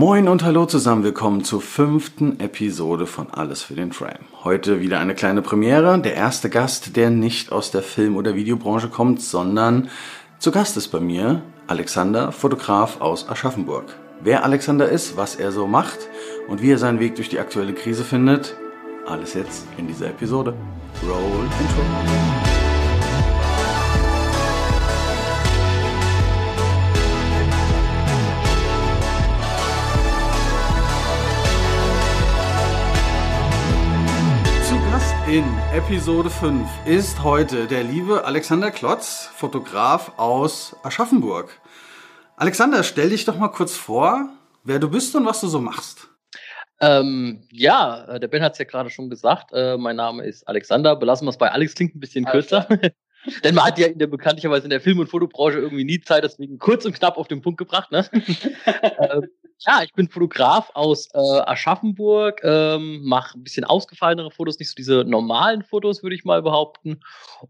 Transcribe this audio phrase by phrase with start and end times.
[0.00, 4.24] Moin und hallo zusammen, willkommen zur fünften Episode von Alles für den Frame.
[4.44, 8.88] Heute wieder eine kleine Premiere, der erste Gast, der nicht aus der Film- oder Videobranche
[8.88, 9.90] kommt, sondern
[10.38, 13.94] zu Gast ist bei mir Alexander, Fotograf aus Aschaffenburg.
[14.22, 15.98] Wer Alexander ist, was er so macht
[16.48, 18.56] und wie er seinen Weg durch die aktuelle Krise findet,
[19.06, 20.54] alles jetzt in dieser Episode.
[21.06, 22.49] Roll Intro.
[35.30, 41.60] In Episode 5 ist heute der liebe Alexander Klotz, Fotograf aus Aschaffenburg.
[42.36, 44.28] Alexander, stell dich doch mal kurz vor,
[44.64, 46.08] wer du bist und was du so machst.
[46.80, 49.52] Ähm, ja, äh, der Ben hat es ja gerade schon gesagt.
[49.52, 50.96] Äh, mein Name ist Alexander.
[50.96, 52.66] Belassen wir es bei Alex, klingt ein bisschen kürzer.
[53.44, 56.24] Denn man hat ja in der bekanntlicherweise in der Film- und Fotobranche irgendwie nie Zeit,
[56.24, 57.92] deswegen kurz und knapp auf den Punkt gebracht.
[57.92, 58.04] Ne?
[58.12, 59.28] ähm,
[59.66, 64.74] ja, ich bin Fotograf aus äh, Aschaffenburg, ähm, mache ein bisschen ausgefallenere Fotos, nicht so
[64.74, 67.00] diese normalen Fotos, würde ich mal behaupten.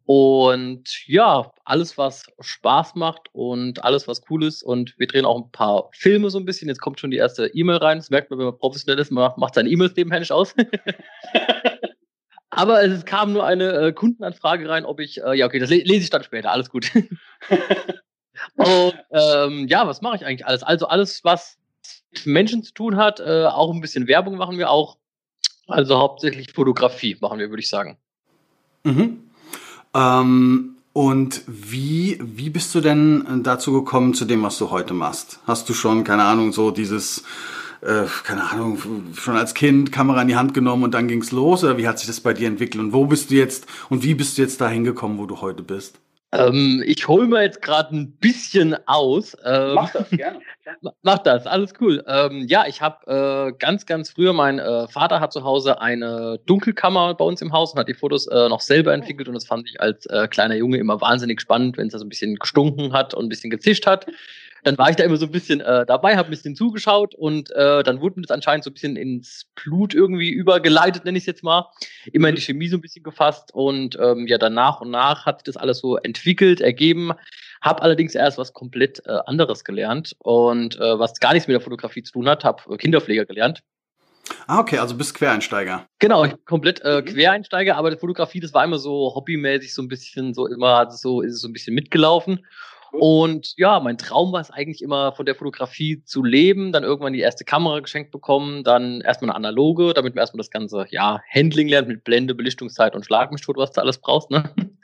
[0.06, 4.62] Und ja, alles, was Spaß macht und alles, was cool ist.
[4.64, 6.68] Und wir drehen auch ein paar Filme so ein bisschen.
[6.68, 7.98] Jetzt kommt schon die erste E-Mail rein.
[7.98, 10.54] Das merkt man, wenn man professionell ist, man macht seine E-Mails nebenher aus.
[12.50, 15.76] Aber es kam nur eine äh, Kundenanfrage rein, ob ich, äh, ja, okay, das le
[15.76, 16.90] lese ich dann später, alles gut.
[18.56, 20.64] Und ähm, ja, was mache ich eigentlich alles?
[20.64, 21.59] Also alles, was
[22.24, 24.96] Menschen zu tun hat, äh, auch ein bisschen Werbung machen wir auch.
[25.66, 27.96] Also hauptsächlich Fotografie machen wir, würde ich sagen.
[28.84, 29.30] Mhm.
[29.94, 35.38] Ähm, und wie, wie bist du denn dazu gekommen zu dem, was du heute machst?
[35.46, 37.22] Hast du schon, keine Ahnung, so dieses
[37.82, 38.78] äh, keine Ahnung,
[39.14, 41.64] schon als Kind Kamera in die Hand genommen und dann ging's los?
[41.64, 42.82] Oder wie hat sich das bei dir entwickelt?
[42.82, 45.62] Und wo bist du jetzt und wie bist du jetzt da hingekommen, wo du heute
[45.62, 45.98] bist?
[46.32, 49.36] Ähm, ich hole mir jetzt gerade ein bisschen aus.
[49.44, 50.40] Ähm, mach das gerne.
[51.02, 52.04] mach das, alles cool.
[52.06, 56.38] Ähm, ja, ich habe äh, ganz, ganz früher, mein äh, Vater hat zu Hause eine
[56.46, 59.44] Dunkelkammer bei uns im Haus und hat die Fotos äh, noch selber entwickelt und das
[59.44, 62.36] fand ich als äh, kleiner Junge immer wahnsinnig spannend, wenn es da so ein bisschen
[62.36, 64.06] gestunken hat und ein bisschen gezischt hat
[64.64, 67.50] dann war ich da immer so ein bisschen äh, dabei, habe ein bisschen zugeschaut und
[67.52, 71.22] äh, dann wurde mir das anscheinend so ein bisschen ins Blut irgendwie übergeleitet, nenne ich
[71.22, 71.70] es jetzt mal.
[72.12, 75.26] Immer in die Chemie so ein bisschen gefasst und ähm, ja, dann nach und nach
[75.26, 77.12] hat sich das alles so entwickelt, ergeben.
[77.60, 81.60] Habe allerdings erst was komplett äh, anderes gelernt und äh, was gar nichts mit der
[81.60, 83.62] Fotografie zu tun hat, habe Kinderpfleger gelernt.
[84.46, 85.86] Ah, okay, also bist Quereinsteiger.
[85.98, 87.04] Genau, ich bin komplett äh, mhm.
[87.04, 91.00] Quereinsteiger, aber die Fotografie, das war immer so hobbymäßig, so ein bisschen, so immer es
[91.00, 92.44] so, ist es so ein bisschen mitgelaufen.
[92.92, 97.12] Und ja, mein Traum war es eigentlich immer, von der Fotografie zu leben, dann irgendwann
[97.12, 101.20] die erste Kamera geschenkt bekommen, dann erstmal eine analoge, damit man erstmal das ganze, ja,
[101.32, 104.50] Handling lernt mit Blende, Belichtungszeit und Schlag tot, was du alles brauchst, ne?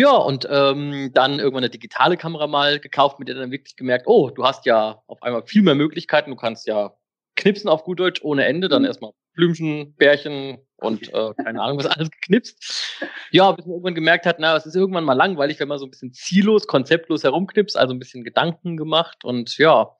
[0.00, 4.06] Ja, und ähm, dann irgendwann eine digitale Kamera mal gekauft, mit der dann wirklich gemerkt,
[4.06, 6.92] oh, du hast ja auf einmal viel mehr Möglichkeiten, du kannst ja
[7.38, 8.88] knipsen auf gut Deutsch ohne Ende, dann mhm.
[8.88, 13.00] erstmal Blümchen, Bärchen und äh, keine Ahnung, was alles geknipst.
[13.30, 15.86] Ja, bis man irgendwann gemerkt hat, na, es ist irgendwann mal langweilig, wenn man so
[15.86, 19.96] ein bisschen ziellos, konzeptlos herumknipst, also ein bisschen Gedanken gemacht und ja,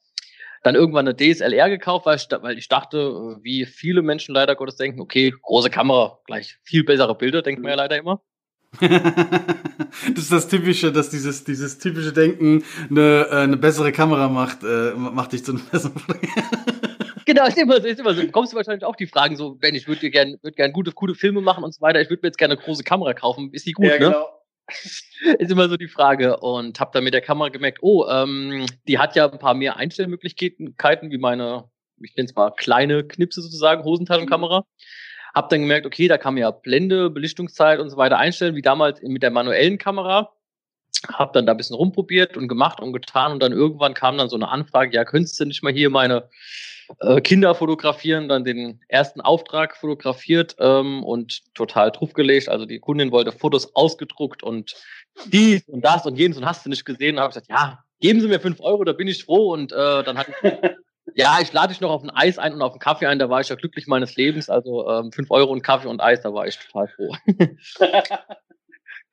[0.63, 4.77] dann irgendwann eine DSLR gekauft, weil ich, weil ich dachte, wie viele Menschen leider Gottes
[4.77, 8.21] denken, okay, große Kamera, gleich viel bessere Bilder, denkt man ja leider immer.
[8.81, 14.63] das ist das typische, dass dieses dieses typische Denken eine, äh, eine bessere Kamera macht,
[14.63, 15.95] äh, macht dich zu einem besseren
[17.29, 18.23] genau, ist immer so, ist immer so.
[18.23, 20.93] Du kommst du wahrscheinlich auch die Fragen so, Ben, ich würde gerne würd gern gute,
[20.93, 22.01] gute Filme machen und so weiter.
[22.01, 23.51] Ich würde mir jetzt gerne eine große Kamera kaufen.
[23.53, 23.99] Ist die gut, ja, ne?
[23.99, 24.29] Genau.
[25.39, 26.39] Ist immer so die Frage.
[26.39, 29.77] Und habe dann mit der Kamera gemerkt, oh, ähm, die hat ja ein paar mehr
[29.77, 31.65] Einstellmöglichkeiten, wie meine,
[32.03, 34.65] ich nenne es mal kleine Knipse sozusagen, Hosentaschenkamera.
[35.35, 38.63] Hab dann gemerkt, okay, da kann man ja Blende, Belichtungszeit und so weiter einstellen, wie
[38.63, 40.33] damals mit der manuellen Kamera.
[41.13, 44.31] Hab dann da ein bisschen rumprobiert und gemacht und getan und dann irgendwann kam dann
[44.31, 46.29] so eine Anfrage, ja, könntest du nicht mal hier meine
[47.01, 52.49] äh, Kinder fotografieren, dann den ersten Auftrag fotografiert ähm, und total draufgelegt.
[52.49, 54.75] Also die Kundin wollte Fotos ausgedruckt und
[55.27, 57.17] dies und das und jenes und hast du nicht gesehen.
[57.17, 59.53] Da habe ich gesagt, ja, geben Sie mir fünf Euro, da bin ich froh.
[59.53, 60.53] Und äh, dann hatte ich,
[61.15, 63.29] ja, ich lade dich noch auf ein Eis ein und auf einen Kaffee ein, da
[63.29, 64.49] war ich ja glücklich meines Lebens.
[64.49, 67.15] Also ähm, fünf Euro und Kaffee und Eis, da war ich total froh.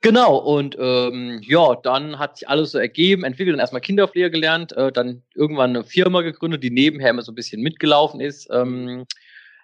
[0.06, 4.72] Genau, und ähm, ja, dann hat sich alles so ergeben, entwickelt, dann erstmal Kinderpfleger gelernt,
[4.74, 8.48] äh, dann irgendwann eine Firma gegründet, die nebenher immer so ein bisschen mitgelaufen ist.
[8.52, 9.08] Ähm,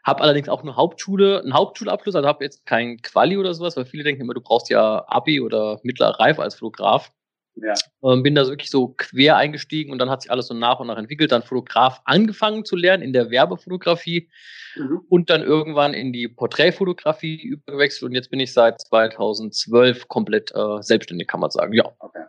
[0.03, 3.85] habe allerdings auch eine Hauptschule, einen Hauptschulabschluss, also habe jetzt kein Quali oder sowas, weil
[3.85, 7.11] viele denken immer, du brauchst ja Abi oder mittlere Reife als Fotograf.
[7.55, 7.73] Ja.
[8.03, 10.79] Ähm, bin da so wirklich so quer eingestiegen und dann hat sich alles so nach
[10.79, 11.31] und nach entwickelt.
[11.31, 14.29] Dann Fotograf angefangen zu lernen in der Werbefotografie
[14.75, 15.01] mhm.
[15.09, 20.81] und dann irgendwann in die Porträtfotografie übergewechselt und jetzt bin ich seit 2012 komplett äh,
[20.81, 21.73] selbstständig, kann man sagen.
[21.73, 21.85] Ja.
[21.99, 22.23] Okay.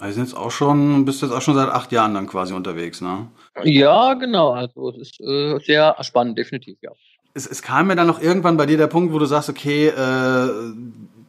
[0.00, 3.28] Also jetzt auch schon, bist jetzt auch schon seit acht Jahren dann quasi unterwegs, ne?
[3.64, 4.52] Ja, genau.
[4.52, 6.90] Also es ist äh, sehr spannend, definitiv, ja.
[7.34, 9.88] Es, es kam mir dann noch irgendwann bei dir der Punkt, wo du sagst, okay,
[9.88, 10.48] äh,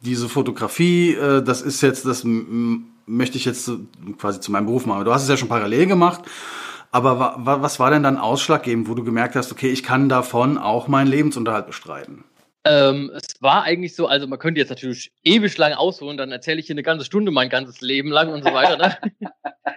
[0.02, 3.70] diese Fotografie, äh, das ist jetzt, das möchte ich jetzt
[4.18, 5.04] quasi zu meinem Beruf machen.
[5.04, 6.22] Du hast es ja schon parallel gemacht,
[6.90, 10.58] aber wa was war denn dann ausschlaggebend, wo du gemerkt hast, okay, ich kann davon
[10.58, 12.24] auch meinen Lebensunterhalt bestreiten?
[12.64, 16.60] Ähm, es war eigentlich so, also man könnte jetzt natürlich ewig lang ausholen, dann erzähle
[16.60, 18.76] ich hier eine ganze Stunde mein ganzes Leben lang und so weiter.
[18.76, 18.96] Ne?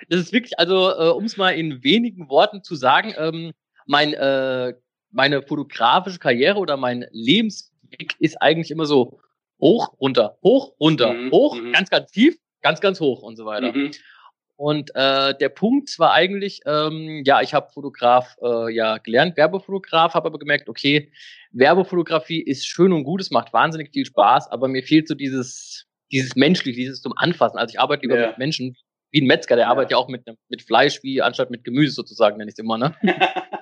[0.10, 3.54] das ist wirklich, also äh, um es mal in wenigen Worten zu sagen, ähm,
[3.88, 4.74] mein, äh,
[5.12, 9.19] meine fotografische Karriere oder mein Lebensweg ist eigentlich immer so
[9.59, 11.31] hoch, runter, hoch, runter, mhm.
[11.31, 11.71] hoch, mhm.
[11.71, 13.71] ganz, ganz tief, ganz, ganz hoch und so weiter.
[13.71, 13.91] Mhm.
[14.57, 20.13] Und äh, der Punkt war eigentlich, ähm, ja, ich habe Fotograf äh, ja gelernt, Werbefotograf,
[20.13, 21.11] habe aber gemerkt, okay,
[21.51, 25.87] Werbefotografie ist schön und gut, es macht wahnsinnig viel Spaß, aber mir fehlt so dieses,
[26.11, 27.57] dieses menschliche, dieses zum Anfassen.
[27.57, 28.27] Also ich arbeite lieber ja.
[28.27, 28.77] mit Menschen,
[29.11, 29.71] wie ein Metzger, der ja.
[29.71, 32.77] arbeitet ja auch mit, mit Fleisch, wie anstatt mit Gemüse sozusagen, nenne ich es immer,
[32.77, 32.95] ne?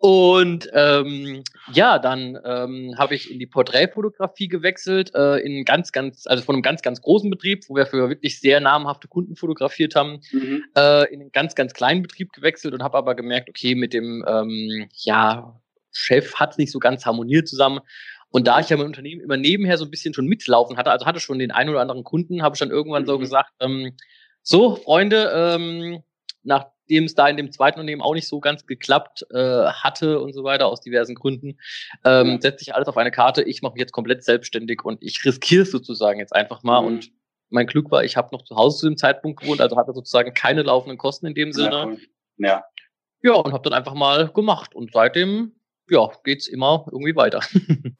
[0.00, 1.42] Und ähm,
[1.72, 6.54] ja, dann ähm, habe ich in die Porträtfotografie gewechselt, äh, in ganz, ganz, also von
[6.54, 10.62] einem ganz, ganz großen Betrieb, wo wir für wirklich sehr namhafte Kunden fotografiert haben, mhm.
[10.76, 14.24] äh, in einen ganz, ganz kleinen Betrieb gewechselt und habe aber gemerkt, okay, mit dem
[14.28, 15.60] ähm, ja,
[15.90, 17.80] Chef hat es nicht so ganz harmoniert zusammen.
[18.30, 21.06] Und da ich ja mein Unternehmen immer nebenher so ein bisschen schon mitlaufen hatte, also
[21.06, 23.06] hatte schon den einen oder anderen Kunden, habe ich dann irgendwann mhm.
[23.06, 23.96] so gesagt, ähm,
[24.42, 26.04] so, Freunde, ähm,
[26.88, 30.32] nachdem es da in dem zweiten Unternehmen auch nicht so ganz geklappt äh, hatte und
[30.32, 31.58] so weiter, aus diversen Gründen,
[32.04, 33.42] ähm, setze ich alles auf eine Karte.
[33.42, 36.80] Ich mache mich jetzt komplett selbstständig und ich riskiere es sozusagen jetzt einfach mal.
[36.80, 36.86] Mhm.
[36.86, 37.10] Und
[37.50, 40.32] mein Glück war, ich habe noch zu Hause zu dem Zeitpunkt gewohnt, also hatte sozusagen
[40.32, 41.98] keine laufenden Kosten in dem Sinne.
[42.38, 42.48] Ja.
[42.48, 42.64] Ja,
[43.22, 44.74] ja und habe dann einfach mal gemacht.
[44.74, 45.52] Und seitdem,
[45.90, 47.42] ja, geht's immer irgendwie weiter.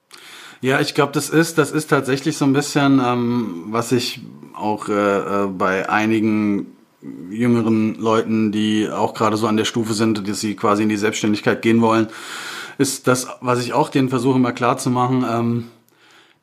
[0.61, 4.21] Ja, ich glaube, das ist, das ist tatsächlich so ein bisschen, ähm, was ich
[4.55, 10.27] auch äh, äh, bei einigen jüngeren Leuten, die auch gerade so an der Stufe sind,
[10.29, 12.09] dass sie quasi in die Selbstständigkeit gehen wollen,
[12.79, 15.65] ist das, was ich auch denen versuche immer klar zu machen, ähm,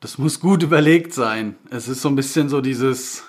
[0.00, 1.56] das muss gut überlegt sein.
[1.70, 3.24] Es ist so ein bisschen so dieses,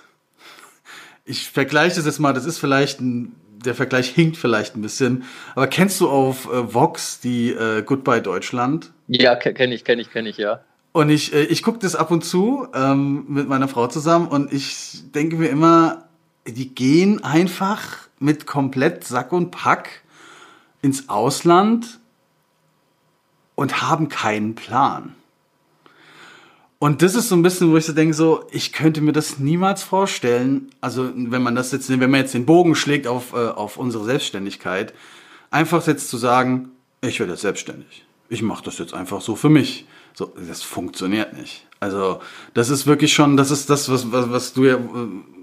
[1.26, 3.36] ich vergleiche das jetzt mal, das ist vielleicht ein,
[3.66, 5.24] der Vergleich hinkt vielleicht ein bisschen,
[5.56, 8.92] aber kennst du auf äh, Vox die äh, Goodbye Deutschland?
[9.08, 10.62] Ja, kenne ich, kenne ich, kenne ich, ja.
[10.92, 14.52] Und ich, äh, ich gucke das ab und zu ähm, mit meiner Frau zusammen und
[14.52, 16.07] ich denke mir immer,
[16.48, 20.04] die gehen einfach mit komplett Sack und Pack
[20.82, 22.00] ins Ausland
[23.56, 25.16] und haben keinen Plan.
[26.80, 29.40] Und das ist so ein bisschen, wo ich so denke, so, ich könnte mir das
[29.40, 33.48] niemals vorstellen, also wenn man das jetzt, wenn man jetzt den Bogen schlägt auf, äh,
[33.48, 34.94] auf unsere Selbstständigkeit,
[35.50, 36.70] einfach jetzt zu sagen,
[37.02, 38.06] ich werde jetzt selbstständig.
[38.30, 39.88] Ich mache das jetzt einfach so für mich.
[40.14, 41.66] So, das funktioniert nicht.
[41.80, 42.22] Also,
[42.54, 44.78] das ist wirklich schon, das ist das, was, was, was du ja,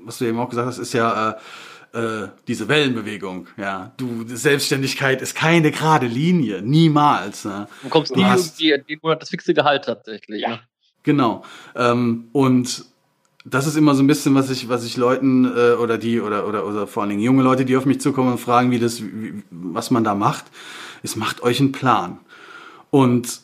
[0.04, 1.34] was du eben auch gesagt hast, ist ja äh,
[1.94, 3.46] äh, diese Wellenbewegung.
[3.56, 7.44] Ja, du Selbstständigkeit ist keine gerade Linie, niemals.
[7.44, 7.68] Ne?
[7.82, 10.42] Du kommst du nie hast, irgendwie in das fixe Gehalt tatsächlich.
[10.42, 10.50] Ja.
[10.50, 10.60] Ne?
[11.04, 11.44] Genau.
[11.76, 12.84] Ähm, und
[13.44, 16.48] das ist immer so ein bisschen, was ich, was ich Leuten äh, oder die oder,
[16.48, 19.02] oder oder vor allen Dingen junge Leute, die auf mich zukommen und fragen, wie das,
[19.02, 20.46] wie, was man da macht,
[21.02, 22.18] ist macht euch einen Plan.
[22.90, 23.43] Und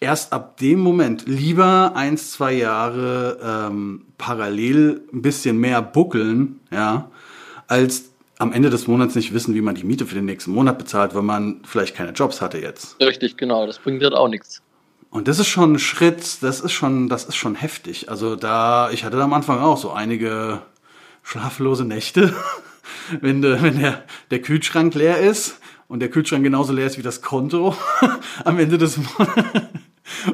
[0.00, 7.10] erst ab dem Moment lieber eins, zwei Jahre ähm, parallel ein bisschen mehr buckeln, ja,
[7.66, 10.78] als am Ende des Monats nicht wissen, wie man die Miete für den nächsten Monat
[10.78, 13.00] bezahlt, weil man vielleicht keine Jobs hatte jetzt.
[13.00, 14.62] Richtig, genau, das bringt halt auch nichts.
[15.08, 18.10] Und das ist schon ein Schritt, das ist schon, das ist schon heftig.
[18.10, 20.60] Also da, ich hatte am Anfang auch so einige
[21.22, 22.34] schlaflose Nächte,
[23.20, 27.02] wenn, de, wenn der, der Kühlschrank leer ist und der Kühlschrank genauso leer ist wie
[27.02, 27.74] das Konto
[28.44, 29.68] am Ende des Monats.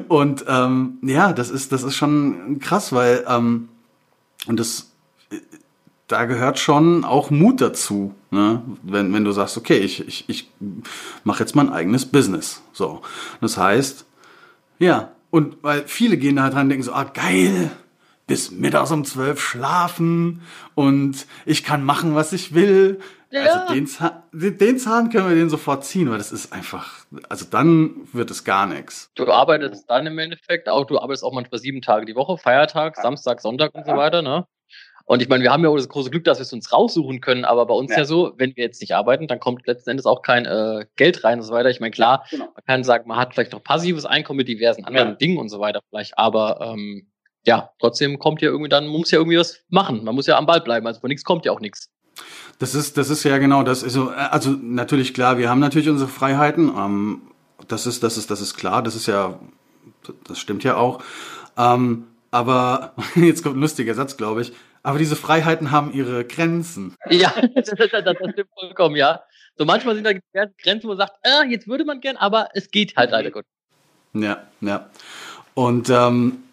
[0.07, 3.69] Und ähm, ja, das ist, das ist schon krass, weil ähm,
[4.47, 4.93] und das
[6.07, 8.61] da gehört schon auch Mut dazu, ne?
[8.83, 10.51] wenn, wenn du sagst, okay, ich, ich, ich
[11.23, 12.61] mache jetzt mein eigenes Business.
[12.71, 13.01] So.
[13.41, 14.05] Das heißt,
[14.79, 17.71] ja, und weil viele gehen da halt dran und denken so, ah, geil,
[18.27, 20.41] bis mittags um zwölf schlafen
[20.75, 22.99] und ich kann machen, was ich will.
[23.33, 23.63] Ja.
[23.63, 27.45] Also den Zahn, den Zahn können wir den sofort ziehen, weil das ist einfach, also
[27.49, 29.11] dann wird es gar nichts.
[29.15, 32.95] Du arbeitest dann im Endeffekt auch, du arbeitest auch manchmal sieben Tage die Woche, Feiertag,
[32.95, 34.45] Samstag, Sonntag und so weiter, ne?
[35.05, 37.19] Und ich meine, wir haben ja auch das große Glück, dass wir es uns raussuchen
[37.21, 37.99] können, aber bei uns ja.
[37.99, 41.23] ja so, wenn wir jetzt nicht arbeiten, dann kommt letzten Endes auch kein äh, Geld
[41.23, 41.69] rein und so weiter.
[41.71, 42.45] Ich meine, klar, genau.
[42.45, 45.15] man kann sagen, man hat vielleicht noch passives Einkommen mit diversen anderen ja.
[45.15, 47.11] Dingen und so weiter vielleicht, aber ähm,
[47.45, 50.03] ja, trotzdem kommt ja irgendwie dann, man muss ja irgendwie was machen.
[50.03, 50.87] Man muss ja am Ball bleiben.
[50.87, 51.89] Also von nichts kommt ja auch nichts.
[52.59, 53.83] Das ist, das ist ja genau das.
[53.83, 56.71] Ist so, also natürlich klar, wir haben natürlich unsere Freiheiten.
[56.77, 57.21] Ähm,
[57.67, 58.83] das ist, das ist, das ist klar.
[58.83, 59.39] Das ist ja,
[60.27, 61.03] das stimmt ja auch.
[61.57, 64.53] Ähm, aber jetzt kommt ein lustiger Satz, glaube ich.
[64.81, 66.95] Aber diese Freiheiten haben ihre Grenzen.
[67.09, 69.23] Ja, das, das, das stimmt vollkommen, ja.
[69.55, 70.13] So manchmal sind da
[70.61, 73.45] Grenzen, wo man sagt, äh, jetzt würde man gern, aber es geht halt leider gut.
[74.13, 74.89] Ja, ja.
[75.53, 76.43] Und ähm,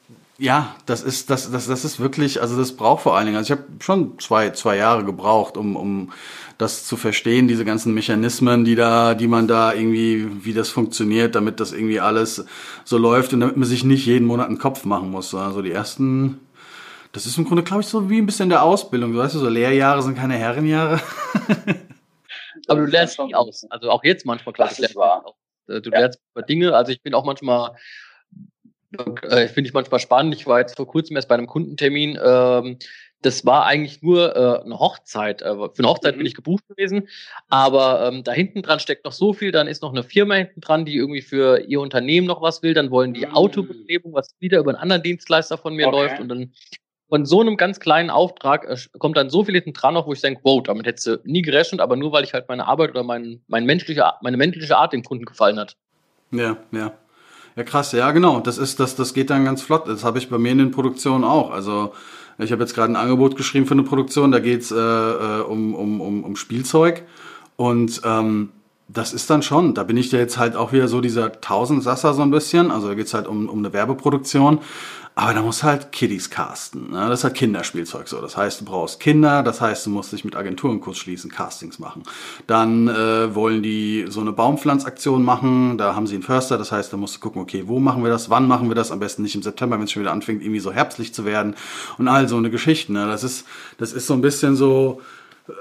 [0.41, 3.53] ja, das ist, das, das, das ist wirklich, also das braucht vor allen Dingen, also
[3.53, 6.13] ich habe schon zwei, zwei Jahre gebraucht, um, um
[6.57, 11.35] das zu verstehen, diese ganzen Mechanismen, die da, die man da irgendwie, wie das funktioniert,
[11.35, 12.47] damit das irgendwie alles
[12.85, 15.35] so läuft und damit man sich nicht jeden Monat einen Kopf machen muss.
[15.35, 16.41] Also die ersten,
[17.13, 19.13] das ist im Grunde, glaube ich, so wie ein bisschen der Ausbildung.
[19.13, 21.01] Du weißt, so Lehrjahre sind keine Herrenjahre.
[22.67, 23.67] Aber du lernst nie aus.
[23.69, 25.35] Also auch jetzt manchmal, klar, du lernst auch.
[25.69, 26.75] Äh, du lernst über Dinge.
[26.75, 27.73] Also ich bin auch manchmal
[29.23, 30.35] äh, finde ich manchmal spannend.
[30.35, 32.19] Ich war jetzt vor kurzem erst bei einem Kundentermin.
[32.23, 32.79] Ähm,
[33.23, 35.43] das war eigentlich nur äh, eine Hochzeit.
[35.43, 36.19] Äh, für eine Hochzeit mhm.
[36.19, 37.09] bin ich gebucht gewesen,
[37.49, 39.53] aber ähm, da hinten dran steckt noch so viel.
[39.53, 42.75] Dann ist noch eine Firma hinten dran, die irgendwie für ihr Unternehmen noch was will.
[42.75, 43.35] Dann wollen die mhm.
[43.35, 45.97] Autobeklebung, was wieder über einen anderen Dienstleister von mir okay.
[45.97, 46.21] läuft.
[46.21, 46.53] Und dann
[47.11, 50.13] von so einem ganz kleinen Auftrag äh, kommt dann so viel hinten dran noch, wo
[50.13, 52.91] ich denke, wow, damit hättest du nie gerechnet, aber nur weil ich halt meine Arbeit
[52.91, 55.77] oder mein, mein menschliche, meine menschliche Art dem Kunden gefallen hat.
[56.31, 56.95] Ja, ja.
[57.57, 58.41] Ja, krass, ja, genau.
[58.41, 59.89] Das ist, das, das geht dann ganz flott.
[59.89, 61.51] Das habe ich bei mir in den Produktionen auch.
[61.51, 61.93] Also
[62.39, 65.75] ich habe jetzt gerade ein Angebot geschrieben für eine Produktion, da geht's äh, äh, um,
[65.75, 67.03] um, um, um Spielzeug.
[67.57, 68.51] Und ähm,
[68.89, 72.15] das ist dann schon, da bin ich ja jetzt halt auch wieder so dieser Tausendsasser
[72.15, 72.71] so ein bisschen.
[72.71, 74.61] Also da geht's halt um, um eine Werbeproduktion.
[75.21, 76.93] Aber da muss halt Kiddies casten.
[76.93, 77.07] Ne?
[77.11, 78.23] Das ist halt Kinderspielzeug so.
[78.23, 81.79] Das heißt, du brauchst Kinder, das heißt, du musst dich mit Agenturen kurz schließen, Castings
[81.79, 82.05] machen.
[82.47, 86.91] Dann äh, wollen die so eine Baumpflanzaktion machen, da haben sie einen Förster, das heißt,
[86.91, 89.21] da musst du gucken, okay, wo machen wir das, wann machen wir das, am besten
[89.21, 91.55] nicht im September, wenn es schon wieder anfängt, irgendwie so herbstlich zu werden
[91.99, 92.91] und all so eine Geschichte.
[92.91, 93.07] Ne?
[93.07, 93.47] Das ist,
[93.77, 95.03] das ist so ein bisschen so,
[95.49, 95.53] äh,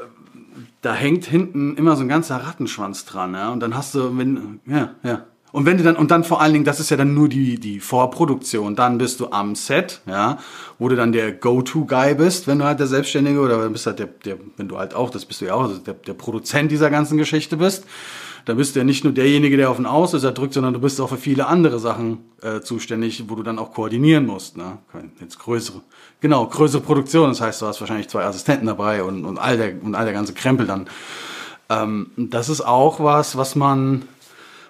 [0.82, 3.52] da hängt hinten immer so ein ganzer Rattenschwanz dran, ja.
[3.52, 5.26] Und dann hast du, wenn, ja, ja.
[5.52, 7.60] Und wenn du dann, und dann vor allen Dingen, das ist ja dann nur die,
[7.60, 10.38] die Vorproduktion, dann bist du am Set, ja,
[10.78, 14.08] wo du dann der Go-To-Guy bist, wenn du halt der Selbstständige oder bist halt der,
[14.08, 16.90] der, wenn du halt auch, das bist du ja auch, also der, der Produzent dieser
[16.90, 17.86] ganzen Geschichte bist,
[18.46, 21.00] dann bist du ja nicht nur derjenige, der auf den Auslöser drückt, sondern du bist
[21.02, 24.78] auch für viele andere Sachen äh, zuständig, wo du dann auch koordinieren musst, ne?
[25.20, 25.82] Jetzt größere,
[26.22, 29.74] genau, größere Produktion, das heißt, du hast wahrscheinlich zwei Assistenten dabei und, und all der,
[29.84, 30.88] und all der ganze Krempel dann.
[31.70, 34.04] Ähm, das ist auch was, was man,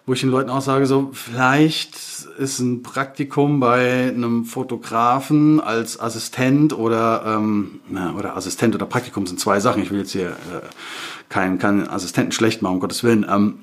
[0.09, 1.95] wo ich den Leuten auch sage, so vielleicht
[2.39, 9.27] ist ein Praktikum bei einem Fotografen als Assistent oder ähm, na, oder Assistent oder Praktikum
[9.27, 9.83] sind zwei Sachen.
[9.83, 10.61] Ich will jetzt hier äh,
[11.29, 13.23] keinen, keinen Assistenten schlecht machen, um Gottes Willen.
[13.29, 13.59] Ähm,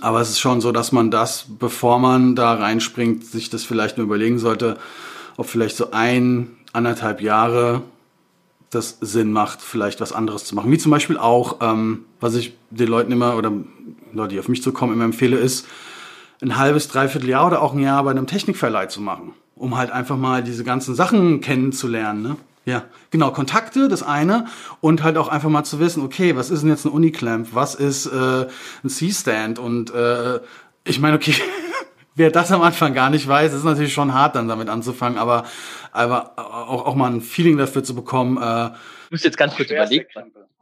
[0.00, 3.96] aber es ist schon so, dass man das, bevor man da reinspringt, sich das vielleicht
[3.96, 4.78] nur überlegen sollte,
[5.36, 7.82] ob vielleicht so ein, anderthalb Jahre
[8.70, 10.70] das Sinn macht, vielleicht was anderes zu machen.
[10.70, 13.50] Wie zum Beispiel auch, ähm, was ich den Leuten immer oder
[14.16, 15.66] Leute, die auf mich zukommen, immer empfehle, ist,
[16.42, 19.90] ein halbes, dreiviertel Jahr oder auch ein Jahr bei einem Technikverleih zu machen, um halt
[19.90, 22.22] einfach mal diese ganzen Sachen kennenzulernen.
[22.22, 22.36] Ne?
[22.66, 24.46] Ja, genau, Kontakte, das eine,
[24.80, 27.74] und halt auch einfach mal zu wissen, okay, was ist denn jetzt ein Uniclamp, was
[27.74, 28.46] ist äh,
[28.82, 30.40] ein C-Stand und äh,
[30.84, 31.34] ich meine, okay,
[32.14, 35.44] wer das am Anfang gar nicht weiß, ist natürlich schon hart, dann damit anzufangen, aber,
[35.92, 38.36] aber auch, auch mal ein Feeling dafür zu bekommen.
[38.36, 38.70] Äh,
[39.06, 40.06] ich muss jetzt ganz kurz überlegen.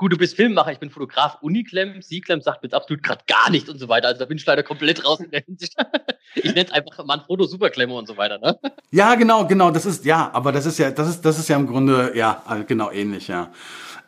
[0.02, 3.50] Gut, du bist Filmemacher, ich bin Fotograf, Uniclem, C-Clem sagt mir jetzt absolut gerade gar
[3.50, 4.08] nichts und so weiter.
[4.08, 5.76] Also da bin ich leider komplett raus in der Hinsicht.
[6.34, 8.58] Ich nenne es einfach Manfrotto Superklemme und so weiter, ne?
[8.90, 11.56] Ja, genau, genau, das ist, ja, aber das ist ja, das ist, das ist ja
[11.56, 13.50] im Grunde, ja, genau ähnlich, ja.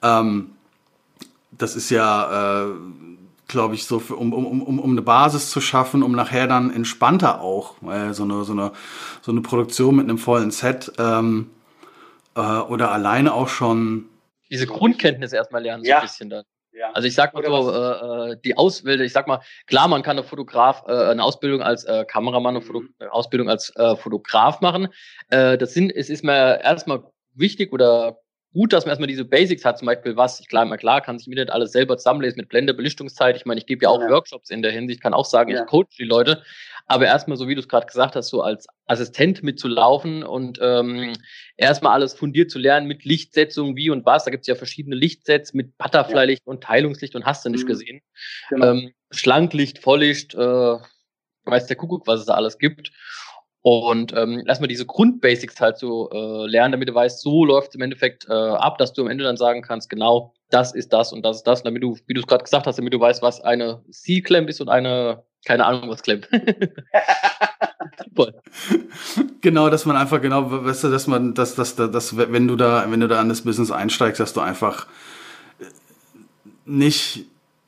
[0.03, 0.53] Ähm,
[1.53, 2.75] das ist ja, äh,
[3.49, 6.73] glaube ich, so für, um, um, um, um eine Basis zu schaffen, um nachher dann
[6.73, 8.73] entspannter auch äh, so, eine, so, eine,
[9.23, 11.51] so eine Produktion mit einem vollen Set ähm,
[12.37, 14.07] äh, oder alleine auch schon.
[14.51, 15.99] Diese Grundkenntnisse erstmal lernen, so ja.
[15.99, 16.45] ein bisschen dann.
[16.73, 16.91] Ja.
[16.93, 20.19] Also ich sag mal so, äh, äh, die Ausbildung, ich sag mal, klar, man kann
[20.19, 22.95] eine Fotograf, äh, eine Ausbildung als äh, Kameramann, eine, mhm.
[22.99, 24.89] eine Ausbildung als äh, Fotograf machen.
[25.31, 28.19] Äh, das sind, es ist mir erstmal wichtig oder
[28.55, 31.19] gut, dass man erstmal diese Basics hat, zum Beispiel was, ich klar, mal klar, kann
[31.19, 33.37] sich im Internet alles selber zusammenlesen mit Blende, Belichtungszeit.
[33.37, 34.09] Ich meine, ich gebe ja auch ja.
[34.09, 35.61] Workshops in der Hinsicht, kann auch sagen, ja.
[35.61, 36.43] ich coach die Leute.
[36.87, 41.15] Aber erstmal, so wie du es gerade gesagt hast, so als Assistent mitzulaufen und ähm,
[41.57, 44.25] erstmal alles fundiert zu lernen mit Lichtsetzung, wie und was.
[44.25, 46.51] Da gibt es ja verschiedene Lichtsets mit Butterfly-Licht ja.
[46.51, 47.69] und Teilungslicht und hast du nicht mhm.
[47.69, 48.03] gesehen.
[48.51, 48.67] Genau.
[48.67, 50.77] Ähm, Schlanklicht, Volllicht, äh,
[51.45, 52.93] weiß der Kuckuck, was es da alles gibt.
[53.67, 57.71] Und ähm, lass mal diese Grundbasics halt so äh, lernen, damit du weißt, so läuft
[57.71, 60.93] es im Endeffekt äh, ab, dass du am Ende dann sagen kannst, genau, das ist
[60.93, 63.01] das und das ist das, damit du, wie du es gerade gesagt hast, damit du
[63.01, 66.29] weißt, was eine C-Clamp ist und eine, keine Ahnung, was Clamp.
[68.05, 68.35] Super.
[69.41, 72.57] Genau, dass man einfach genau, weißt du, dass man, dass, dass, dass, dass, wenn du
[72.57, 74.89] da, wenn du da an das Business einsteigst, dass du einfach
[76.67, 77.25] nicht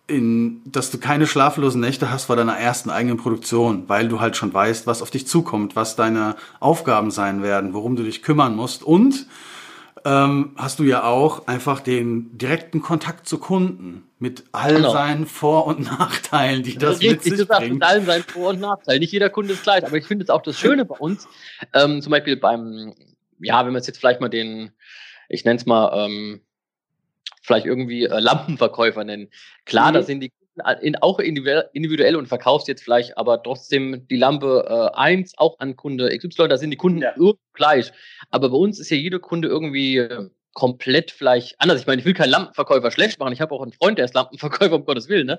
[0.08, 4.36] in, dass du keine schlaflosen Nächte hast vor deiner ersten eigenen Produktion, weil du halt
[4.36, 8.54] schon weißt, was auf dich zukommt, was deine Aufgaben sein werden, worum du dich kümmern
[8.54, 9.26] musst und
[10.06, 14.92] ähm, hast du ja auch einfach den direkten Kontakt zu Kunden mit all genau.
[14.92, 17.74] seinen Vor- und Nachteilen, die das, das mit sich gesagt, bringt.
[17.74, 19.00] Mit allen seinen Vor- und Nachteilen.
[19.00, 21.26] Nicht jeder Kunde ist gleich, aber ich finde es auch das Schöne bei uns,
[21.74, 22.94] ähm, zum Beispiel beim,
[23.40, 24.70] ja, wenn wir es jetzt vielleicht mal den,
[25.28, 26.40] ich nenne es mal, ähm,
[27.46, 29.28] vielleicht irgendwie äh, Lampenverkäufer nennen.
[29.64, 29.94] Klar, mhm.
[29.94, 30.32] da sind die
[30.80, 35.76] in, auch individuell und verkaufst jetzt vielleicht aber trotzdem die Lampe äh, 1 auch an
[35.76, 37.14] Kunde XY, da sind die Kunden ja.
[37.52, 37.92] gleich.
[38.30, 41.80] Aber bei uns ist ja jeder Kunde irgendwie äh, komplett vielleicht anders.
[41.80, 43.34] Ich meine, ich will keinen Lampenverkäufer schlecht machen.
[43.34, 45.26] Ich habe auch einen Freund, der ist Lampenverkäufer, um Gottes Willen.
[45.26, 45.38] Ne?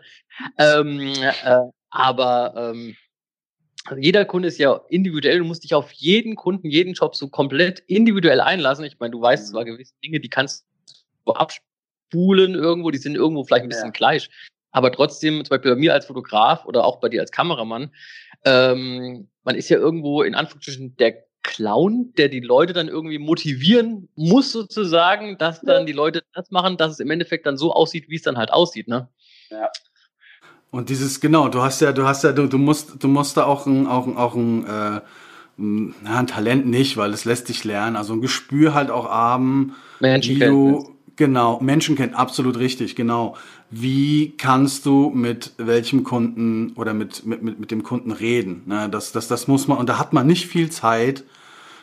[0.60, 2.96] Ähm, äh, aber ähm,
[3.98, 5.40] jeder Kunde ist ja individuell.
[5.40, 8.86] Du musst dich auf jeden Kunden, jeden Job so komplett individuell einlassen.
[8.86, 9.52] Ich meine, du weißt mhm.
[9.52, 10.68] zwar gewisse Dinge, die kannst
[11.26, 11.32] du
[12.08, 13.92] abspulen irgendwo, die sind irgendwo vielleicht ein bisschen ja.
[13.92, 14.30] gleich.
[14.72, 17.92] Aber trotzdem, zum Beispiel bei mir als Fotograf oder auch bei dir als Kameramann,
[18.46, 24.10] ähm, man ist ja irgendwo in Anführungsstrichen der Clown, der die Leute dann irgendwie motivieren
[24.16, 28.10] muss, sozusagen, dass dann die Leute das machen, dass es im Endeffekt dann so aussieht,
[28.10, 29.08] wie es dann halt aussieht, ne?
[29.50, 29.70] Ja.
[30.70, 33.46] Und dieses, genau, du hast ja, du hast ja, du, du musst, du musst da
[33.46, 35.02] auch ein, auch, auch ein, äh,
[35.58, 40.38] ein Talent nicht, weil es lässt sich lernen, also ein Gespür halt auch haben, wie
[40.38, 43.36] du, genau, Menschen kennt, absolut richtig, genau
[43.70, 48.64] wie kannst du mit welchem Kunden oder mit, mit, mit, mit dem Kunden reden.
[48.66, 48.88] Ne?
[48.90, 51.24] Das, das, das muss man, und da hat man nicht viel Zeit.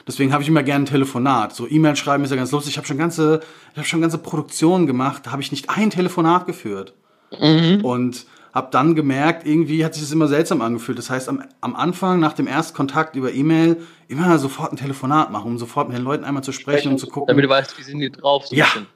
[0.06, 1.54] Deswegen habe ich immer gerne ein Telefonat.
[1.54, 2.72] So E-Mail schreiben ist ja ganz lustig.
[2.72, 3.40] Ich habe schon ganze,
[3.72, 6.94] ich habe schon ganze Produktionen gemacht, da habe ich nicht ein Telefonat geführt.
[7.38, 7.84] Mhm.
[7.84, 10.96] Und habe dann gemerkt, irgendwie hat sich das immer seltsam angefühlt.
[10.96, 15.48] Das heißt, am, am Anfang, nach dem Erstkontakt über E-Mail, immer sofort ein Telefonat machen,
[15.48, 17.26] um sofort mit den Leuten einmal zu sprechen und zu gucken.
[17.26, 18.46] Damit du weißt, wie sind die drauf.
[18.46, 18.86] So ja, bisschen.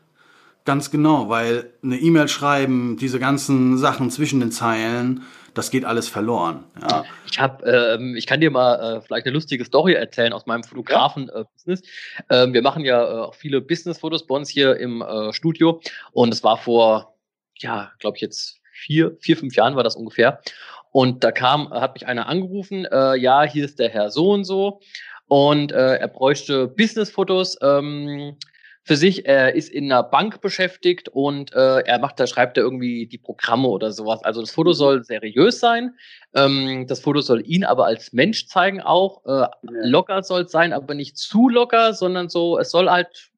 [0.68, 5.22] Ganz genau, weil eine E-Mail schreiben, diese ganzen Sachen zwischen den Zeilen,
[5.54, 6.64] das geht alles verloren.
[6.82, 7.06] Ja.
[7.26, 10.64] Ich habe, ähm, ich kann dir mal äh, vielleicht eine lustige Story erzählen aus meinem
[10.64, 11.80] Fotografen-Business.
[12.28, 15.80] Äh, ähm, wir machen ja äh, auch viele Business-Fotos bei uns hier im äh, Studio
[16.12, 17.16] und es war vor,
[17.56, 20.42] ja, glaube ich jetzt vier, vier, fünf Jahren war das ungefähr.
[20.90, 24.44] Und da kam, hat mich einer angerufen, äh, ja, hier ist der Herr so und
[24.44, 24.80] so
[25.28, 27.56] und äh, er bräuchte Business-Fotos.
[27.62, 28.36] Ähm,
[28.88, 29.26] für sich.
[29.26, 33.18] Er ist in einer Bank beschäftigt und äh, er macht da, schreibt da irgendwie die
[33.18, 34.24] Programme oder sowas.
[34.24, 34.74] Also das Foto mhm.
[34.74, 35.94] soll seriös sein.
[36.34, 39.24] Ähm, das Foto soll ihn aber als Mensch zeigen auch.
[39.26, 39.46] Äh.
[39.62, 43.30] Locker soll es sein, aber nicht zu locker, sondern so, es soll halt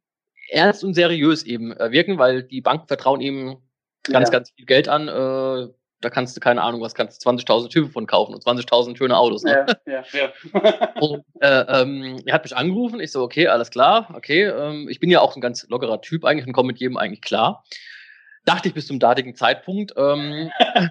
[0.50, 3.58] ernst und seriös eben äh, wirken, weil die Banken vertrauen ihm
[4.04, 4.32] ganz, ja.
[4.32, 5.08] ganz viel Geld an.
[5.08, 8.96] Äh, da kannst du, keine Ahnung, was kannst du 20.000 Typen von kaufen und 20.000
[8.96, 9.42] schöne Autos.
[9.42, 9.66] Ne?
[9.86, 10.94] Ja, ja, ja.
[11.00, 14.44] und äh, ähm, er hat mich angerufen, ich so, okay, alles klar, okay.
[14.44, 17.20] Ähm, ich bin ja auch ein ganz lockerer Typ eigentlich und komme mit jedem eigentlich
[17.20, 17.64] klar.
[18.46, 19.92] Dachte ich bis zum datigen Zeitpunkt.
[19.96, 20.50] Ähm,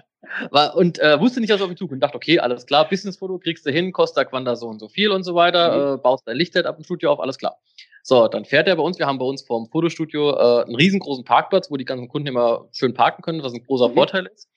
[0.50, 2.02] war, und äh, wusste nicht, was auf mich zukommt.
[2.02, 5.24] Dachte, okay, alles klar, Businessfoto kriegst du hin, kostet Quanda so und so viel und
[5.24, 5.94] so weiter, mhm.
[5.94, 7.56] äh, baust dein Lichtset ab im Studio auf, alles klar.
[8.02, 8.98] So, dann fährt er bei uns.
[8.98, 12.28] Wir haben bei uns vor dem Fotostudio äh, einen riesengroßen Parkplatz, wo die ganzen Kunden
[12.28, 13.94] immer schön parken können, was ein großer mhm.
[13.94, 14.48] Vorteil ist.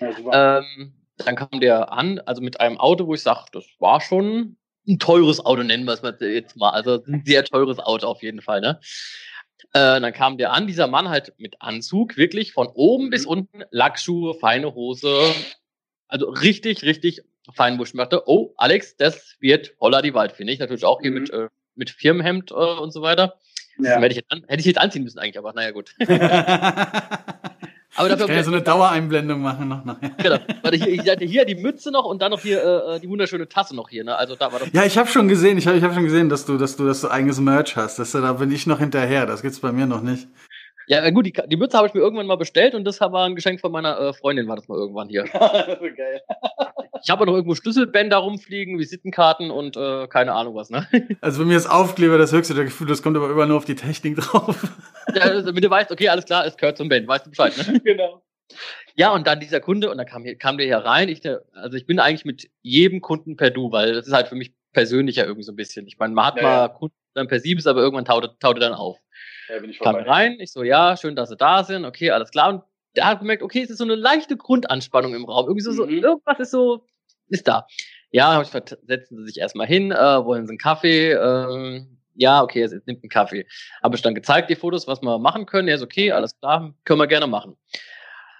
[0.00, 4.00] Ja, ähm, dann kam der an, also mit einem Auto, wo ich sage, das war
[4.00, 4.56] schon
[4.86, 6.70] ein teures Auto, nennen wir es mal jetzt mal.
[6.70, 8.80] Also ein sehr teures Auto auf jeden Fall, ne?
[9.74, 13.10] Äh, dann kam der an, dieser Mann halt mit Anzug, wirklich von oben mhm.
[13.10, 15.34] bis unten, Lackschuhe, feine Hose,
[16.06, 17.22] also richtig, richtig
[17.54, 20.58] fein, wo ich dachte, oh, Alex, das wird holla die Wald, finde ich.
[20.58, 21.18] Natürlich auch hier mhm.
[21.18, 23.38] mit, äh, mit Firmenhemd äh, und so weiter.
[23.78, 24.00] Ja.
[24.00, 25.94] Hätte, ich an, hätte ich jetzt anziehen müssen eigentlich, aber naja, gut.
[27.94, 30.10] Aber dafür ich kann ja so eine Dauereinblendung machen noch nachher.
[30.18, 30.38] Genau.
[30.62, 33.08] Warte, hier, ich hatte hier die Mütze noch und dann noch hier äh, äh, die
[33.08, 34.04] wunderschöne Tasse noch hier.
[34.04, 34.16] Ne?
[34.16, 34.68] Also da war das.
[34.72, 36.86] Ja, ich habe schon gesehen, ich habe ich hab schon gesehen, dass du, dass du,
[36.86, 37.98] dass du eigenes Merch hast.
[37.98, 39.26] Das, da bin ich noch hinterher.
[39.26, 40.28] Das gibt's bei mir noch nicht.
[40.88, 43.34] Ja, gut, die, die Mütze habe ich mir irgendwann mal bestellt und das war ein
[43.34, 45.24] Geschenk von meiner äh, Freundin, war das mal irgendwann hier.
[45.24, 46.22] Geil.
[47.02, 50.88] ich habe noch irgendwo Schlüsselbänder rumfliegen, Visitenkarten und äh, keine Ahnung was, ne?
[51.20, 53.66] Also bei mir ist Aufkleber das höchste der Gefühl, das kommt aber immer nur auf
[53.66, 54.56] die Technik drauf.
[55.14, 57.80] ja, damit du weißt, okay, alles klar, es gehört zum Band, weißt du Bescheid, ne?
[57.80, 58.22] genau.
[58.94, 61.08] Ja, und dann dieser Kunde, und dann kam, kam der hier rein.
[61.08, 61.20] Ich,
[61.52, 64.54] also ich bin eigentlich mit jedem Kunden per Du, weil das ist halt für mich
[64.72, 65.86] persönlicher irgendwie so ein bisschen.
[65.86, 66.68] Ich meine, man hat ja, mal ja.
[66.68, 68.98] Kunden dann per Siebes, aber irgendwann taute, taute dann auf.
[69.48, 72.30] Ja, bin ich kam rein, ich so, ja, schön, dass Sie da sind, okay, alles
[72.30, 72.48] klar.
[72.50, 72.62] Und
[72.96, 75.46] der hat gemerkt, okay, es ist so eine leichte Grundanspannung im Raum.
[75.46, 75.76] Irgendwie so, mhm.
[75.76, 76.84] so irgendwas ist so,
[77.28, 77.66] ist da.
[78.10, 81.12] Ja, ich setzen Sie sich erstmal hin, äh, wollen Sie einen Kaffee?
[81.12, 83.46] Ähm, ja, okay, jetzt nimmt einen Kaffee.
[83.82, 85.68] Habe ich dann gezeigt, die Fotos, was wir machen können.
[85.68, 87.56] Er ist okay, alles klar, können wir gerne machen.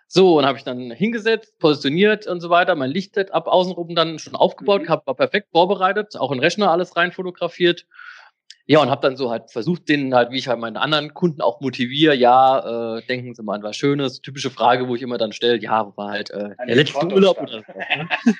[0.08, 4.34] So, und habe ich dann hingesetzt, positioniert und so weiter, mein Lichtsetup außenrum dann schon
[4.34, 4.88] aufgebaut, mhm.
[4.88, 7.86] hab, war perfekt vorbereitet, auch in Rechner alles rein fotografiert.
[8.70, 11.40] Ja, und habe dann so halt versucht, den halt, wie ich halt meine anderen Kunden
[11.40, 15.16] auch motiviere, ja, äh, denken Sie mal an was Schönes, typische Frage, wo ich immer
[15.16, 17.78] dann stelle, ja, war halt äh, der letzte Urlaub oder so.
[17.78, 18.08] Ne?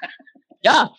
[0.62, 0.92] ja,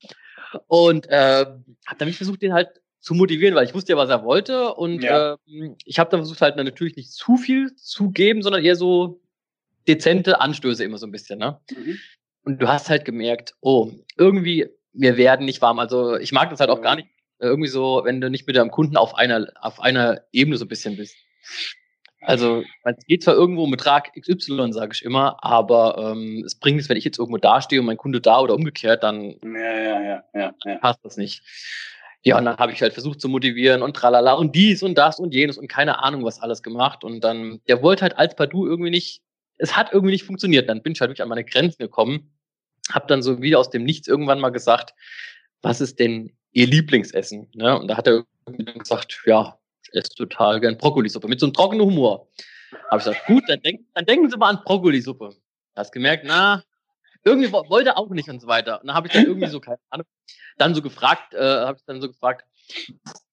[0.65, 4.23] und äh, habe dann versucht, den halt zu motivieren, weil ich wusste ja, was er
[4.23, 4.73] wollte.
[4.73, 5.33] Und ja.
[5.33, 5.37] äh,
[5.85, 9.21] ich habe dann versucht, halt natürlich nicht zu viel zu geben, sondern eher so
[9.87, 11.37] dezente Anstöße immer so ein bisschen.
[11.37, 11.59] Ne?
[11.69, 11.99] Mhm.
[12.45, 15.77] Und du hast halt gemerkt, oh, irgendwie, wir werden nicht warm.
[15.77, 17.09] Also ich mag das halt auch gar nicht,
[17.39, 20.69] irgendwie so, wenn du nicht mit deinem Kunden auf einer, auf einer Ebene so ein
[20.69, 21.15] bisschen bist.
[22.21, 26.75] Also, es geht zwar irgendwo mit Betrag XY, sage ich immer, aber ähm, es bringt
[26.75, 30.01] nichts, wenn ich jetzt irgendwo dastehe und mein Kunde da oder umgekehrt, dann ja, ja,
[30.01, 30.75] ja, ja, ja.
[30.79, 31.41] passt das nicht.
[32.21, 35.19] Ja, und dann habe ich halt versucht zu motivieren und tralala und dies und das
[35.19, 37.05] und jenes und keine Ahnung, was alles gemacht.
[37.05, 39.21] Und dann, der wollte halt als Padu irgendwie nicht,
[39.57, 40.67] es hat irgendwie nicht funktioniert.
[40.67, 42.33] Dann bin ich halt wirklich an meine Grenzen gekommen,
[42.91, 44.93] habe dann so wieder aus dem Nichts irgendwann mal gesagt,
[45.61, 47.47] was ist denn Ihr Lieblingsessen?
[47.53, 47.79] Ne?
[47.79, 51.53] Und da hat er irgendwie gesagt, ja, ich esse total gern Brokkolisuppe mit so einem
[51.53, 52.27] trockenen Humor.
[52.89, 55.35] Habe ich gesagt, gut, dann, denk, dann denken Sie mal an Brokkolisuppe.
[55.75, 56.63] Hast gemerkt, na,
[57.23, 58.81] irgendwie wollte er auch nicht und so weiter.
[58.81, 60.05] Und dann habe ich dann irgendwie so, keine Ahnung,
[60.57, 62.45] dann so gefragt, äh, habe ich dann so gefragt,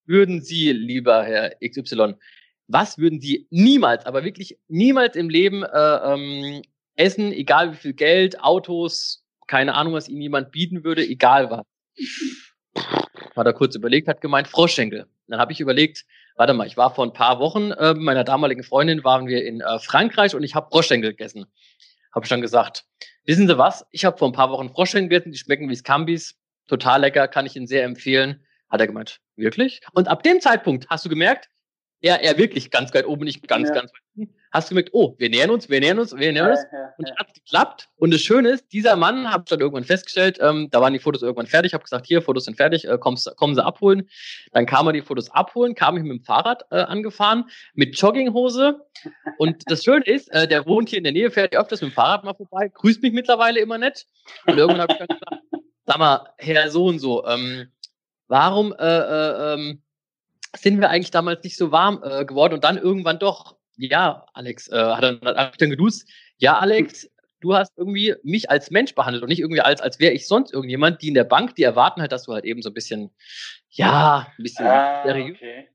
[0.06, 2.14] würden Sie, lieber Herr XY,
[2.68, 6.62] was würden Sie niemals, aber wirklich niemals im Leben äh, ähm,
[6.96, 11.64] essen, egal wie viel Geld, Autos, keine Ahnung, was Ihnen jemand bieten würde, egal was.
[12.74, 15.06] Hat er kurz überlegt, hat gemeint, Froschschenkel.
[15.28, 16.04] Dann habe ich überlegt,
[16.36, 19.44] warte mal, ich war vor ein paar Wochen äh, mit meiner damaligen Freundin, waren wir
[19.44, 21.46] in äh, Frankreich und ich habe Froschschenkel gegessen.
[22.14, 22.84] Habe ich dann gesagt,
[23.24, 23.84] wissen Sie was?
[23.90, 27.46] Ich habe vor ein paar Wochen Froschschenkel gegessen, die schmecken wie Scambis, total lecker, kann
[27.46, 28.44] ich Ihnen sehr empfehlen.
[28.68, 29.80] Hat er gemeint, wirklich?
[29.92, 31.48] Und ab dem Zeitpunkt hast du gemerkt,
[32.00, 33.74] er, er wirklich ganz weit oben, nicht ganz, ja.
[33.74, 36.50] ganz weit unten, hast du gemerkt, oh, wir nähern uns, wir nähern uns, wir nähern
[36.50, 36.60] uns.
[36.72, 37.88] Ja, ja, und es hat geklappt.
[37.96, 40.98] Und das Schöne ist, dieser Mann, habe ich dann irgendwann festgestellt, ähm, da waren die
[40.98, 44.08] Fotos irgendwann fertig, habe gesagt, hier, Fotos sind fertig, äh, kommst, kommen sie abholen.
[44.52, 48.80] Dann kam er die Fotos abholen, kam ich mit dem Fahrrad äh, angefahren, mit Jogginghose.
[49.38, 51.94] Und das Schöne ist, äh, der wohnt hier in der Nähe, fährt öfters mit dem
[51.94, 54.06] Fahrrad mal vorbei, grüßt mich mittlerweile immer nett.
[54.46, 55.42] Und irgendwann habe ich dann gesagt,
[55.86, 57.68] sag mal, Herr so und so, ähm,
[58.28, 59.82] warum äh, äh, ähm,
[60.56, 64.68] sind wir eigentlich damals nicht so warm äh, geworden und dann irgendwann doch, ja, Alex,
[64.68, 69.22] äh, hat er hat dann geduzt, ja, Alex, du hast irgendwie mich als Mensch behandelt
[69.22, 72.00] und nicht irgendwie als, als wäre ich sonst irgendjemand, die in der Bank, die erwarten
[72.00, 73.10] halt, dass du halt eben so ein bisschen,
[73.70, 75.36] ja, ein bisschen ah, seriös.
[75.36, 75.68] Okay.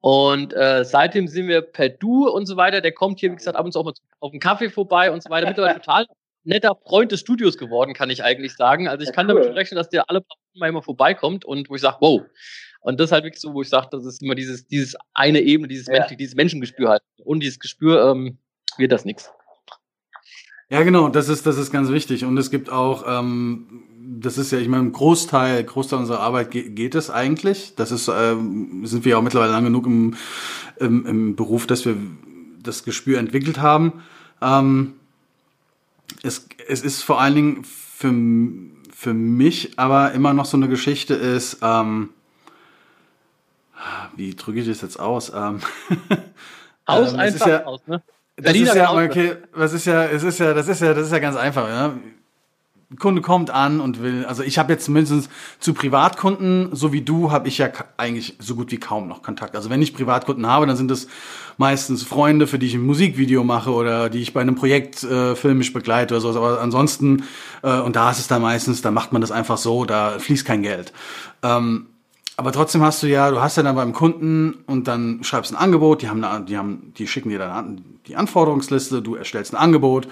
[0.00, 2.80] Und äh, seitdem sind wir per Du und so weiter.
[2.80, 5.22] Der kommt hier, wie gesagt, ab und zu auch mal auf einen Kaffee vorbei und
[5.22, 5.48] so weiter.
[5.48, 6.06] Mittlerweile total
[6.44, 8.88] netter Freund des Studios geworden, kann ich eigentlich sagen.
[8.88, 9.42] Also ich ja, kann cool.
[9.42, 12.22] damit rechnen, dass der alle paar mal immer vorbeikommt und wo ich sage, wow,
[12.80, 15.40] und das ist halt wirklich so, wo ich sage, das ist immer dieses, dieses eine
[15.40, 16.06] Ebene, dieses, ja.
[16.06, 17.02] Dieses Menschengespür halt.
[17.24, 18.38] Und dieses Gespür ähm,
[18.76, 19.30] wird das nichts.
[20.70, 22.24] Ja, genau, das ist, das ist ganz wichtig.
[22.24, 23.82] Und es gibt auch, ähm,
[24.20, 27.74] das ist ja, ich meine, im Großteil, Großteil unserer Arbeit geht, geht es eigentlich.
[27.76, 30.14] Das ist, ähm, sind wir auch mittlerweile lang genug im,
[30.78, 31.96] im, im Beruf, dass wir
[32.62, 34.04] das Gespür entwickelt haben.
[34.42, 34.94] Ähm,
[36.22, 38.12] es, es ist vor allen Dingen für,
[38.94, 42.10] für mich aber immer noch so eine Geschichte ist, ähm,
[44.16, 45.32] wie drücke ich das jetzt aus?
[45.34, 45.60] Ähm,
[46.86, 48.02] aus ähm, einfach ja, aus, ne?
[48.40, 51.12] Das ist ja, okay, was ist ja, es ist ja, das ist ja, das ist
[51.12, 51.94] ja ganz einfach, ja.
[52.90, 57.02] Ein Kunde kommt an und will, also ich habe jetzt zumindest zu Privatkunden, so wie
[57.02, 59.56] du, habe ich ja eigentlich so gut wie kaum noch Kontakt.
[59.56, 61.06] Also wenn ich Privatkunden habe, dann sind es
[61.58, 65.34] meistens Freunde, für die ich ein Musikvideo mache oder die ich bei einem Projekt äh,
[65.34, 66.38] filmisch begleite oder so.
[66.38, 67.24] Aber ansonsten,
[67.62, 70.46] äh, und da ist es dann meistens, da macht man das einfach so, da fließt
[70.46, 70.94] kein Geld.
[71.42, 71.88] Ähm,
[72.38, 75.56] aber trotzdem hast du ja, du hast ja dann beim Kunden und dann schreibst ein
[75.56, 79.60] Angebot, die haben, eine, die haben, die schicken dir dann die Anforderungsliste, du erstellst ein
[79.60, 80.06] Angebot.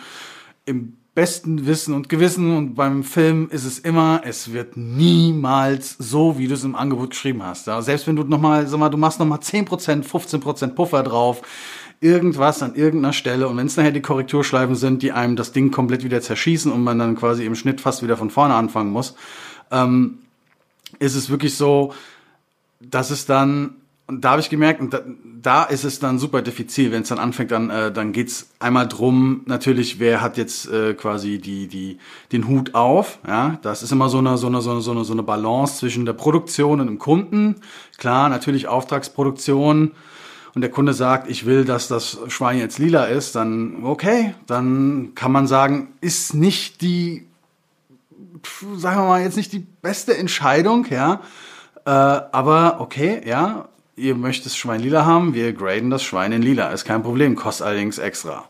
[0.64, 6.36] Im besten Wissen und Gewissen und beim Film ist es immer, es wird niemals so,
[6.36, 7.68] wie du es im Angebot geschrieben hast.
[7.68, 11.42] Ja, selbst wenn du nochmal, sag mal, du machst nochmal 10%, 15% Puffer drauf,
[12.00, 15.70] irgendwas an irgendeiner Stelle und wenn es nachher die Korrekturschleifen sind, die einem das Ding
[15.70, 19.14] komplett wieder zerschießen und man dann quasi im Schnitt fast wieder von vorne anfangen muss,
[19.70, 20.18] ähm,
[20.98, 21.94] ist es wirklich so,
[22.90, 25.00] das ist dann, und da habe ich gemerkt, und da,
[25.42, 28.86] da ist es dann super diffizil, wenn es dann anfängt, dann, äh, dann geht's einmal
[28.88, 31.98] drum, natürlich, wer hat jetzt äh, quasi die, die,
[32.32, 33.18] den Hut auf.
[33.26, 35.78] Ja, das ist immer so eine, so, eine, so, eine, so, eine, so eine Balance
[35.78, 37.56] zwischen der Produktion und dem Kunden.
[37.98, 39.92] Klar, natürlich Auftragsproduktion
[40.54, 45.12] und der Kunde sagt, ich will, dass das Schwein jetzt lila ist, dann okay, dann
[45.14, 47.26] kann man sagen, ist nicht die,
[48.76, 51.20] sagen wir mal, jetzt nicht die beste Entscheidung, ja.
[51.86, 56.42] Äh, aber okay, ja, ihr möchtet das Schwein lila haben, wir graden das Schwein in
[56.42, 58.44] lila, ist kein Problem, kostet allerdings extra.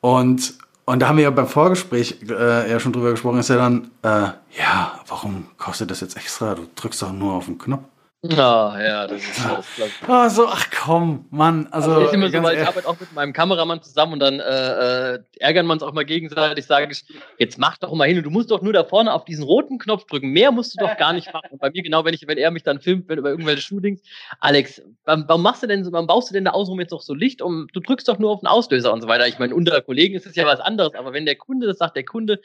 [0.00, 0.54] Und,
[0.86, 3.90] und da haben wir ja beim Vorgespräch äh, ja schon drüber gesprochen, ist ja dann,
[4.02, 6.54] äh, ja, warum kostet das jetzt extra?
[6.54, 7.84] Du drückst doch nur auf den Knopf.
[8.32, 9.90] Ah, ja, das ist das.
[10.06, 11.66] Ah, so, ach komm, Mann.
[11.70, 14.40] Also, also ich immer so, weil ich arbeite auch mit meinem Kameramann zusammen und dann
[14.40, 16.64] äh, äh, ärgern wir uns auch mal gegenseitig.
[16.64, 16.94] Ich sage,
[17.38, 19.78] jetzt mach doch mal hin und du musst doch nur da vorne auf diesen roten
[19.78, 20.30] Knopf drücken.
[20.30, 21.48] Mehr musst du doch gar nicht machen.
[21.50, 24.00] Und bei mir genau, wenn ich, wenn er mich dann filmt, wenn über irgendwelche Shootings,
[24.40, 27.14] Alex, warum machst du denn so, warum baust du denn da außenrum jetzt noch so
[27.14, 27.68] Licht um?
[27.72, 29.26] Du drückst doch nur auf den Auslöser und so weiter.
[29.26, 31.96] Ich meine, unter Kollegen ist es ja was anderes, aber wenn der Kunde das sagt,
[31.96, 32.40] der Kunde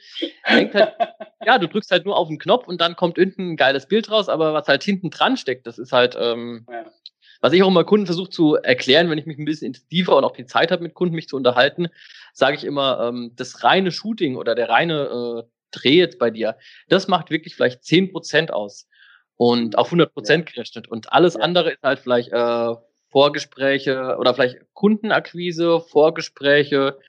[0.50, 0.94] denkt halt,
[1.46, 4.12] ja, du drückst halt nur auf den Knopf und dann kommt unten ein geiles Bild
[4.12, 6.86] raus, aber was halt hinten dran steckt, das ist halt, ähm, ja.
[7.40, 10.26] was ich auch immer Kunden versuche zu erklären, wenn ich mich ein bisschen intensiver und
[10.26, 11.88] auch die Zeit habe, mit Kunden mich zu unterhalten,
[12.34, 16.58] sage ich immer, ähm, das reine Shooting oder der reine äh, Dreh jetzt bei dir,
[16.90, 18.90] das macht wirklich vielleicht zehn Prozent aus
[19.38, 20.54] und auf 100 Prozent ja.
[20.54, 20.90] gerechnet.
[20.90, 21.40] Und alles ja.
[21.40, 22.76] andere ist halt vielleicht äh,
[23.08, 27.00] Vorgespräche oder vielleicht Kundenakquise, Vorgespräche,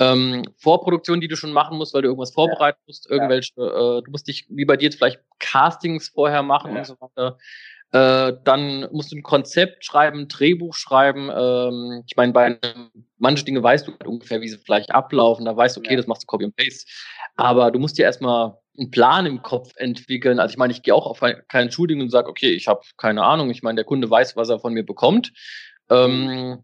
[0.00, 4.10] ähm, Vorproduktion, die du schon machen musst, weil du irgendwas vorbereiten musst, irgendwelche, äh, du
[4.10, 7.38] musst dich, wie bei dir jetzt vielleicht Castings vorher machen und so weiter.
[7.92, 11.28] Äh, dann musst du ein Konzept schreiben, ein Drehbuch schreiben.
[11.34, 12.58] Ähm, ich meine, bei
[13.18, 15.44] manchen Dinge weißt du halt ungefähr, wie sie vielleicht ablaufen.
[15.44, 16.88] Da weißt du, okay, das machst du Copy and Paste.
[17.36, 20.38] Aber du musst dir erstmal einen Plan im Kopf entwickeln.
[20.38, 23.24] Also ich meine, ich gehe auch auf keinen Shooting und sage, okay, ich habe keine
[23.24, 23.50] Ahnung.
[23.50, 25.32] Ich meine, der Kunde weiß, was er von mir bekommt.
[25.90, 26.62] Ähm,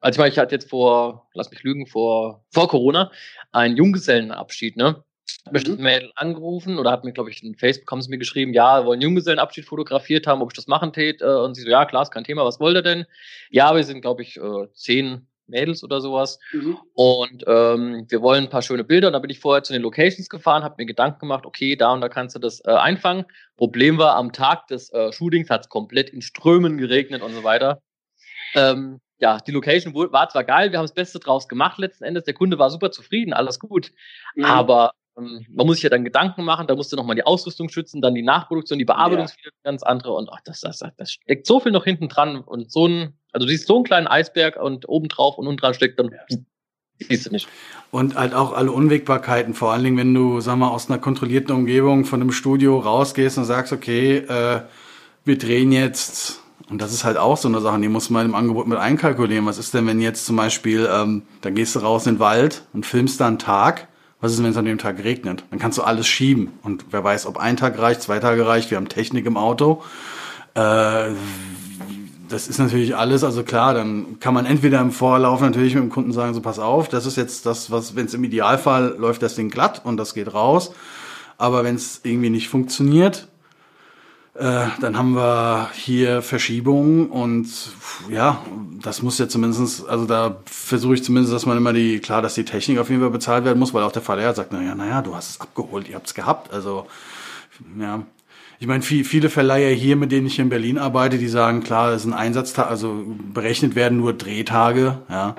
[0.00, 3.10] also ich meine, ich hatte jetzt vor, lass mich lügen, vor, vor Corona
[3.52, 5.04] einen Junggesellenabschied, ne?
[5.46, 5.82] Hat mich mhm.
[5.82, 9.00] Mädel angerufen oder hat mir, glaube ich, in Facebook haben sie mir geschrieben, ja, wollen
[9.00, 11.22] Junggesellenabschied fotografiert haben, ob ich das machen tät.
[11.22, 13.06] Äh, und sie so, ja, klar, ist kein Thema, was wollt ihr denn?
[13.50, 16.38] Ja, wir sind, glaube ich, äh, zehn Mädels oder sowas.
[16.52, 16.78] Mhm.
[16.94, 19.08] Und ähm, wir wollen ein paar schöne Bilder.
[19.08, 21.92] Und da bin ich vorher zu den Locations gefahren, habe mir Gedanken gemacht, okay, da
[21.92, 23.24] und da kannst du das äh, einfangen.
[23.56, 27.44] Problem war, am Tag des äh, Shootings hat es komplett in Strömen geregnet und so
[27.44, 27.82] weiter.
[28.54, 32.24] Ähm, ja, die Location war zwar geil, wir haben das Beste draus gemacht letzten Endes.
[32.24, 33.92] Der Kunde war super zufrieden, alles gut.
[34.34, 34.44] Mhm.
[34.44, 38.00] Aber man muss sich ja dann Gedanken machen, da musst du nochmal die Ausrüstung schützen,
[38.00, 41.60] dann die Nachproduktion, die Bearbeitung wieder ganz andere und ach, das, das, das steckt so
[41.60, 44.88] viel noch hinten dran und so ein, also du siehst so einen kleinen Eisberg und
[44.88, 46.38] obendrauf und unten dran steckt dann ja.
[46.98, 47.48] siehst du nicht.
[47.90, 51.54] Und halt auch alle Unwägbarkeiten, vor allen Dingen, wenn du, sag mal, aus einer kontrollierten
[51.54, 54.62] Umgebung von einem Studio rausgehst und sagst, okay, äh,
[55.24, 58.34] wir drehen jetzt und das ist halt auch so eine Sache, die muss man im
[58.34, 59.44] Angebot mit einkalkulieren.
[59.44, 62.62] Was ist denn, wenn jetzt zum Beispiel, ähm, dann gehst du raus in den Wald
[62.72, 63.88] und filmst da einen Tag
[64.20, 65.44] was ist, wenn es an dem Tag regnet?
[65.50, 66.50] Dann kannst du alles schieben.
[66.62, 68.70] Und wer weiß, ob ein Tag reicht, zwei Tage reicht.
[68.70, 69.82] Wir haben Technik im Auto.
[70.54, 71.10] Äh,
[72.28, 75.90] das ist natürlich alles, also klar, dann kann man entweder im Vorlauf natürlich mit dem
[75.90, 79.22] Kunden sagen, so pass auf, das ist jetzt das, was, wenn es im Idealfall läuft
[79.22, 80.72] das Ding glatt und das geht raus.
[81.38, 83.26] Aber wenn es irgendwie nicht funktioniert,
[84.34, 87.48] äh, dann haben wir hier Verschiebungen und
[88.08, 88.40] ja,
[88.80, 92.34] das muss ja zumindestens, also da versuche ich zumindest, dass man immer die, klar, dass
[92.34, 95.02] die Technik auf jeden Fall bezahlt werden muss, weil auch der Verleiher sagt, naja, naja,
[95.02, 96.52] du hast es abgeholt, ihr habt es gehabt.
[96.52, 96.86] Also,
[97.78, 98.04] ja.
[98.60, 101.90] Ich meine, viel, viele Verleiher hier, mit denen ich in Berlin arbeite, die sagen, klar,
[101.90, 105.34] das ist ein Einsatztag, also berechnet werden nur Drehtage, ja.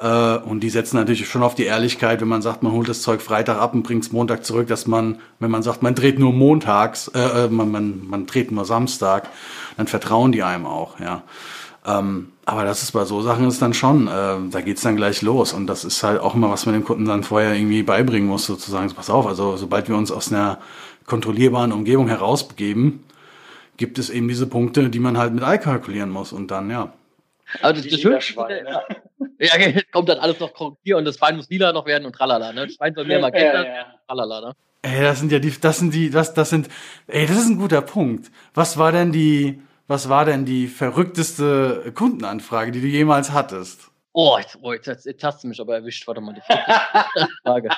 [0.00, 3.02] Äh, und die setzen natürlich schon auf die Ehrlichkeit, wenn man sagt, man holt das
[3.02, 6.18] Zeug Freitag ab und bringt es Montag zurück, dass man, wenn man sagt, man dreht
[6.18, 9.28] nur montags, äh, äh, man, man, man dreht nur Samstag,
[9.76, 11.22] dann vertrauen die einem auch, ja.
[11.86, 15.22] Ähm, aber das ist bei so Sachen ist dann schon, äh, da geht's dann gleich
[15.22, 15.52] los.
[15.52, 18.44] Und das ist halt auch immer, was man dem Kunden dann vorher irgendwie beibringen muss,
[18.46, 18.88] sozusagen.
[18.88, 20.58] So, pass auf, also sobald wir uns aus einer
[21.06, 23.04] kontrollierbaren Umgebung herausbegeben,
[23.76, 26.32] gibt es eben diese Punkte, die man halt mit kalkulieren muss.
[26.32, 26.92] Und dann, ja,
[27.62, 28.82] aber das, das Schönste, ja.
[29.38, 32.52] ja, kommt dann alles noch hier und das Schwein muss lila noch werden und tralala,
[32.52, 32.66] ne?
[32.66, 33.94] Das Schwein soll mehr Magenta, ja, ja.
[34.06, 34.56] tralala, ne?
[34.82, 36.68] Ey, das sind ja die, das sind die, das, das sind,
[37.06, 38.30] ey, das ist ein guter Punkt.
[38.54, 43.90] Was war denn die, was war denn die verrückteste Kundenanfrage, die du jemals hattest?
[44.12, 46.06] Oh, jetzt, oh, jetzt, jetzt, jetzt hast du mich aber erwischt.
[46.06, 46.40] Warte mal, die
[47.42, 47.68] Frage.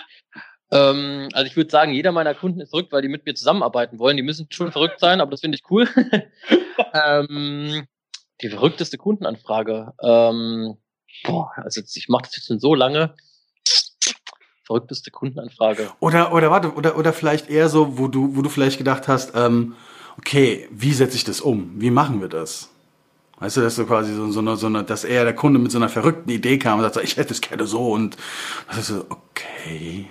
[0.71, 3.99] ähm, also ich würde sagen, jeder meiner Kunden ist verrückt, weil die mit mir zusammenarbeiten
[3.99, 4.17] wollen.
[4.17, 5.89] Die müssen schon verrückt sein, aber das finde ich cool.
[6.95, 7.87] ähm,
[8.43, 9.93] die verrückteste Kundenanfrage.
[10.03, 10.77] Ähm,
[11.25, 13.15] boah, also ich mache das jetzt schon so lange.
[14.65, 15.91] Verrückteste Kundenanfrage.
[16.01, 19.33] Oder, oder warte, oder, oder vielleicht eher so, wo du, wo du vielleicht gedacht hast,
[19.35, 19.75] ähm,
[20.19, 21.81] okay, wie setze ich das um?
[21.81, 22.69] Wie machen wir das?
[23.39, 25.73] Weißt du, dass du quasi so, so, eine, so eine, dass er der Kunde mit
[25.73, 28.17] so einer verrückten Idee kam und sagt, ich hätte es gerne so und
[28.69, 30.07] das ist so, okay.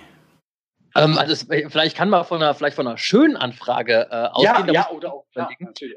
[0.94, 4.66] Ähm, also vielleicht kann man von einer, vielleicht von einer schönen Anfrage äh, ausgehen.
[4.68, 5.24] Ja, ja oder auch.
[5.34, 5.48] Ja,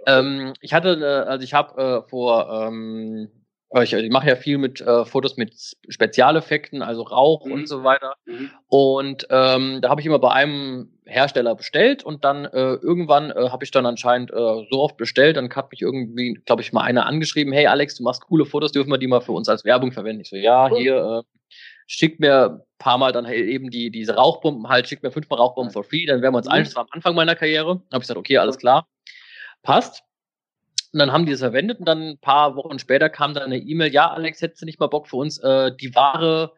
[0.08, 3.30] ähm, ich hatte, also ich habe äh, vor, ähm,
[3.82, 5.54] ich, ich mache ja viel mit äh, Fotos mit
[5.90, 7.52] Spezialeffekten, also Rauch mhm.
[7.52, 8.14] und so weiter.
[8.26, 8.52] Mhm.
[8.68, 13.50] Und ähm, da habe ich immer bei einem Hersteller bestellt und dann äh, irgendwann äh,
[13.50, 14.36] habe ich dann anscheinend äh,
[14.70, 18.04] so oft bestellt, dann hat mich irgendwie, glaube ich, mal einer angeschrieben, hey Alex, du
[18.04, 20.22] machst coole Fotos, dürfen wir die mal für uns als Werbung verwenden?
[20.22, 21.24] Ich so, ja, hier,
[21.88, 25.40] schickt mir ein paar Mal dann halt eben die, diese Rauchbomben halt, schickt mir fünfmal
[25.40, 26.54] Rauchbomben for free, dann werden wir uns mhm.
[26.54, 27.70] ein, das war am Anfang meiner Karriere.
[27.70, 28.88] Habe ich gesagt, okay, alles klar,
[29.64, 30.04] passt.
[30.94, 33.58] Und dann haben die das verwendet und dann ein paar Wochen später kam dann eine
[33.58, 36.54] E-Mail, ja, Alex, hättest du nicht mal Bock für uns, äh, die Ware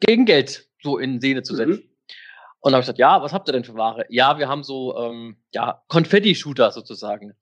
[0.00, 1.76] gegen Geld so in Szene zu setzen?
[1.76, 1.92] Mhm.
[2.60, 4.04] Und dann habe ich gesagt, ja, was habt ihr denn für Ware?
[4.08, 7.32] Ja, wir haben so ähm, ja, Konfetti-Shooter sozusagen.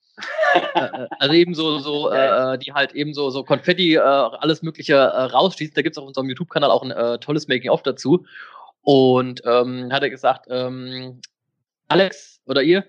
[1.19, 5.23] Also eben so, so äh, die halt eben so, so Konfetti, äh, alles Mögliche äh,
[5.23, 5.77] rausschießt.
[5.77, 8.25] Da gibt es auf unserem YouTube-Kanal auch ein äh, tolles Making-of dazu.
[8.83, 11.21] Und ähm, hat er gesagt, ähm,
[11.89, 12.85] Alex oder ihr,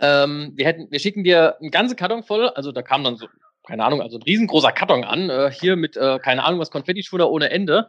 [0.00, 3.26] ähm, wir hätten, wir schicken dir einen ganzen Karton voll, also da kam dann so,
[3.66, 7.30] keine Ahnung, also ein riesengroßer Karton an, äh, hier mit, äh, keine Ahnung, was Konfetti-Schuder
[7.30, 7.88] ohne Ende.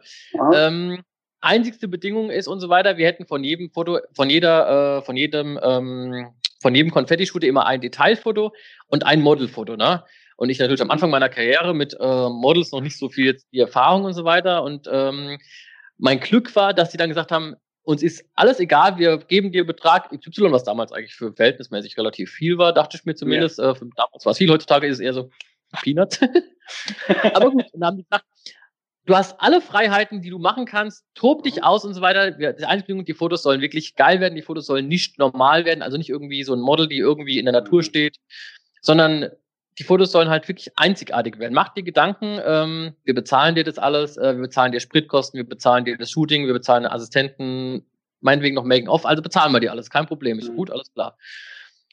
[0.54, 1.02] Ähm,
[1.40, 5.16] einzigste Bedingung ist und so weiter, wir hätten von jedem Foto, von jeder, äh, von
[5.16, 6.28] jedem, ähm,
[6.62, 8.52] von jedem Konfetti-Shooter immer ein Detailfoto
[8.86, 10.04] und ein Modelfoto, ne?
[10.36, 13.60] Und ich natürlich am Anfang meiner Karriere mit äh, Models noch nicht so viel die
[13.60, 14.62] Erfahrung und so weiter.
[14.62, 15.38] Und ähm,
[15.98, 19.66] mein Glück war, dass sie dann gesagt haben, uns ist alles egal, wir geben dir
[19.66, 23.58] Betrag XY, was damals eigentlich für verhältnismäßig relativ viel war, dachte ich mir zumindest.
[23.58, 23.72] Ja.
[23.72, 25.30] Äh, damals war es viel, heutzutage ist es eher so
[25.82, 26.20] Peanuts.
[27.34, 28.24] Aber gut, und dann haben die gesagt,
[29.06, 31.62] du hast alle Freiheiten, die du machen kannst, tob dich mhm.
[31.62, 32.30] aus und so weiter.
[32.30, 35.96] Die Einbedingung, die Fotos sollen wirklich geil werden, die Fotos sollen nicht normal werden, also
[35.96, 37.84] nicht irgendwie so ein Model, die irgendwie in der Natur mhm.
[37.84, 38.16] steht,
[38.80, 39.30] sondern
[39.78, 41.54] die Fotos sollen halt wirklich einzigartig werden.
[41.54, 45.48] Mach dir Gedanken, ähm, wir bezahlen dir das alles, äh, wir bezahlen dir Spritkosten, wir
[45.48, 47.84] bezahlen dir das Shooting, wir bezahlen Assistenten,
[48.20, 50.56] meinetwegen noch Making-of, also bezahlen wir dir alles, kein Problem, ist mhm.
[50.56, 51.16] gut, alles klar.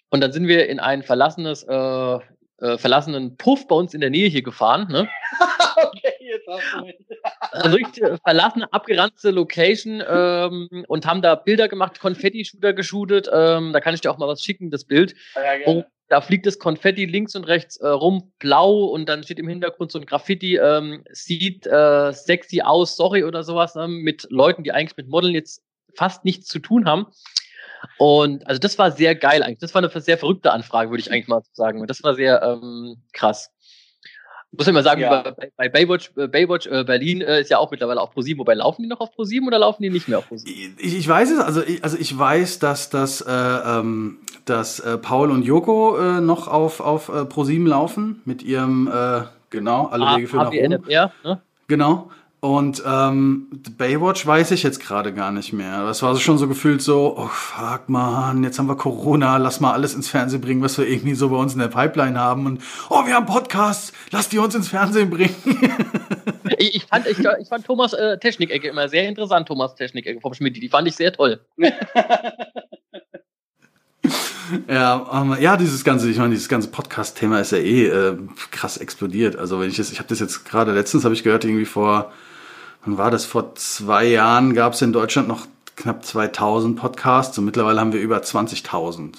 [0.10, 2.19] Und dann sind wir in ein verlassenes, äh,
[2.62, 4.88] äh, verlassenen Puff bei uns in der Nähe hier gefahren.
[4.91, 5.08] Ne?
[5.78, 6.13] okay,
[7.52, 13.30] also richtig äh, verlassene, abgeranzte Location ähm, und haben da Bilder gemacht, Konfetti-Shooter geshootet.
[13.32, 15.15] Ähm, da kann ich dir auch mal was schicken, das Bild.
[15.36, 19.39] Ja, gerne da fliegt das Konfetti links und rechts äh, rum, blau und dann steht
[19.39, 24.28] im Hintergrund so ein Graffiti, ähm, sieht äh, sexy aus, sorry oder sowas, äh, mit
[24.30, 25.63] Leuten, die eigentlich mit Modeln jetzt
[25.94, 27.08] fast nichts zu tun haben.
[27.98, 29.60] Und also das war sehr geil eigentlich.
[29.60, 31.80] Das war eine sehr verrückte Anfrage, würde ich eigentlich mal sagen.
[31.80, 33.52] Und das war sehr ähm, krass.
[34.51, 35.21] Muss ich mal sagen, ja.
[35.21, 38.39] bei, bei, Baywatch, äh, Baywatch äh, Berlin äh, ist ja auch mittlerweile auf ProSieben.
[38.39, 40.75] Wobei laufen die noch auf ProSieben oder laufen die nicht mehr auf ProSieben?
[40.79, 44.97] Ich, ich weiß es, also ich, also ich weiß, dass, dass, äh, ähm, dass äh,
[44.97, 50.17] Paul und Joko äh, noch auf, auf äh, ProSieben laufen mit ihrem, äh, genau, alle
[50.17, 50.83] Wege für nach Rom.
[51.23, 51.41] Ne?
[51.67, 52.09] Genau.
[52.41, 53.47] Und ähm,
[53.78, 55.86] Baywatch weiß ich jetzt gerade gar nicht mehr.
[55.86, 59.73] Das war schon so gefühlt so, oh fuck man, jetzt haben wir Corona, lass mal
[59.73, 62.45] alles ins Fernsehen bringen, was wir irgendwie so bei uns in der Pipeline haben.
[62.45, 65.36] Und oh, wir haben Podcasts, lass die uns ins Fernsehen bringen.
[66.58, 70.34] ich, ich, fand, ich, ich fand Thomas äh, Technikecke immer sehr interessant, Thomas Technikecke vom
[70.34, 70.56] Schmidt.
[70.56, 71.41] Die fand ich sehr toll.
[74.67, 78.17] Ja, ähm, ja, dieses ganze, ich meine, dieses ganze Podcast-Thema ist ja eh äh,
[78.49, 79.36] krass explodiert.
[79.36, 82.12] Also wenn ich jetzt, ich habe das jetzt gerade letztens habe ich gehört, irgendwie vor
[82.84, 83.26] wann war das?
[83.26, 88.02] Vor zwei Jahren gab es in Deutschland noch knapp 2000 Podcasts und mittlerweile haben wir
[88.02, 89.15] über 20.000.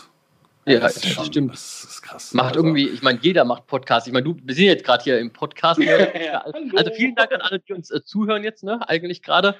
[0.67, 1.53] Ja, das, das stimmt.
[1.53, 2.35] Das ist krass.
[2.35, 2.61] Macht also.
[2.61, 4.07] irgendwie, ich meine, jeder macht Podcasts.
[4.07, 5.81] Ich meine, du, wir sind jetzt gerade hier im Podcast.
[5.83, 6.45] ja,
[6.77, 8.87] also vielen Dank an alle, die uns äh, zuhören jetzt, ne?
[8.89, 9.57] Eigentlich gerade.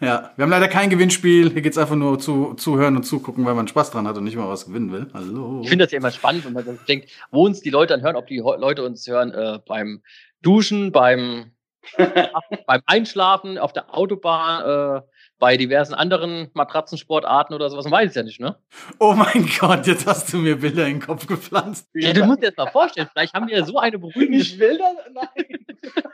[0.00, 1.50] Ja, wir haben leider kein Gewinnspiel.
[1.50, 4.24] Hier geht es einfach nur zu zuhören und zugucken, weil man Spaß dran hat und
[4.24, 5.06] nicht mal was gewinnen will.
[5.14, 5.62] Hallo.
[5.62, 8.26] Ich finde das ja immer spannend, wenn man denkt, wo uns die Leute anhören, ob
[8.26, 10.02] die Leute uns hören äh, beim
[10.42, 11.52] Duschen, beim
[12.66, 15.02] beim Einschlafen, auf der Autobahn, äh,
[15.38, 17.84] bei diversen anderen Matratzensportarten oder sowas.
[17.84, 18.56] Man weiß es ja nicht, ne?
[18.98, 21.88] Oh mein Gott, jetzt hast du mir Bilder in den Kopf gepflanzt.
[21.94, 23.08] Ja, du musst dir das mal vorstellen.
[23.12, 24.38] Vielleicht haben wir ja so eine beruhigende.
[24.38, 25.66] Ich will das, nein.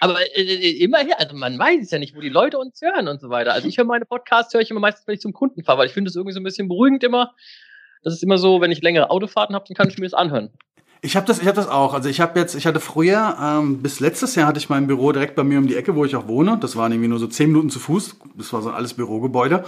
[0.00, 3.06] Aber äh, äh immerhin, also man weiß es ja nicht, wo die Leute uns hören
[3.06, 3.52] und so weiter.
[3.52, 5.86] Also ich höre meine Podcasts, höre ich immer meistens, wenn ich zum Kunden fahre, weil
[5.86, 7.34] ich finde es irgendwie so ein bisschen beruhigend immer.
[8.02, 10.50] Das ist immer so, wenn ich längere Autofahrten habe, dann kann ich mir das anhören.
[11.04, 11.94] Ich habe das, ich habe das auch.
[11.94, 15.10] Also ich habe jetzt, ich hatte früher ähm, bis letztes Jahr hatte ich mein Büro
[15.10, 16.58] direkt bei mir um die Ecke, wo ich auch wohne.
[16.60, 18.16] Das waren irgendwie nur so zehn Minuten zu Fuß.
[18.36, 19.64] Das war so alles Bürogebäude.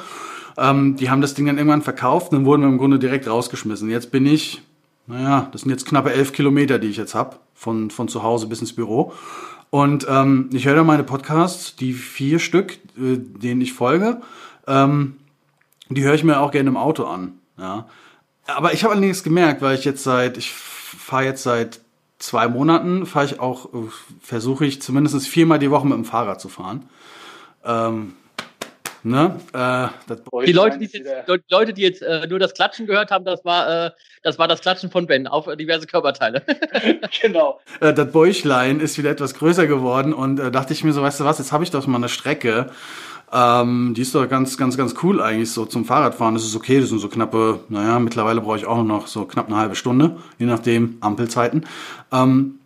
[0.56, 3.90] Ähm, die haben das Ding dann irgendwann verkauft, dann wurden wir im Grunde direkt rausgeschmissen.
[3.90, 4.62] Jetzt bin ich,
[5.08, 8.46] naja, das sind jetzt knappe elf Kilometer, die ich jetzt hab von von zu Hause
[8.46, 9.12] bis ins Büro.
[9.70, 14.20] Und ähm, ich höre da meine Podcasts, die vier Stück, äh, denen ich folge.
[14.68, 15.16] Ähm,
[15.88, 17.32] die höre ich mir auch gerne im Auto an.
[17.58, 17.88] Ja.
[18.46, 20.52] Aber ich habe allerdings gemerkt, weil ich jetzt seit, ich
[21.04, 21.80] fahre jetzt seit
[22.18, 23.88] zwei Monaten, fahre ich auch, äh,
[24.20, 26.88] versuche ich zumindest viermal die Woche mit dem Fahrrad zu fahren.
[27.64, 28.14] Ähm,
[29.06, 29.38] Ne?
[29.52, 29.88] Äh,
[30.46, 33.88] die Leute, die jetzt, Leute, die jetzt äh, nur das Klatschen gehört haben, das war,
[33.88, 33.90] äh,
[34.22, 36.42] das war das Klatschen von Ben auf diverse Körperteile.
[37.20, 37.60] genau.
[37.80, 41.20] Äh, das Bäuchlein ist wieder etwas größer geworden und äh, dachte ich mir so, weißt
[41.20, 42.70] du was, jetzt habe ich doch mal eine Strecke.
[43.32, 46.36] Ähm, die ist doch ganz, ganz, ganz cool eigentlich so zum Fahrradfahren.
[46.36, 49.56] Ist okay, das sind so knappe, naja, mittlerweile brauche ich auch noch so knapp eine
[49.56, 51.66] halbe Stunde, je nachdem Ampelzeiten.
[52.12, 52.58] Ähm,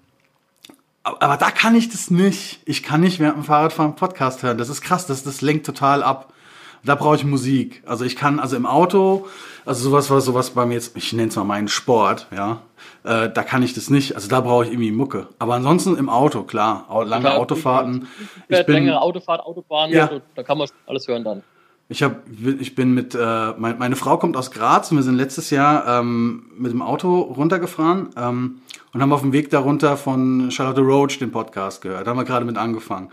[1.02, 2.60] aber da kann ich das nicht.
[2.64, 4.58] Ich kann nicht während dem Fahrradfahren Podcast hören.
[4.58, 6.32] Das ist krass, das, das lenkt total ab.
[6.84, 7.82] Da brauche ich Musik.
[7.86, 9.26] Also ich kann, also im Auto,
[9.64, 12.60] also sowas war sowas bei mir jetzt, ich nenne es mal meinen Sport, ja.
[13.04, 14.14] Äh, da kann ich das nicht.
[14.14, 15.28] Also da brauche ich irgendwie Mucke.
[15.38, 16.86] Aber ansonsten im Auto, klar.
[17.04, 18.08] Lange klar, Autofahrten.
[18.48, 20.06] Ich bin, längere Autofahrt, Autobahn, ja.
[20.06, 21.42] Also, da kann man alles hören dann.
[21.90, 22.16] Ich, hab,
[22.60, 26.00] ich bin mit, äh, mein, meine Frau kommt aus Graz und wir sind letztes Jahr
[26.00, 28.60] ähm, mit dem Auto runtergefahren ähm,
[28.92, 32.06] und haben auf dem Weg darunter von Charlotte Roach den Podcast gehört.
[32.06, 33.08] Da haben wir gerade mit angefangen.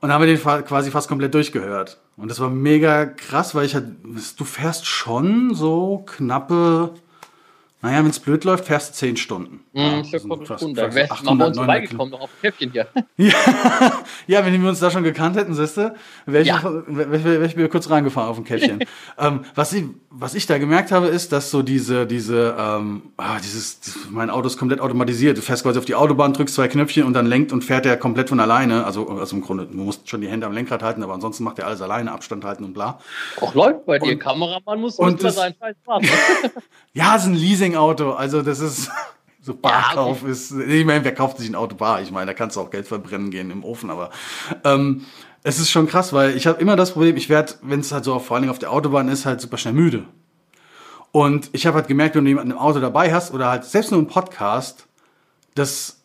[0.00, 2.00] Und da haben wir den quasi fast komplett durchgehört.
[2.16, 3.86] Und das war mega krass, weil ich halt,
[4.36, 6.90] du fährst schon so knappe
[7.82, 9.58] naja, wenn es blöd läuft, fährst du zehn Stunden.
[9.72, 12.70] Mm, ja, ist ja fast, Da wärst du mal uns vorbeigekommen, noch auf dem Käffchen
[12.70, 12.86] hier.
[13.16, 13.34] ja,
[14.28, 15.92] ja, wenn wir uns da schon gekannt hätten, siehst du,
[16.26, 16.62] wäre ich, ja.
[16.62, 18.84] wär, wär ich wieder kurz reingefahren auf dem Käffchen.
[19.18, 23.40] ähm, was, ich, was ich da gemerkt habe, ist, dass so diese, diese, ähm, ah,
[23.40, 23.80] dieses,
[24.10, 25.36] mein Auto ist komplett automatisiert.
[25.36, 27.96] Du fährst quasi auf die Autobahn, drückst zwei Knöpfchen und dann lenkt und fährt er
[27.96, 28.84] komplett von alleine.
[28.86, 31.58] Also, also im Grunde, du musst schon die Hände am Lenkrad halten, aber ansonsten macht
[31.58, 33.00] er alles alleine, Abstand halten und bla.
[33.40, 36.08] Auch läuft bei dir, Kameramann muss und das, sein Scheiß machen.
[36.92, 37.34] ja, es ist ein
[37.72, 38.90] Leasing-Auto, also das ist
[39.42, 40.30] so Barkauf ja, okay.
[40.30, 40.52] ist.
[40.52, 42.00] Ich meine, wer kauft sich ein Auto bar?
[42.02, 44.10] Ich meine, da kannst du auch Geld verbrennen gehen im Ofen, aber
[44.64, 45.04] ähm,
[45.42, 48.04] es ist schon krass, weil ich habe immer das Problem, ich werde, wenn es halt
[48.04, 50.04] so vor allen Dingen auf der Autobahn ist, halt super schnell müde.
[51.10, 53.90] Und ich habe halt gemerkt, wenn du jemanden im Auto dabei hast oder halt selbst
[53.90, 54.86] nur einen Podcast,
[55.54, 56.01] das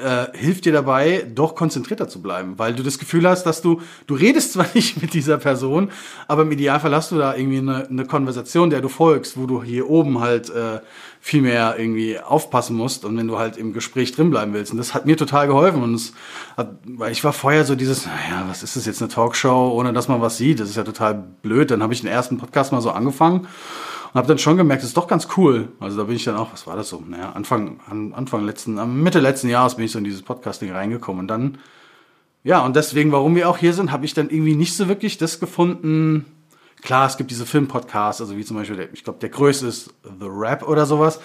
[0.00, 3.80] äh, hilft dir dabei, doch konzentrierter zu bleiben, weil du das Gefühl hast, dass du,
[4.06, 5.90] du redest zwar nicht mit dieser Person,
[6.28, 9.62] aber im Idealfall hast du da irgendwie eine, eine Konversation, der du folgst, wo du
[9.62, 10.80] hier oben halt äh,
[11.20, 14.72] viel mehr irgendwie aufpassen musst und wenn du halt im Gespräch drin bleiben willst.
[14.72, 15.82] Und das hat mir total geholfen.
[15.82, 16.14] Und es
[16.56, 19.92] hat, weil ich war vorher so dieses, naja, was ist das jetzt, eine Talkshow, ohne
[19.92, 20.60] dass man was sieht?
[20.60, 21.70] Das ist ja total blöd.
[21.70, 23.46] Dann habe ich den ersten Podcast mal so angefangen
[24.12, 25.68] und habe dann schon gemerkt, das ist doch ganz cool.
[25.78, 27.02] Also da bin ich dann auch, was war das so?
[27.06, 31.28] Naja, Anfang, Anfang letzten, Mitte letzten Jahres bin ich so in dieses Podcasting reingekommen und
[31.28, 31.58] dann,
[32.42, 35.18] ja, und deswegen, warum wir auch hier sind, habe ich dann irgendwie nicht so wirklich
[35.18, 36.24] das gefunden.
[36.82, 39.94] Klar, es gibt diese Filmpodcasts, also wie zum Beispiel, der, ich glaube, der größte ist
[40.02, 41.20] The Rap oder sowas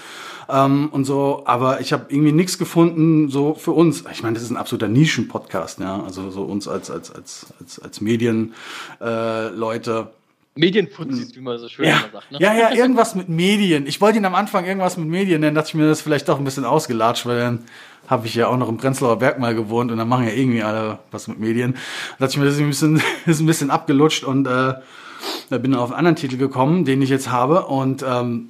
[0.49, 4.03] ähm, und so, aber ich habe irgendwie nichts gefunden so für uns.
[4.11, 7.79] Ich meine, das ist ein absoluter Nischen-Podcast, ja, also so uns als als als als,
[7.79, 8.51] als Medienleute.
[8.99, 10.24] Äh.
[10.57, 12.05] Medienfuzis, wie man so schön ja.
[12.11, 12.31] sagt.
[12.31, 12.37] Ne?
[12.39, 13.87] Ja, ja, irgendwas mit Medien.
[13.87, 16.29] Ich wollte ihn am Anfang irgendwas mit Medien nennen, dachte ich mir, das ist vielleicht
[16.29, 17.65] doch ein bisschen ausgelatscht, weil dann
[18.07, 20.63] habe ich ja auch noch im Prenzlauer Berg mal gewohnt und dann machen ja irgendwie
[20.63, 21.73] alle was mit Medien.
[21.73, 24.75] Da dachte ich mir, das ist ein bisschen, ist ein bisschen abgelutscht und äh,
[25.49, 28.49] da bin ich auf einen anderen Titel gekommen, den ich jetzt habe und ähm,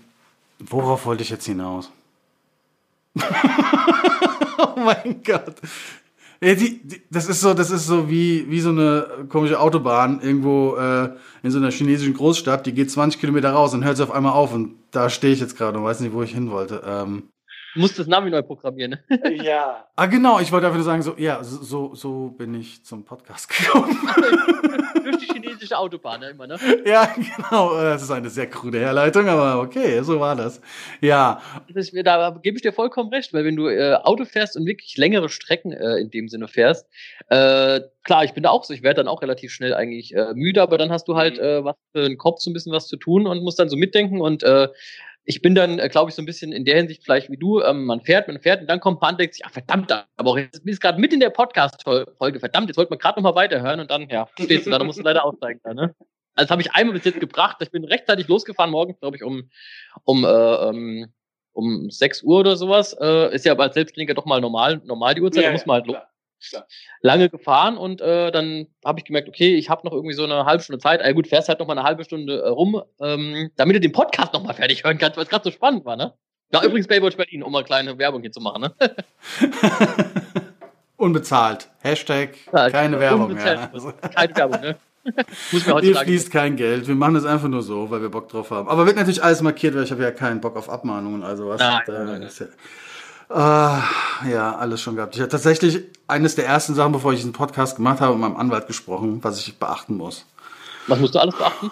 [0.59, 1.91] worauf wollte ich jetzt hinaus?
[4.59, 5.55] oh mein Gott.
[6.41, 10.21] Ja, die, die, das ist so, das ist so wie, wie so eine komische Autobahn
[10.21, 14.03] irgendwo äh, in so einer chinesischen Großstadt, die geht 20 Kilometer raus und hört sie
[14.03, 16.51] auf einmal auf und da stehe ich jetzt gerade und weiß nicht, wo ich hin
[16.51, 16.81] wollte.
[16.85, 17.23] Ähm,
[17.75, 18.97] musst das Navi neu programmieren.
[19.09, 19.43] Ne?
[19.43, 19.85] Ja.
[19.95, 20.39] ah, genau.
[20.39, 23.95] Ich wollte einfach nur sagen, so, ja, so, so bin ich zum Podcast gekommen.
[25.03, 26.57] Durch die chinesische Autobahn ne, immer, ne?
[26.85, 27.75] Ja, genau.
[27.75, 30.61] Das ist eine sehr krude Herleitung, aber okay, so war das.
[31.01, 31.41] Ja.
[31.73, 34.97] Das, da gebe ich dir vollkommen recht, weil wenn du äh, Auto fährst und wirklich
[34.97, 36.87] längere Strecken äh, in dem Sinne fährst,
[37.29, 40.33] äh, klar, ich bin da auch so, ich werde dann auch relativ schnell eigentlich äh,
[40.33, 41.43] müde, aber dann hast du halt mhm.
[41.43, 43.77] äh, was für den Kopf so ein bisschen was zu tun und musst dann so
[43.77, 44.69] mitdenken und äh,
[45.25, 47.61] ich bin dann, äh, glaube ich, so ein bisschen in der Hinsicht vielleicht wie du,
[47.61, 50.39] ähm, man fährt, man fährt und dann kommt man und denkt sich, ach verdammt, aber
[50.39, 53.79] jetzt ist gerade mit in der Podcast-Folge, verdammt, jetzt wollte man gerade noch mal weiterhören
[53.79, 55.59] und dann, ja, stehst du da, da musst du leider aussteigen.
[55.63, 55.95] Da, ne?
[56.35, 57.57] Also das habe ich einmal bis jetzt gebracht.
[57.61, 59.49] Ich bin rechtzeitig losgefahren, morgens, glaube ich, um,
[60.03, 61.05] um, äh, um,
[61.53, 62.95] um 6 Uhr oder sowas.
[62.99, 65.65] Äh, ist ja aber als Selbstkliniker doch mal normal, normal die Uhrzeit, ja, da muss
[65.65, 65.97] man halt los
[67.01, 70.45] lange gefahren und äh, dann habe ich gemerkt, okay, ich habe noch irgendwie so eine
[70.45, 71.01] halbe Stunde Zeit.
[71.03, 73.91] Ah, gut, fährst halt noch mal eine halbe Stunde äh, rum, ähm, damit du den
[73.91, 76.13] Podcast noch mal fertig hören kannst, weil es gerade so spannend war, ne?
[76.53, 78.73] Ja, übrigens Baywatch Berlin, um mal kleine Werbung hier zu machen, ne?
[80.97, 81.69] Unbezahlt.
[81.81, 83.37] Hashtag ja, keine Werbung.
[83.37, 83.67] Ja.
[84.15, 84.77] Keine Werbung, ne?
[85.51, 86.87] Muss mir Hier fließt kein Geld.
[86.87, 88.67] Wir machen das einfach nur so, weil wir Bock drauf haben.
[88.67, 91.23] Aber wird natürlich alles markiert, weil ich habe ja keinen Bock auf Abmahnungen.
[91.23, 91.59] Also was.
[91.59, 92.29] Nein, nein, nein.
[93.29, 93.77] Ja,
[94.23, 95.15] Uh, ja, alles schon gehabt.
[95.15, 98.37] Ich habe tatsächlich eines der ersten Sachen, bevor ich diesen Podcast gemacht habe, mit meinem
[98.37, 100.25] Anwalt gesprochen, was ich beachten muss.
[100.87, 101.71] Was musst du alles beachten?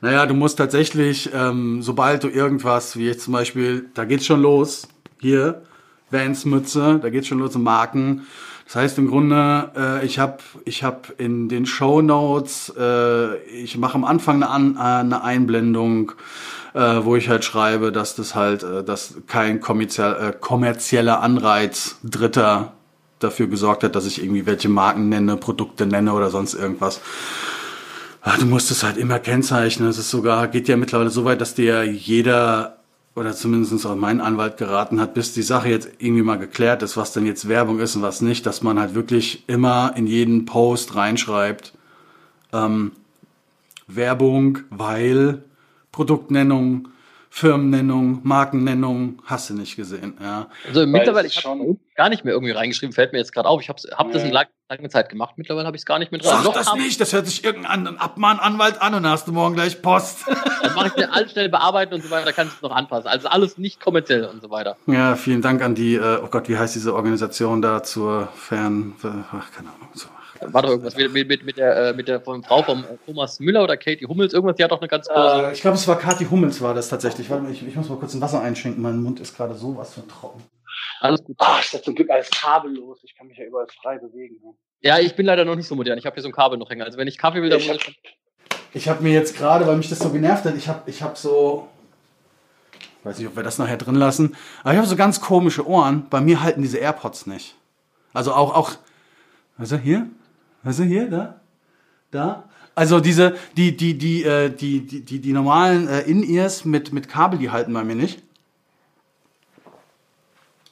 [0.00, 4.42] Naja, du musst tatsächlich, ähm, sobald du irgendwas, wie jetzt zum Beispiel, da geht's schon
[4.42, 4.88] los,
[5.20, 5.62] hier,
[6.10, 8.26] Vans Mütze, da geht's schon los, Marken.
[8.64, 13.76] Das heißt im Grunde, äh, ich habe ich hab in den Show Notes, äh, ich
[13.78, 16.12] mache am Anfang eine, An äh, eine Einblendung,
[16.74, 21.96] äh, wo ich halt schreibe, dass das halt, äh, dass kein kommerziell, äh, kommerzieller Anreiz
[22.02, 22.72] Dritter
[23.18, 27.00] dafür gesorgt hat, dass ich irgendwie welche Marken nenne, Produkte nenne oder sonst irgendwas.
[28.22, 29.88] Ach, du musst es halt immer kennzeichnen.
[29.88, 32.78] Es ist sogar, geht ja mittlerweile so weit, dass dir jeder
[33.14, 36.96] oder zumindest auch mein Anwalt geraten hat, bis die Sache jetzt irgendwie mal geklärt ist,
[36.96, 40.46] was denn jetzt Werbung ist und was nicht, dass man halt wirklich immer in jeden
[40.46, 41.74] Post reinschreibt,
[42.52, 42.92] ähm,
[43.86, 45.42] Werbung, weil
[45.92, 46.88] Produktnennung,
[47.34, 50.48] Firmennennung, Markennennung, hast du nicht gesehen, ja.
[50.66, 53.62] Also mittlerweile, ich habe gar nicht mehr irgendwie reingeschrieben, fällt mir jetzt gerade auf.
[53.62, 56.20] Ich habe hab das in lange Zeit gemacht, mittlerweile habe ich es gar nicht mehr
[56.20, 56.44] dran.
[56.44, 59.80] Sag das nicht, das hört sich irgendein Abmahnanwalt an und dann hast du morgen gleich
[59.80, 60.26] Post.
[60.62, 62.76] Dann mache ich mir alles schnell bearbeiten und so weiter, da kannst du es noch
[62.76, 63.08] anpassen.
[63.08, 64.76] Also alles nicht kommerziell und so weiter.
[64.86, 68.94] Ja, vielen Dank an die, äh, oh Gott, wie heißt diese Organisation da zur Fern,
[69.02, 70.08] ach, keine Ahnung, so
[70.46, 73.62] war doch irgendwas mit, mit, mit, der, äh, mit der von Frau von Thomas Müller
[73.62, 75.46] oder Katie Hummels, irgendwas, die hat doch eine ganz große.
[75.46, 77.28] Äh, ich glaube, es war Kathi Hummels, war das tatsächlich.
[77.30, 79.76] Warte mal, ich, ich muss mal kurz ein Wasser einschenken, mein Mund ist gerade so
[79.76, 80.42] was von trocken.
[81.00, 81.36] Alles gut.
[81.38, 83.00] Ach, ist das zum Glück alles kabellos.
[83.02, 84.36] Ich kann mich ja überall frei bewegen.
[84.42, 84.54] Ne?
[84.80, 85.98] Ja, ich bin leider noch nicht so modern.
[85.98, 86.82] Ich habe hier so ein Kabel noch hängen.
[86.82, 88.02] Also wenn ich Kaffee will, dann ich muss ich.
[88.74, 91.18] Ich habe mir jetzt gerade, weil mich das so genervt hat, ich habe ich hab
[91.18, 91.68] so.
[93.04, 94.36] Weiß nicht, ob wir das nachher drin lassen.
[94.62, 96.06] Aber ich habe so ganz komische Ohren.
[96.08, 97.56] Bei mir halten diese AirPods nicht.
[98.12, 98.72] Also auch, auch.
[99.58, 100.06] Also hier?
[100.62, 101.40] Weißt du, hier, da,
[102.10, 102.48] da.
[102.74, 107.08] Also diese, die, die, die, äh, die, die, die, die normalen äh, In-Ears mit, mit
[107.08, 108.22] Kabel, die halten bei mir nicht.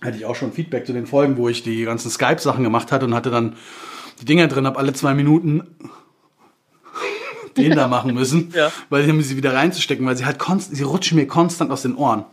[0.01, 3.05] Hatte ich auch schon Feedback zu den Folgen, wo ich die ganzen Skype-Sachen gemacht hatte
[3.05, 3.57] und hatte dann
[4.21, 5.77] die Dinger drin, habe alle zwei Minuten
[7.57, 8.73] den da machen müssen, ja.
[8.89, 11.97] weil ich sie wieder reinzustecken, weil sie halt konstant, sie rutschen mir konstant aus den
[11.97, 12.25] Ohren.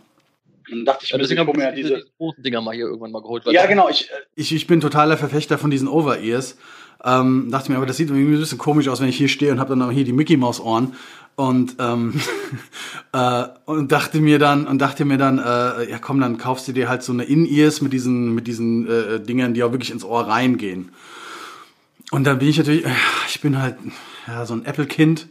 [0.70, 2.86] Dann dachte ich ja, mir, deswegen habe ich ja diese, diese großen Dinger mal hier
[2.86, 3.46] irgendwann mal geholt.
[3.48, 3.90] Ja, genau.
[3.90, 6.58] Ich, äh, ich, ich bin totaler Verfechter von diesen Over-Ears.
[7.04, 9.52] Ähm, dachte mir, aber das sieht irgendwie ein bisschen komisch aus, wenn ich hier stehe
[9.52, 10.94] und habe dann auch hier die Mickey Maus Ohren
[11.36, 12.20] und ähm,
[13.14, 16.72] äh, und dachte mir dann und dachte mir dann, äh, ja komm, dann kaufst du
[16.72, 20.04] dir halt so eine In-Ears mit diesen mit diesen äh, Dingern, die auch wirklich ins
[20.04, 20.92] Ohr reingehen.
[22.10, 22.92] Und dann bin ich natürlich, äh,
[23.28, 23.76] ich bin halt
[24.28, 25.28] ja so ein Apple-Kind.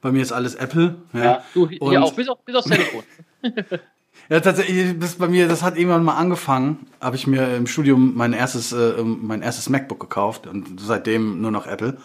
[0.00, 0.96] Bei mir ist alles Apple.
[1.12, 3.02] Ja, ja du hier und, auch bis auf, bis aufs Telefon.
[4.30, 8.14] Ja, tatsächlich, das bei mir, das hat irgendwann mal angefangen, habe ich mir im Studium
[8.14, 11.98] mein erstes, äh, mein erstes MacBook gekauft und seitdem nur noch Apple.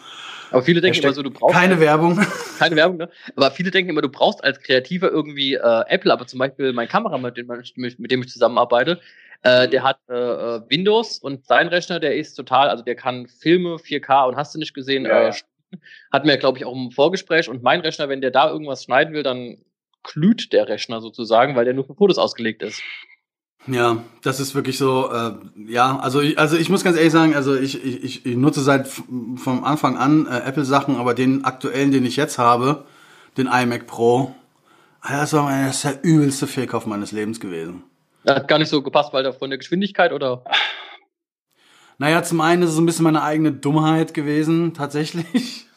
[0.49, 1.55] Aber viele denken immer so, du brauchst.
[1.55, 2.19] Keine Werbung.
[2.57, 3.09] Keine Werbung, ne?
[3.35, 6.87] Aber viele denken immer, du brauchst als Kreativer irgendwie äh, Apple, aber zum Beispiel mein
[6.87, 8.99] Kameramann, mit dem, mit dem ich zusammenarbeite,
[9.43, 13.27] äh, der hat äh, äh, Windows und sein Rechner, der ist total, also der kann
[13.27, 15.33] Filme 4K und hast du nicht gesehen, ja, äh,
[16.11, 19.13] hat mir, glaube ich, auch im Vorgespräch und mein Rechner, wenn der da irgendwas schneiden
[19.13, 19.57] will, dann
[20.05, 22.81] glüht der Rechner sozusagen, weil der nur für Fotos ausgelegt ist.
[23.67, 25.33] Ja, das ist wirklich so, äh,
[25.67, 28.87] ja, also ich, also ich muss ganz ehrlich sagen, also ich, ich, ich nutze seit
[28.87, 32.85] vom Anfang an äh, Apple-Sachen, aber den aktuellen, den ich jetzt habe,
[33.37, 34.35] den iMac Pro,
[35.01, 37.83] das war mein, das ist der übelste Fehlkauf meines Lebens gewesen.
[38.23, 40.43] Er hat gar nicht so gepasst, weil da von der Geschwindigkeit oder?
[41.97, 45.67] Naja, zum einen ist es ein bisschen meine eigene Dummheit gewesen, tatsächlich.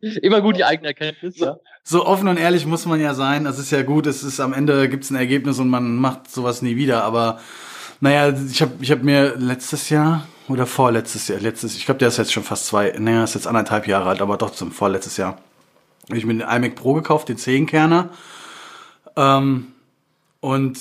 [0.00, 1.56] Immer gut die eigene Erkenntnis, ja.
[1.82, 3.44] So offen und ehrlich muss man ja sein.
[3.44, 4.06] Das ist ja gut.
[4.06, 7.04] Es ist am Ende gibt's ein Ergebnis und man macht sowas nie wieder.
[7.04, 7.40] Aber
[8.00, 12.08] naja, ich habe ich hab mir letztes Jahr oder vorletztes Jahr, letztes, ich glaube, der
[12.08, 15.16] ist jetzt schon fast zwei, naja, ist jetzt anderthalb Jahre alt, aber doch zum vorletztes
[15.16, 15.38] Jahr.
[16.08, 18.10] Habe ich mir den iMac Pro gekauft, den 10-Kerner.
[19.16, 19.68] Ähm,
[20.40, 20.78] und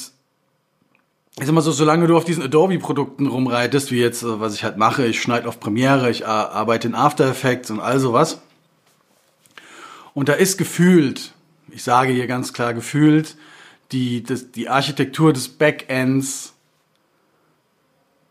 [1.39, 4.78] ich sag mal so, solange du auf diesen Adobe-Produkten rumreitest, wie jetzt, was ich halt
[4.78, 8.41] mache, ich schneide auf Premiere, ich arbeite in After Effects und all sowas,
[10.16, 11.34] und da ist gefühlt,
[11.70, 13.36] ich sage hier ganz klar gefühlt,
[13.91, 16.53] die, das, die Architektur des Backends,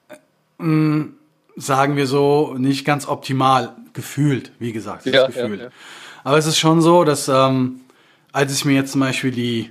[0.09, 1.05] äh,
[1.57, 5.61] sagen wir so, nicht ganz optimal gefühlt, wie gesagt, ja, gefühlt.
[5.61, 5.73] Ja, ja.
[6.25, 7.81] Aber es ist schon so, dass ähm,
[8.33, 9.71] als ich mir jetzt zum Beispiel die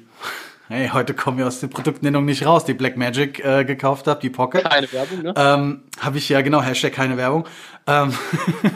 [0.69, 4.29] hey, heute kommen wir aus der Produktnennung nicht raus, die Blackmagic äh, gekauft habe, die
[4.29, 4.63] Pocket.
[4.63, 5.33] Keine Werbung, ne?
[5.35, 7.45] Ähm, habe ich ja, genau, Hashtag keine Werbung.
[7.85, 8.13] Ähm,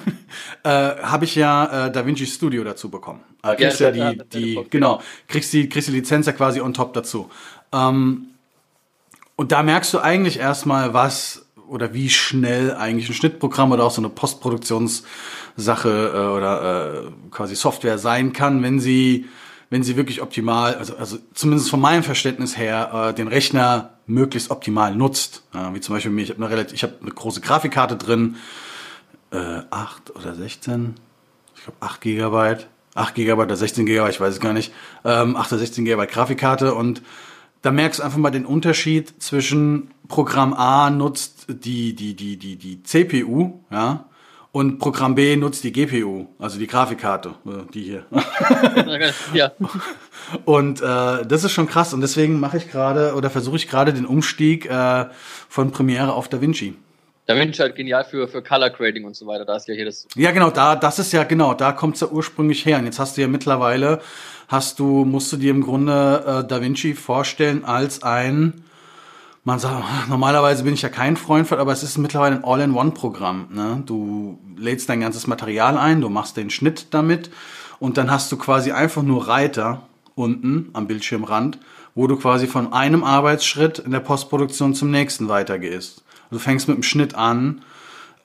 [0.63, 3.21] äh, habe ich ja äh, DaVinci Studio dazu bekommen.
[3.43, 6.61] Äh, kriegst ja, ja die, die, die genau, kriegst die, kriegst die Lizenz ja quasi
[6.61, 7.29] on top dazu.
[7.71, 8.27] Ähm,
[9.35, 13.91] und da merkst du eigentlich erstmal, was oder wie schnell eigentlich ein Schnittprogramm oder auch
[13.91, 19.25] so eine Postproduktionssache äh, oder äh, quasi Software sein kann, wenn sie
[19.70, 24.49] wenn sie wirklich optimal, also, also zumindest von meinem Verständnis her, äh, den Rechner möglichst
[24.49, 25.43] optimal nutzt.
[25.53, 28.38] Ja, wie zum Beispiel mir, ich habe eine, relativ, ich hab eine große Grafikkarte drin,
[29.32, 30.95] äh, 8 oder 16,
[31.55, 34.72] ich glaube 8 Gigabyte, 8 Gigabyte oder 16 Gigabyte, ich weiß es gar nicht,
[35.03, 37.01] ähm, 8 oder 16 Gigabyte Grafikkarte und
[37.61, 42.55] da merkst du einfach mal den Unterschied zwischen Programm A nutzt die, die, die, die,
[42.55, 44.05] die CPU, ja,
[44.52, 48.06] und Programm B nutzt die GPU, also die Grafikkarte, äh, die hier.
[49.34, 49.52] ja.
[50.45, 53.93] Und äh, das ist schon krass und deswegen mache ich gerade oder versuche ich gerade
[53.93, 55.06] den Umstieg äh,
[55.50, 56.76] von Premiere auf DaVinci.
[57.28, 59.45] DaVinci halt genial für, für Color Grading und so weiter.
[59.45, 60.08] Da ist ja hier das.
[60.16, 62.80] Ja, genau, da, das ist ja genau, da kommt es ja ursprünglich her.
[62.80, 64.02] Und jetzt hast du ja mittlerweile,
[64.48, 68.64] hast du, musst du dir im Grunde äh, DaVinci vorstellen als ein
[69.48, 73.48] man sagt, normalerweise bin ich ja kein Freund von, aber es ist mittlerweile ein All-in-One-Programm.
[73.54, 73.82] Ne?
[73.86, 77.32] Du lädst dein ganzes Material ein, du machst den Schnitt damit
[77.80, 79.84] und dann hast du quasi einfach nur Reiter
[80.16, 81.60] unten am Bildschirmrand,
[81.95, 86.04] wo du quasi von einem Arbeitsschritt in der Postproduktion zum nächsten weitergehst.
[86.30, 87.62] Du fängst mit dem Schnitt an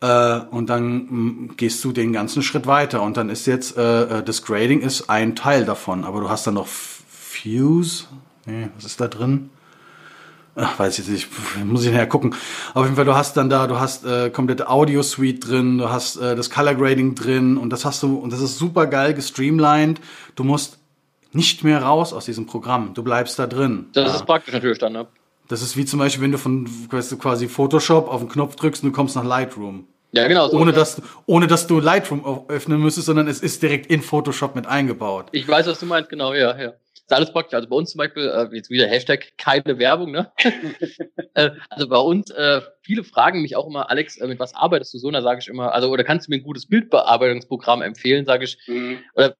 [0.01, 4.18] äh, und dann mm, gehst du den ganzen Schritt weiter und dann ist jetzt äh,
[4.18, 8.07] äh das Grading ist ein Teil davon, aber du hast dann noch Fuse.
[8.45, 9.51] Nee, was ist da drin?
[10.55, 11.28] Ach, weiß ich nicht,
[11.64, 12.34] muss ich nachher gucken.
[12.74, 16.16] Auf jeden Fall, du hast dann da, du hast äh, komplette Audio-Suite drin, du hast
[16.16, 20.00] äh, das Color Grading drin und das hast du, und das ist super geil gestreamlined.
[20.34, 20.78] Du musst
[21.32, 22.92] nicht mehr raus aus diesem Programm.
[22.92, 23.86] Du bleibst da drin.
[23.94, 24.16] Das ja.
[24.16, 25.07] ist praktisch natürlich dann, ne?
[25.48, 28.57] Das ist wie zum Beispiel, wenn du von weißt du, quasi Photoshop auf den Knopf
[28.57, 29.86] drückst und du kommst nach Lightroom.
[30.12, 30.48] Ja, genau.
[30.48, 34.55] So ohne, dass, ohne dass du Lightroom öffnen müsstest, sondern es ist direkt in Photoshop
[34.55, 35.26] mit eingebaut.
[35.32, 36.72] Ich weiß, was du meinst, genau, ja, ja.
[37.12, 37.54] Ist alles praktisch.
[37.54, 40.32] Also bei uns zum Beispiel, äh, jetzt wieder Hashtag keine Werbung, ne?
[41.34, 44.94] äh, also bei uns, äh, viele fragen mich auch immer, Alex, äh, mit was arbeitest
[44.94, 45.08] du so?
[45.08, 48.44] Und da sage ich immer, also, oder kannst du mir ein gutes Bildbearbeitungsprogramm empfehlen, sage
[48.44, 48.58] ich.
[48.66, 49.00] Mhm.
[49.14, 49.34] Oder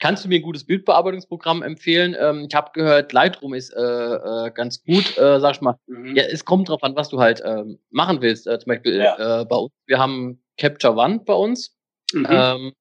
[0.00, 2.14] Kannst du mir ein gutes Bildbearbeitungsprogramm empfehlen?
[2.20, 5.78] Ähm, ich habe gehört, Lightroom ist äh, ganz gut, sag ich mal.
[5.86, 6.14] Mhm.
[6.14, 8.44] Ja, es kommt drauf an, was du halt ähm, machen willst.
[8.44, 9.40] Zum Beispiel ja.
[9.40, 11.74] äh, bei uns, wir haben Capture One bei uns.
[12.12, 12.26] Mhm.
[12.28, 12.72] Ähm,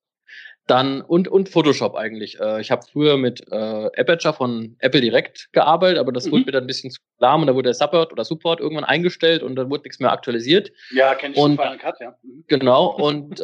[0.72, 2.40] dann und, und Photoshop eigentlich.
[2.40, 6.32] Äh, ich habe früher mit äh, Aperture von Apple direkt gearbeitet, aber das mhm.
[6.32, 8.86] wurde mir dann ein bisschen zu lahm und da wurde der Support oder Support irgendwann
[8.86, 10.72] eingestellt und dann wurde nichts mehr aktualisiert.
[10.94, 12.16] Ja, kenne ich und, Final Cut, ja.
[12.24, 12.46] Mhm.
[12.48, 13.44] Genau, und, äh,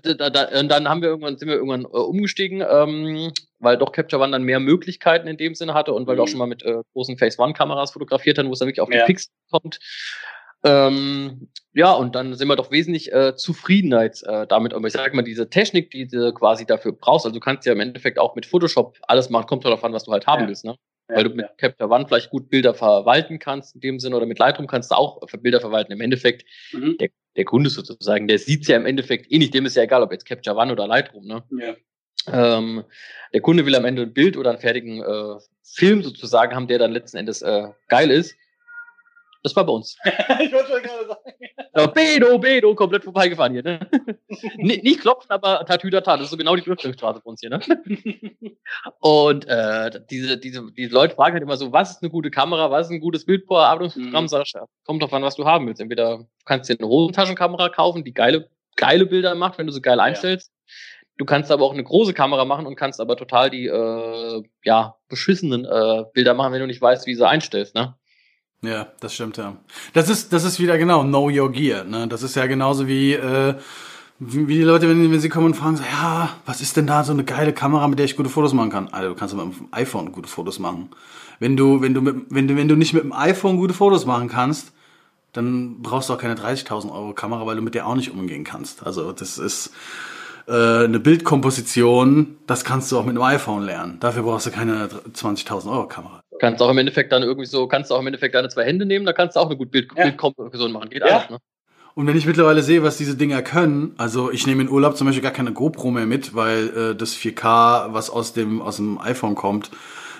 [0.00, 4.22] da, da, dann haben wir irgendwann, sind wir irgendwann äh, umgestiegen, ähm, weil doch Capture
[4.22, 6.18] One dann mehr Möglichkeiten in dem Sinne hatte und weil mhm.
[6.18, 8.68] wir auch schon mal mit äh, großen Phase One Kameras fotografiert haben, wo es dann
[8.68, 9.00] wirklich auf ja.
[9.00, 9.78] die Pixel kommt.
[10.66, 14.72] Ähm, ja, und dann sind wir doch wesentlich äh, zufriedener jetzt äh, damit.
[14.72, 17.72] Aber ich sage mal, diese Technik, die du quasi dafür brauchst, also du kannst ja
[17.72, 20.48] im Endeffekt auch mit Photoshop alles machen, kommt darauf an, was du halt haben ja.
[20.48, 20.76] willst, ne?
[21.08, 21.52] Ja, Weil du mit ja.
[21.58, 24.96] Capture One vielleicht gut Bilder verwalten kannst, in dem Sinne, oder mit Lightroom kannst du
[24.96, 25.92] auch Bilder verwalten.
[25.92, 26.96] Im Endeffekt, mhm.
[26.98, 30.02] der, der Kunde sozusagen, der sieht's ja im Endeffekt eh nicht, dem ist ja egal,
[30.02, 31.44] ob jetzt Capture One oder Lightroom, ne?
[31.50, 31.76] Ja.
[32.32, 32.84] Ähm,
[33.32, 36.78] der Kunde will am Ende ein Bild oder einen fertigen äh, Film sozusagen haben, der
[36.78, 38.34] dann letzten Endes äh, geil ist.
[39.46, 39.96] Das war bei uns.
[40.40, 41.20] ich wollte schon gerade sagen.
[41.76, 43.62] Ja, Bedo, Bedo, komplett vorbeigefahren hier.
[43.62, 43.78] Ne?
[44.56, 46.16] nicht klopfen, aber Tatütata.
[46.16, 47.50] Das ist so genau die Durchgangsstraße bei uns hier.
[47.50, 47.60] Ne?
[48.98, 52.72] Und äh, diese, diese, diese Leute fragen halt immer so, was ist eine gute Kamera,
[52.72, 54.24] was ist ein gutes Bildbearbeitungsprogramm?
[54.24, 54.30] Mhm.
[54.32, 55.80] Ja, kommt drauf an, was du haben willst.
[55.80, 59.80] Entweder du kannst dir eine Hosentaschenkamera kaufen, die geile, geile Bilder macht, wenn du sie
[59.80, 60.50] geil einstellst.
[60.50, 60.72] Ja.
[61.18, 64.96] Du kannst aber auch eine große Kamera machen und kannst aber total die äh, ja,
[65.08, 67.76] beschissenen äh, Bilder machen, wenn du nicht weißt, wie sie einstellst.
[67.76, 67.94] Ne?
[68.62, 69.56] Ja, das stimmt, ja.
[69.92, 71.84] Das ist, das ist wieder genau Know Your Gear.
[71.84, 72.08] Ne?
[72.08, 73.54] Das ist ja genauso wie, äh,
[74.18, 77.04] wie, die Leute, wenn, wenn sie kommen und fragen, so, ja, was ist denn da
[77.04, 78.88] so eine geile Kamera, mit der ich gute Fotos machen kann?
[78.88, 80.90] Alter, du kannst mit dem iPhone gute Fotos machen.
[81.38, 84.06] Wenn du, wenn du, mit, wenn du, wenn du nicht mit dem iPhone gute Fotos
[84.06, 84.72] machen kannst,
[85.32, 88.42] dann brauchst du auch keine 30.000 Euro Kamera, weil du mit der auch nicht umgehen
[88.42, 88.86] kannst.
[88.86, 89.70] Also das ist
[90.48, 93.98] äh, eine Bildkomposition, das kannst du auch mit einem iPhone lernen.
[94.00, 96.22] Dafür brauchst du keine 20.000 Euro Kamera.
[96.38, 98.86] Kannst auch im Endeffekt dann irgendwie so, kannst du auch im Endeffekt deine zwei Hände
[98.86, 100.12] nehmen, da kannst du auch eine gute Bild ja.
[100.68, 100.90] Machen.
[100.90, 101.18] Geht ja.
[101.18, 101.38] alles, ne?
[101.96, 105.06] Und wenn ich mittlerweile sehe, was diese Dinger können, also ich nehme in Urlaub zum
[105.06, 109.00] Beispiel gar keine GoPro mehr mit, weil äh, das 4K, was aus dem, aus dem
[109.00, 109.70] iPhone kommt,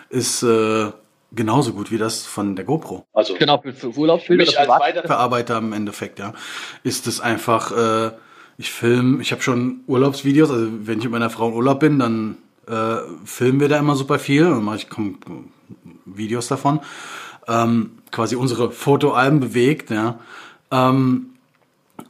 [0.08, 0.86] ist äh,
[1.32, 3.04] genauso gut wie das von der GoPro.
[3.12, 6.32] Also genau, für, für Urlaubsbilder, für als Verarbeiter im Endeffekt, ja,
[6.82, 8.12] ist es einfach, äh,
[8.56, 11.98] ich film, ich habe schon Urlaubsvideos, also wenn ich mit meiner Frau in Urlaub bin,
[11.98, 12.96] dann äh,
[13.26, 15.18] filmen wir da immer super viel und mache ich komm,
[16.04, 16.80] Videos davon.
[17.48, 20.18] Ähm, quasi unsere Fotoalben bewegt, ja.
[20.70, 21.30] Ähm,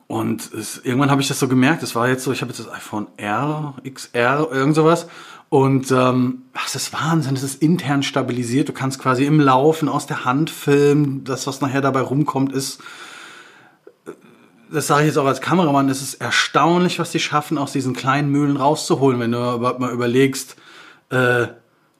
[0.09, 2.61] und es, irgendwann habe ich das so gemerkt, es war jetzt so, ich habe jetzt
[2.61, 5.09] das iPhone R, XR, irgend sowas.
[5.48, 8.68] Und ähm, ach, das ist Wahnsinn, es ist intern stabilisiert.
[8.68, 11.24] Du kannst quasi im Laufen aus der Hand filmen.
[11.24, 12.80] Das, was nachher dabei rumkommt, ist,
[14.70, 17.94] das sage ich jetzt auch als Kameramann, es ist erstaunlich, was die schaffen, aus diesen
[17.94, 20.57] kleinen Mühlen rauszuholen, wenn du überhaupt mal überlegst,
[21.11, 21.46] äh,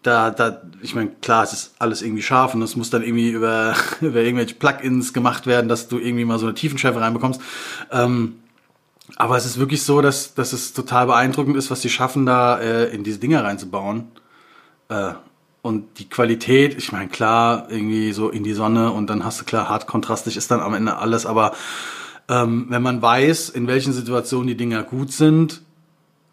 [0.07, 3.30] da, da, ich meine, klar, es ist alles irgendwie scharf und es muss dann irgendwie
[3.30, 7.40] über, über irgendwelche Plugins gemacht werden, dass du irgendwie mal so eine Tiefenschärfe reinbekommst.
[7.90, 8.36] Ähm,
[9.16, 12.59] aber es ist wirklich so, dass, dass es total beeindruckend ist, was sie schaffen, da
[12.59, 14.09] äh, in diese Dinger reinzubauen.
[14.88, 15.12] Äh,
[15.62, 19.44] und die Qualität, ich meine, klar, irgendwie so in die Sonne und dann hast du
[19.44, 21.52] klar, hart kontrastig ist dann am Ende alles, aber
[22.28, 25.62] ähm, wenn man weiß, in welchen Situationen die Dinger gut sind,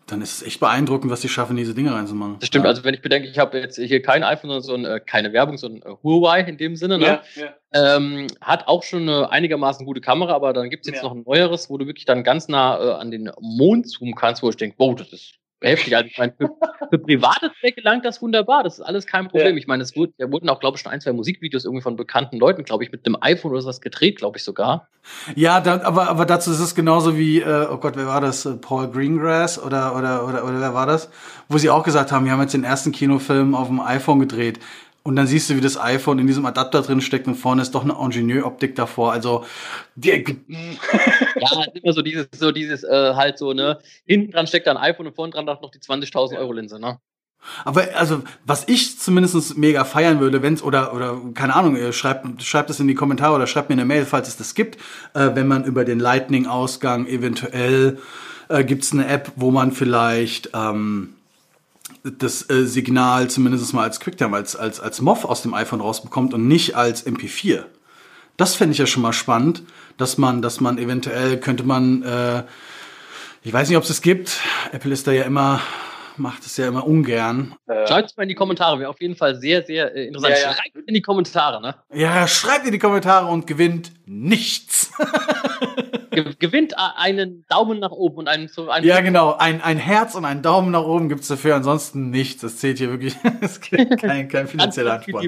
[0.07, 2.37] dann ist es echt beeindruckend, was die schaffen, diese Dinge reinzumachen.
[2.39, 2.69] Das stimmt, ja.
[2.69, 5.31] also wenn ich bedenke, ich habe jetzt hier kein iPhone, sondern so ein, äh, keine
[5.33, 7.21] Werbung, so ein äh, Huawei in dem Sinne, ne?
[7.35, 7.95] Ja, ja.
[7.95, 11.23] Ähm, hat auch schon eine einigermaßen gute Kamera, aber dann gibt es jetzt noch ein
[11.25, 14.57] neueres, wo du wirklich dann ganz nah äh, an den Mond zoomen kannst, wo ich
[14.57, 15.95] denke, wow, das ist heftig.
[15.95, 16.49] Also ich meine, für,
[16.89, 18.63] für private Zwecke langt das wunderbar.
[18.63, 19.53] Das ist alles kein Problem.
[19.53, 19.57] Ja.
[19.57, 21.95] Ich meine, es wurde, da wurden auch, glaube ich, schon ein, zwei Musikvideos irgendwie von
[21.95, 24.87] bekannten Leuten, glaube ich, mit einem iPhone oder sowas gedreht, glaube ich sogar.
[25.35, 28.47] Ja, da, aber, aber dazu ist es genauso wie, äh, oh Gott, wer war das?
[28.61, 31.09] Paul Greengrass oder, oder, oder, oder wer war das?
[31.49, 34.59] Wo sie auch gesagt haben, wir haben jetzt den ersten Kinofilm auf dem iPhone gedreht.
[35.05, 37.75] Und dann siehst du, wie das iPhone in diesem Adapter drin steckt und vorne ist
[37.75, 39.11] doch eine Ingenieuroptik davor.
[39.11, 39.43] Also
[39.95, 40.23] die,
[41.35, 43.79] ja, immer so dieses, so dieses äh, halt so ne.
[44.05, 46.99] Hinten dran steckt ein iPhone und vorne dran noch die 20.000 Euro Linse, ne?
[47.65, 52.69] Aber also, was ich zumindest mega feiern würde, wenn's oder oder keine Ahnung, schreibt schreibt
[52.69, 54.77] es in die Kommentare oder schreibt mir eine Mail, falls es das gibt,
[55.13, 57.97] äh, wenn man über den Lightning-Ausgang eventuell
[58.49, 61.15] äh, gibt's eine App, wo man vielleicht ähm,
[62.03, 66.33] das äh, Signal zumindest mal als QuickTime, als, als, als MOV aus dem iPhone rausbekommt
[66.33, 67.65] und nicht als MP4.
[68.37, 69.63] Das fände ich ja schon mal spannend,
[69.97, 72.43] dass man, dass man eventuell könnte man, äh,
[73.43, 74.39] ich weiß nicht, ob es es gibt.
[74.71, 75.61] Apple ist da ja immer
[76.17, 77.55] macht es ja immer ungern.
[77.67, 80.35] Äh, schreibt es mal in die Kommentare, wäre auf jeden Fall sehr, sehr äh, interessant.
[80.35, 80.53] Ja, ja.
[80.53, 81.75] Schreibt in die Kommentare, ne?
[81.93, 84.91] Ja, schreibt in die Kommentare und gewinnt nichts.
[86.13, 89.35] Ge gewinnt einen Daumen nach oben und einen so einen Ja, genau.
[89.37, 92.41] Ein, ein Herz und einen Daumen nach oben gibt es dafür, ansonsten nichts.
[92.41, 93.15] Das zählt hier wirklich.
[93.41, 95.25] Es gibt kein, kein finanzieller Anspruch.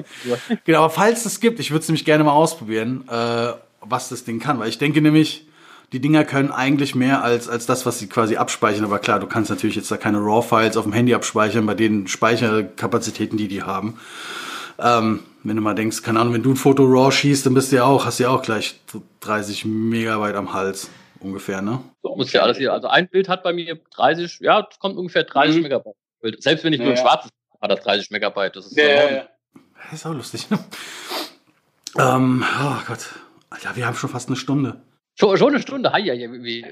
[0.64, 4.24] Genau, aber falls es gibt, ich würde es nämlich gerne mal ausprobieren, äh, was das
[4.24, 5.46] Ding kann, weil ich denke nämlich,
[5.92, 8.84] die Dinger können eigentlich mehr als, als das, was sie quasi abspeichern.
[8.84, 12.08] Aber klar, du kannst natürlich jetzt da keine RAW-Files auf dem Handy abspeichern, bei den
[12.08, 13.98] Speicherkapazitäten, die die haben.
[14.78, 17.72] Ähm, wenn du mal denkst, keine Ahnung, wenn du ein Foto RAW schießt, dann bist
[17.72, 18.80] du ja auch, hast du ja auch gleich
[19.20, 20.90] 30 Megabyte am Hals
[21.20, 21.80] ungefähr, ne?
[22.02, 22.72] So muss ja alles hier.
[22.72, 25.62] Also ein Bild hat bei mir 30, ja, das kommt ungefähr 30 mhm.
[25.62, 25.94] Megabyte.
[26.42, 27.30] Selbst wenn ich nur ein schwarzes
[27.60, 28.56] hat das 30 Megabyte.
[28.56, 29.28] Das ist, ja, ja, ja.
[29.84, 30.50] Das ist auch lustig.
[30.50, 30.58] Ne?
[31.98, 33.08] Ähm, oh Gott.
[33.62, 34.82] Ja, wir haben schon fast eine Stunde.
[35.14, 36.66] Schon, schon eine Stunde, hi, ja, wie.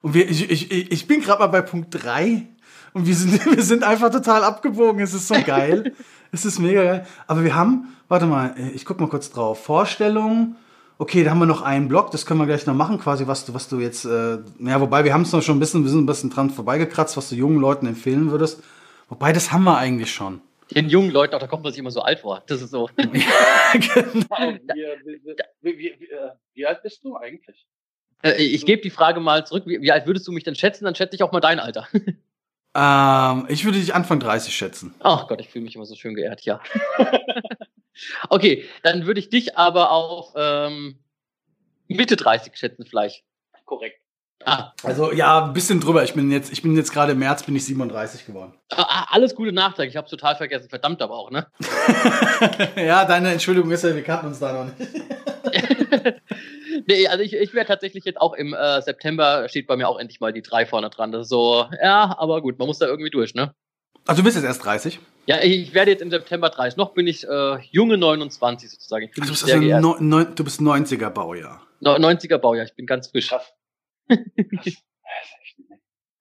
[0.00, 2.46] Und wir, ich, ich, ich bin gerade mal bei Punkt 3
[2.94, 5.02] und wir sind, wir sind einfach total abgebogen.
[5.02, 5.92] Es ist so geil.
[6.32, 7.06] es ist mega geil.
[7.26, 9.62] Aber wir haben, warte mal, ich guck mal kurz drauf.
[9.62, 10.56] Vorstellung.
[10.98, 13.44] Okay, da haben wir noch einen Block, das können wir gleich noch machen, quasi, was
[13.44, 15.90] du, was du jetzt, äh, ja, wobei wir haben es noch schon ein bisschen, wir
[15.90, 18.62] sind ein bisschen dran vorbeigekratzt, was du jungen Leuten empfehlen würdest.
[19.10, 20.40] Wobei, das haben wir eigentlich schon.
[20.74, 22.42] Den jungen Leuten, auch da kommt man sich immer so alt vor.
[22.46, 22.88] Das ist so.
[22.98, 23.04] ja,
[23.72, 24.58] genau.
[25.60, 27.66] Wie, wie, wie, äh, wie, alt bist du eigentlich?
[28.22, 29.64] Äh, ich gebe die Frage mal zurück.
[29.66, 30.84] Wie, alt würdest du mich denn schätzen?
[30.84, 31.88] Dann schätze ich auch mal dein Alter.
[32.76, 34.94] Ähm, ich würde dich Anfang 30 schätzen.
[35.00, 36.60] Ach Gott, ich fühle mich immer so schön geehrt, ja.
[38.28, 40.98] okay, dann würde ich dich aber auf ähm,
[41.88, 43.24] Mitte 30 schätzen vielleicht.
[43.64, 43.98] Korrekt.
[44.44, 44.72] Ah.
[44.82, 46.04] Also ja, ein bisschen drüber.
[46.04, 48.52] Ich bin jetzt, ich bin jetzt gerade im März bin ich 37 geworden.
[48.70, 49.88] Ah, ah alles gute Nachträge.
[49.88, 50.68] Ich habe total vergessen.
[50.68, 51.46] Verdammt aber auch, ne?
[52.76, 54.76] ja, deine Entschuldigung ist ja, wir kannten uns da noch nicht.
[56.86, 59.98] nee, also ich, ich werde tatsächlich jetzt auch im äh, September steht bei mir auch
[59.98, 61.12] endlich mal die drei vorne dran.
[61.12, 63.54] Das ist so, ja, aber gut, man muss da irgendwie durch, ne?
[64.06, 65.00] Also du bist jetzt erst 30?
[65.26, 66.76] Ja, ich werde jetzt im September 30.
[66.76, 69.04] Noch bin ich äh, junge 29 sozusagen.
[69.04, 71.66] Ich also du, bist also no, no, du bist 90er Baujahr.
[71.80, 73.28] No, 90er Baujahr, ich bin ganz frisch.
[73.28, 73.52] Krass.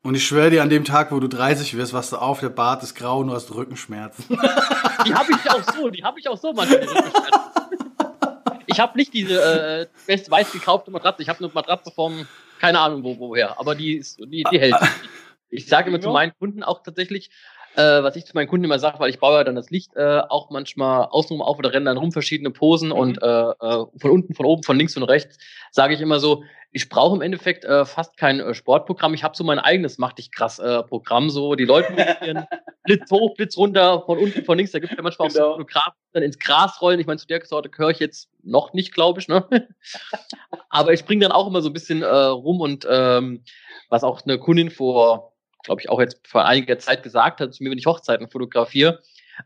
[0.06, 2.50] Und ich schwöre dir, an dem Tag, wo du 30 wirst, was du auf, der
[2.50, 4.26] Bart ist grau und du hast Rückenschmerzen.
[4.30, 7.65] Die habe ich auch so, die habe ich auch so manchmal, Rückenschmerzen.
[8.68, 12.28] Ich habe nicht diese äh, best weiß gekaufte Matratze, ich habe eine Matratze vom,
[12.60, 14.76] keine Ahnung wo, woher, aber die, ist, die, die hält.
[15.50, 17.30] Ich sage immer zu meinen Kunden auch tatsächlich,
[17.76, 19.96] äh, was ich zu meinen Kunden immer sage, weil ich baue ja dann das Licht
[19.96, 22.96] äh, auch manchmal außenrum auf oder renne dann rum verschiedene Posen mhm.
[22.96, 25.38] und äh, äh, von unten, von oben, von links und rechts,
[25.72, 29.14] sage ich immer so, ich brauche im Endeffekt äh, fast kein äh, Sportprogramm.
[29.14, 32.46] Ich habe so mein eigenes Mach dich krass Programm, so die Leute motivieren,
[32.84, 34.74] Blitz hoch, Blitz runter, von unten, von links.
[34.74, 35.40] Da gibt es ja manchmal genau.
[35.40, 35.64] auch so genau.
[35.64, 37.00] Fotografen, dann ins Gras rollen.
[37.00, 39.28] Ich meine, zu der Sorte gehöre ich jetzt noch nicht, glaube ich.
[39.28, 39.46] Ne?
[40.70, 43.44] Aber ich bringe dann auch immer so ein bisschen rum und ähm,
[43.90, 45.35] was auch eine Kundin vor
[45.66, 49.02] glaube ich, auch jetzt vor einiger Zeit gesagt hat, zu mir, wenn ich Hochzeiten fotografiere.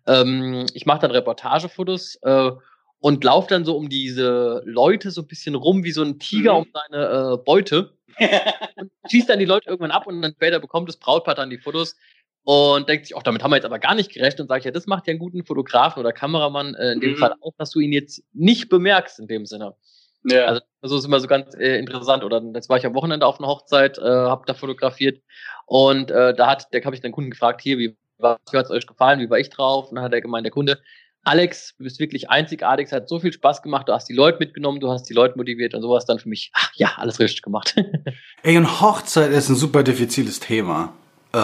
[0.05, 2.51] Ähm, ich mache dann Reportagefotos äh,
[2.99, 6.53] und laufe dann so um diese Leute so ein bisschen rum wie so ein Tiger
[6.53, 6.59] mhm.
[6.59, 7.93] um seine äh, Beute
[8.75, 11.57] und schießt dann die Leute irgendwann ab und dann später bekommt das Brautpaar dann die
[11.57, 11.95] Fotos
[12.43, 14.65] und denkt sich, auch damit haben wir jetzt aber gar nicht gerechnet und sage ich,
[14.65, 17.17] ja, das macht ja einen guten Fotografen oder Kameramann äh, in dem mhm.
[17.17, 19.75] Fall auch, dass du ihn jetzt nicht bemerkst in dem Sinne.
[20.23, 20.45] Ja.
[20.45, 22.23] Also, das ist immer so ganz äh, interessant.
[22.23, 25.21] Oder jetzt war ich am Wochenende auf einer Hochzeit, äh, habe da fotografiert
[25.65, 28.71] und äh, da hat, der habe ich den Kunden gefragt, hier, wie, wie hat es
[28.71, 29.89] euch gefallen, wie war ich drauf?
[29.89, 30.79] Und dann hat er gemeint, der Kunde,
[31.23, 34.39] Alex, du bist wirklich einzigartig, es hat so viel Spaß gemacht, du hast die Leute
[34.39, 37.41] mitgenommen, du hast die Leute motiviert und sowas dann für mich, ach ja, alles richtig
[37.41, 37.75] gemacht.
[38.43, 40.93] Ey, und Hochzeit ist ein super diffiziles Thema.
[41.33, 41.37] Äh,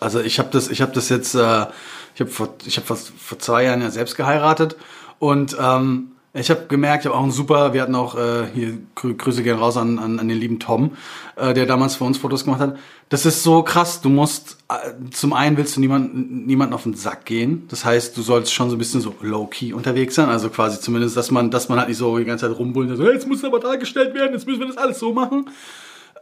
[0.00, 1.66] also ich habe das, ich habe das jetzt, äh,
[2.14, 4.76] ich habe vor, ich habe vor, vor zwei Jahren ja selbst geheiratet
[5.18, 8.78] und ähm, Ich habe gemerkt, ich habe auch ein super, wir hatten auch äh, hier
[8.94, 10.96] Grüße gehen raus an, an, an den lieben Tom,
[11.36, 12.78] äh, der damals für uns Fotos gemacht hat.
[13.10, 14.00] Das ist so krass.
[14.00, 17.66] Du musst äh, zum einen willst du niemanden niemanden auf den Sack gehen.
[17.68, 20.80] Das heißt, du sollst schon so ein bisschen so low key unterwegs sein, also quasi
[20.80, 23.28] zumindest, dass man dass man halt nicht so die ganze Zeit rumbullen, so hey, jetzt
[23.28, 25.50] muss aber dargestellt werden, jetzt müssen wir das alles so machen.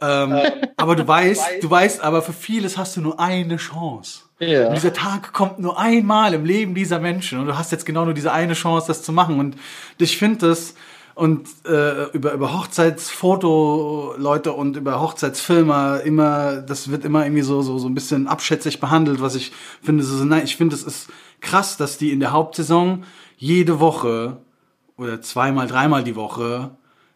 [0.01, 0.35] Ähm,
[0.75, 4.23] aber du weißt, du weißt, aber für vieles hast du nur eine Chance.
[4.41, 4.67] Ja.
[4.67, 8.05] Und dieser Tag kommt nur einmal im Leben dieser Menschen und du hast jetzt genau
[8.05, 9.39] nur diese eine Chance, das zu machen.
[9.39, 9.55] Und
[9.99, 10.73] ich finde das
[11.13, 17.77] und äh, über über Hochzeitsfoto-Leute und über Hochzeitsfilmer immer, das wird immer irgendwie so so
[17.77, 19.51] so ein bisschen abschätzig behandelt, was ich
[19.83, 20.03] finde.
[20.03, 23.03] So, nein, ich finde, es ist krass, dass die in der Hauptsaison
[23.37, 24.37] jede Woche
[24.97, 26.71] oder zweimal, dreimal die Woche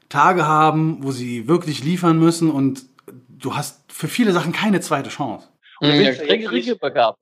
[0.10, 2.86] Tage haben, wo sie wirklich liefern müssen und
[3.30, 5.48] du hast für viele Sachen keine zweite Chance.
[5.80, 7.18] Und willst ja, Ringübergabe.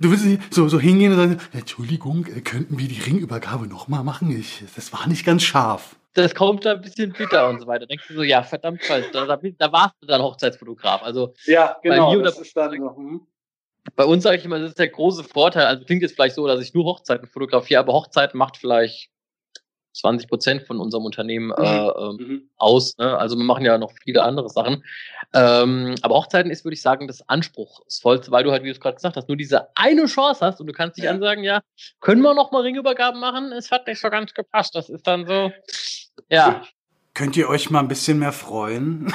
[0.00, 4.30] Du willst so, so hingehen und sagen, Entschuldigung, äh, könnten wir die Ringübergabe nochmal machen?
[4.30, 5.96] Ich, das war nicht ganz scharf.
[6.14, 7.86] Das kommt da ein bisschen bitter und so weiter.
[7.86, 11.02] Denkst du so, ja, verdammt, da, da, da warst du dann Hochzeitsfotograf.
[11.02, 12.10] Also, ja, genau.
[12.10, 13.20] Bei, mir das ist dann, hm.
[13.94, 15.66] bei uns sage ich immer, das ist der große Vorteil.
[15.66, 19.10] Also klingt jetzt vielleicht so, dass ich nur Hochzeiten fotografiere, aber Hochzeiten macht vielleicht
[19.98, 21.64] 20 Prozent von unserem Unternehmen mhm.
[21.64, 22.50] äh, ähm, mhm.
[22.56, 22.96] aus.
[22.98, 23.16] Ne?
[23.18, 24.84] Also wir machen ja noch viele andere Sachen.
[25.34, 28.80] Ähm, aber Hochzeiten ist, würde ich sagen, das Anspruchsvollste, weil du halt, wie du es
[28.80, 31.10] gerade gesagt hast, nur diese eine Chance hast und du kannst dich ja.
[31.10, 31.60] ansagen, ja,
[32.00, 33.52] können wir noch mal Ringübergaben machen?
[33.52, 34.74] Es hat nicht so ganz gepasst.
[34.74, 35.52] Das ist dann so,
[36.28, 36.62] ja.
[37.14, 39.12] Könnt ihr euch mal ein bisschen mehr freuen?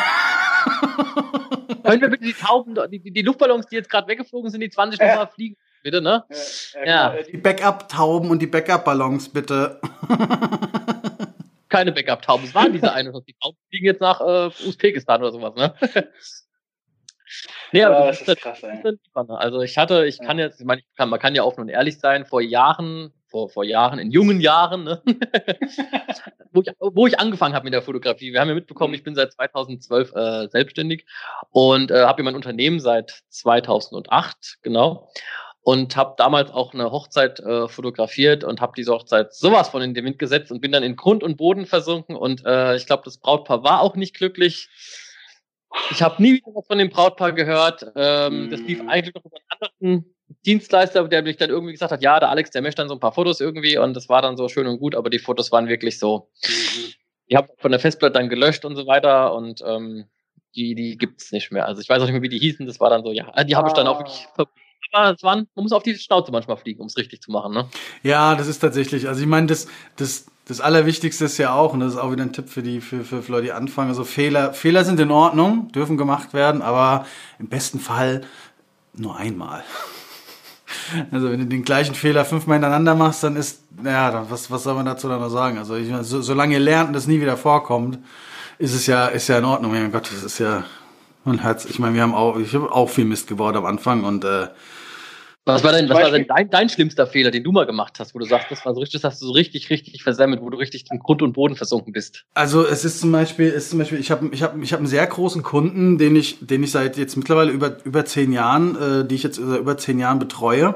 [1.84, 5.00] Können wir bitte die Tauben, die, die Luftballons, die jetzt gerade weggeflogen sind, die 20
[5.00, 5.08] äh.
[5.10, 5.56] nochmal fliegen?
[5.84, 6.24] Bitte, ne?
[6.76, 7.16] Äh, ja.
[7.30, 9.82] Die Backup-Tauben und die Backup-Ballons, bitte.
[11.70, 12.46] Keine Backup-Tauben.
[12.46, 13.12] Es waren diese eine.
[13.28, 15.76] Die Tauben fliegen jetzt nach äh, Usbekistan oder sowas, ne?
[17.74, 18.96] nee, aber ja, das, ist, das ist krass, ey.
[19.14, 22.00] Also ich hatte, ich kann jetzt, ich meine, kann, man kann ja offen und ehrlich
[22.00, 25.02] sein, vor Jahren, vor, vor Jahren, in jungen Jahren, ne?
[26.54, 28.32] wo, ich, wo ich angefangen habe mit der Fotografie.
[28.32, 28.96] Wir haben ja mitbekommen, mhm.
[28.96, 31.06] ich bin seit 2012 äh, selbstständig
[31.50, 35.10] und äh, habe ja mein Unternehmen seit 2008, genau
[35.64, 39.94] und habe damals auch eine Hochzeit äh, fotografiert und habe diese Hochzeit sowas von in
[39.94, 43.04] den Wind gesetzt und bin dann in Grund und Boden versunken und äh, ich glaube,
[43.06, 44.70] das Brautpaar war auch nicht glücklich.
[45.90, 47.84] Ich habe nie wieder was von dem Brautpaar gehört.
[47.96, 48.50] Ähm, mm.
[48.52, 48.90] Das lief mhm.
[48.90, 52.52] eigentlich noch über einen anderen Dienstleister, der mich dann irgendwie gesagt hat, ja, der Alex,
[52.52, 54.80] der möchte dann so ein paar Fotos irgendwie und das war dann so schön und
[54.80, 56.30] gut, aber die Fotos waren wirklich so.
[56.44, 56.94] Mhm.
[57.26, 60.06] Ich habe von der Festplatte dann gelöscht und so weiter und ähm,
[60.56, 61.66] die, die gibt's nicht mehr.
[61.66, 62.68] Also ich weiß auch nicht mehr, wie die hießen.
[62.68, 64.46] Das war dann so, ja, die habe ich dann auch wirklich ah
[64.92, 67.68] waren, man muss auf die Schnauze manchmal fliegen, um es richtig zu machen, ne?
[68.04, 71.80] Ja, das ist tatsächlich, also ich meine, das, das, das Allerwichtigste ist ja auch, und
[71.80, 74.54] das ist auch wieder ein Tipp für die, für, für, Leute, die anfangen, also Fehler,
[74.54, 77.06] Fehler sind in Ordnung, dürfen gemacht werden, aber
[77.40, 78.22] im besten Fall
[78.94, 79.64] nur einmal.
[81.12, 84.74] Also wenn du den gleichen Fehler fünfmal hintereinander machst, dann ist, ja, was, was soll
[84.74, 85.60] man dazu dann noch sagen?
[85.60, 88.00] Also ich, so, solange ihr lernt und das nie wieder vorkommt,
[88.58, 89.72] ist es ja, ist ja in Ordnung.
[89.72, 90.64] Mein Gott, das ist ja,
[91.26, 94.04] man hat's, ich meine, wir haben auch, ich habe auch viel Mist gebaut am Anfang
[94.04, 94.48] und äh,
[95.46, 98.16] was war denn, was war denn dein, dein schlimmster Fehler, den du mal gemacht hast,
[98.16, 100.50] wo du sagst, das war so richtig, das hast du so richtig, richtig versemmelt, wo
[100.50, 102.24] du richtig in Grund und Boden versunken bist?
[102.34, 104.88] Also es ist zum Beispiel, ist zum Beispiel, ich habe, ich habe, ich habe einen
[104.88, 109.06] sehr großen Kunden, den ich, den ich seit jetzt mittlerweile über über zehn Jahren, äh,
[109.06, 110.76] die ich jetzt über zehn Jahren betreue.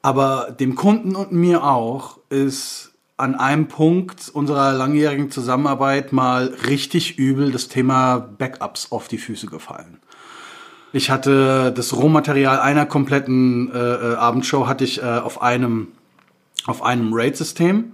[0.00, 7.18] Aber dem Kunden und mir auch ist an einem Punkt unserer langjährigen Zusammenarbeit mal richtig
[7.18, 9.98] übel das Thema Backups auf die Füße gefallen.
[10.92, 15.88] Ich hatte das Rohmaterial einer kompletten äh, äh, Abendshow hatte ich äh, auf einem
[16.66, 17.92] auf einem RAID-System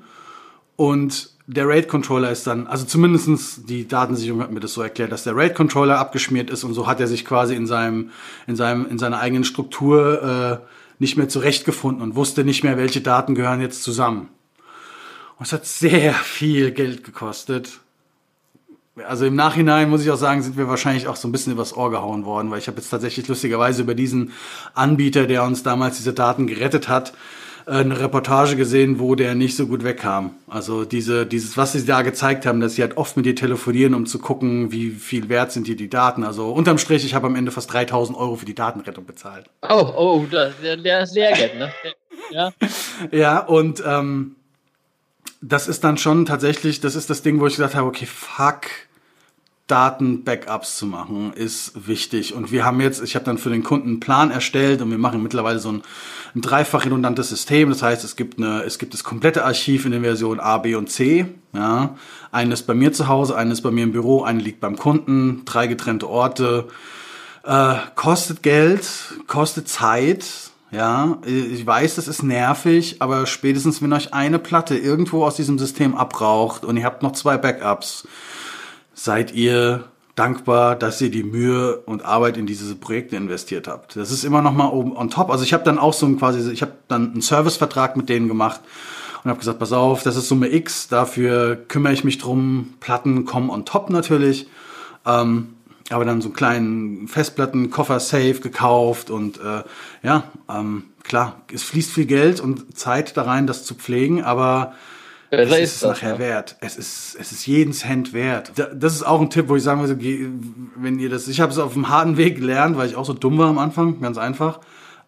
[0.76, 5.24] und der RAID-Controller ist dann, also zumindestens die Datensicherung hat mir das so erklärt, dass
[5.24, 8.10] der RAID-Controller abgeschmiert ist und so hat er sich quasi in seinem
[8.46, 10.66] in seinem in seiner eigenen Struktur äh,
[10.98, 14.28] nicht mehr zurechtgefunden und wusste nicht mehr, welche Daten gehören jetzt zusammen.
[15.36, 17.80] Und es hat sehr viel Geld gekostet
[19.06, 21.76] also im Nachhinein muss ich auch sagen, sind wir wahrscheinlich auch so ein bisschen übers
[21.76, 24.32] Ohr gehauen worden, weil ich habe jetzt tatsächlich lustigerweise über diesen
[24.74, 27.12] Anbieter, der uns damals diese Daten gerettet hat,
[27.66, 30.34] eine Reportage gesehen, wo der nicht so gut wegkam.
[30.48, 33.94] Also diese, dieses, was sie da gezeigt haben, dass sie halt oft mit dir telefonieren,
[33.94, 36.24] um zu gucken, wie viel wert sind dir die Daten.
[36.24, 39.46] Also unterm Strich, ich habe am Ende fast 3000 Euro für die Datenrettung bezahlt.
[39.68, 41.72] Oh, oh, der, der ist Lehrgeld, ne?
[42.30, 42.52] Ja.
[43.10, 44.36] ja, und ähm,
[45.42, 48.62] das ist dann schon tatsächlich, das ist das Ding, wo ich gesagt habe, okay, fuck,
[49.66, 52.34] Daten-Backups zu machen, ist wichtig.
[52.34, 54.98] Und wir haben jetzt, ich habe dann für den Kunden einen Plan erstellt und wir
[54.98, 55.82] machen mittlerweile so ein,
[56.34, 57.70] ein dreifach redundantes System.
[57.70, 60.74] Das heißt, es gibt eine, es gibt das komplette Archiv in den Versionen A, B
[60.74, 61.26] und C.
[61.54, 61.96] Ja,
[62.30, 65.66] eines bei mir zu Hause, eines bei mir im Büro, eine liegt beim Kunden, drei
[65.66, 66.68] getrennte Orte.
[67.44, 68.86] Äh, kostet Geld,
[69.26, 75.22] kostet Zeit, Ja, ich weiß, das ist nervig, aber spätestens wenn euch eine Platte irgendwo
[75.22, 78.08] aus diesem System abraucht und ihr habt noch zwei Backups,
[78.94, 83.96] seid ihr dankbar, dass ihr die Mühe und Arbeit in diese Projekte investiert habt.
[83.96, 85.30] Das ist immer noch mal oben on top.
[85.30, 88.28] Also ich habe dann auch so ein quasi, ich habe dann einen Servicevertrag mit denen
[88.28, 88.62] gemacht
[89.24, 92.74] und habe gesagt, pass auf, das ist Summe X, dafür kümmere ich mich drum.
[92.80, 94.48] Platten kommen on top natürlich.
[95.04, 95.48] Ähm,
[95.92, 99.62] aber dann so einen kleinen Festplattenkoffer safe gekauft und äh,
[100.02, 104.74] ja, ähm, klar, es fließt viel Geld und Zeit da rein, das zu pflegen, aber
[105.30, 106.18] es ist, ist es nachher ja.
[106.18, 106.56] wert.
[106.60, 108.52] Es ist, es ist jeden Cent wert.
[108.74, 109.98] Das ist auch ein Tipp, wo ich sagen würde,
[110.76, 113.14] wenn ihr das, ich habe es auf dem harten Weg gelernt, weil ich auch so
[113.14, 114.60] dumm war am Anfang, ganz einfach.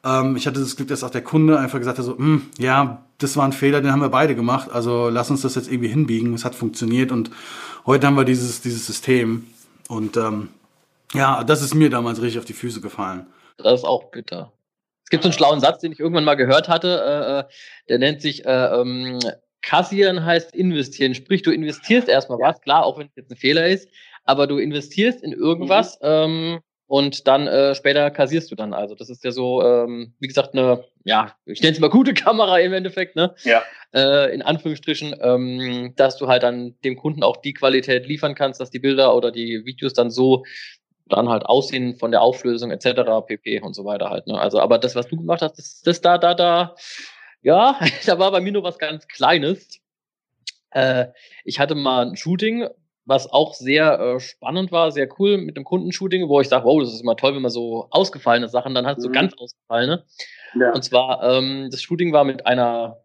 [0.02, 3.02] Ähm, ich hatte das Glück, dass auch der Kunde einfach gesagt hat, so, hm, ja,
[3.18, 5.88] das war ein Fehler, den haben wir beide gemacht, also lass uns das jetzt irgendwie
[5.88, 6.32] hinbiegen.
[6.34, 7.30] Es hat funktioniert und
[7.84, 9.44] heute haben wir dieses, dieses System
[9.88, 10.48] und ähm,
[11.14, 13.26] ja, das ist mir damals richtig auf die Füße gefallen.
[13.56, 14.52] Das ist auch bitter.
[15.04, 17.44] Es gibt so einen schlauen Satz, den ich irgendwann mal gehört hatte, äh, äh
[17.88, 19.18] der nennt sich äh, ähm,
[19.64, 21.14] Kassieren heißt investieren.
[21.14, 23.88] Sprich, du investierst erstmal was, klar, auch wenn es jetzt ein Fehler ist,
[24.24, 26.06] aber du investierst in irgendwas mhm.
[26.06, 28.74] ähm, und dann äh, später kassierst du dann.
[28.74, 32.12] Also das ist ja so, ähm, wie gesagt, eine, ja, ich nenne es mal gute
[32.14, 33.34] Kamera im Endeffekt, ne?
[33.42, 33.62] Ja.
[33.94, 38.60] Äh, in Anführungsstrichen, ähm, dass du halt dann dem Kunden auch die Qualität liefern kannst,
[38.60, 40.44] dass die Bilder oder die Videos dann so
[41.06, 43.26] dann halt aussehen von der Auflösung etc.
[43.26, 44.26] pp und so weiter halt.
[44.26, 44.38] Ne?
[44.38, 46.74] Also, aber das, was du gemacht hast, das, das da, da, da,
[47.42, 49.80] ja, da war bei mir nur was ganz Kleines.
[50.70, 51.06] Äh,
[51.44, 52.68] ich hatte mal ein Shooting,
[53.04, 56.80] was auch sehr äh, spannend war, sehr cool mit dem Kundenshooting, wo ich sage, wow,
[56.80, 59.02] das ist immer toll, wenn man so ausgefallene Sachen dann hat, mhm.
[59.02, 60.04] so ganz ausgefallene.
[60.58, 60.72] Ja.
[60.72, 63.02] Und zwar, ähm, das Shooting war mit einer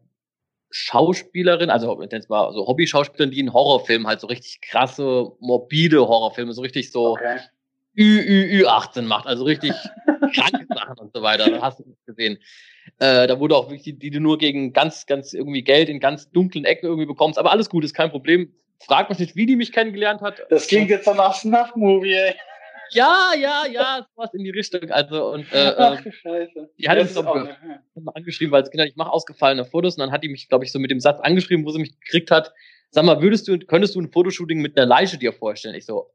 [0.71, 6.53] Schauspielerin, also jetzt mal so Hobby-Schauspielerin, die einen Horrorfilm halt so richtig krasse, morbide Horrorfilme,
[6.53, 7.39] so richtig so okay.
[7.99, 9.73] Ü, Ü, Ü18 macht, also richtig
[10.33, 11.49] kranke Sachen und so weiter.
[11.49, 12.39] Da hast du nicht gesehen.
[12.99, 16.31] Äh, da wurde auch wirklich, die du nur gegen ganz, ganz irgendwie Geld in ganz
[16.31, 17.37] dunklen Ecken irgendwie bekommst.
[17.37, 18.53] Aber alles gut, ist kein Problem.
[18.85, 20.41] Frag mich nicht, wie die mich kennengelernt hat.
[20.49, 22.35] Das klingt jetzt nach Snuff-Movie, ey.
[22.91, 24.89] Ja, ja, ja, sowas in die Richtung.
[24.89, 26.69] Also und äh, Ach, ähm, Scheiße.
[26.77, 27.23] die hat mich so
[28.13, 30.71] angeschrieben, weil es genau, ich mache ausgefallene Fotos und dann hat die mich, glaube ich,
[30.71, 32.53] so mit dem Satz angeschrieben, wo sie mich gekriegt hat.
[32.89, 35.75] Sag mal, würdest du, könntest du ein Fotoshooting mit einer Leiche dir vorstellen?
[35.75, 36.09] Ich so,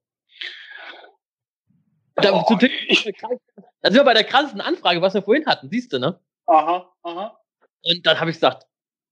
[2.16, 5.98] da, oh, da sind wir bei der krassesten Anfrage, was wir vorhin hatten, siehst du,
[5.98, 6.18] ne?
[6.46, 7.38] Aha, aha.
[7.82, 8.66] Und dann habe ich gesagt,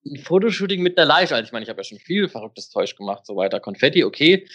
[0.04, 1.34] ein Fotoshooting mit einer Leiche.
[1.34, 3.60] Also ich meine, ich habe ja schon viel verrücktes Zeug gemacht, so weiter.
[3.60, 4.46] Konfetti, okay.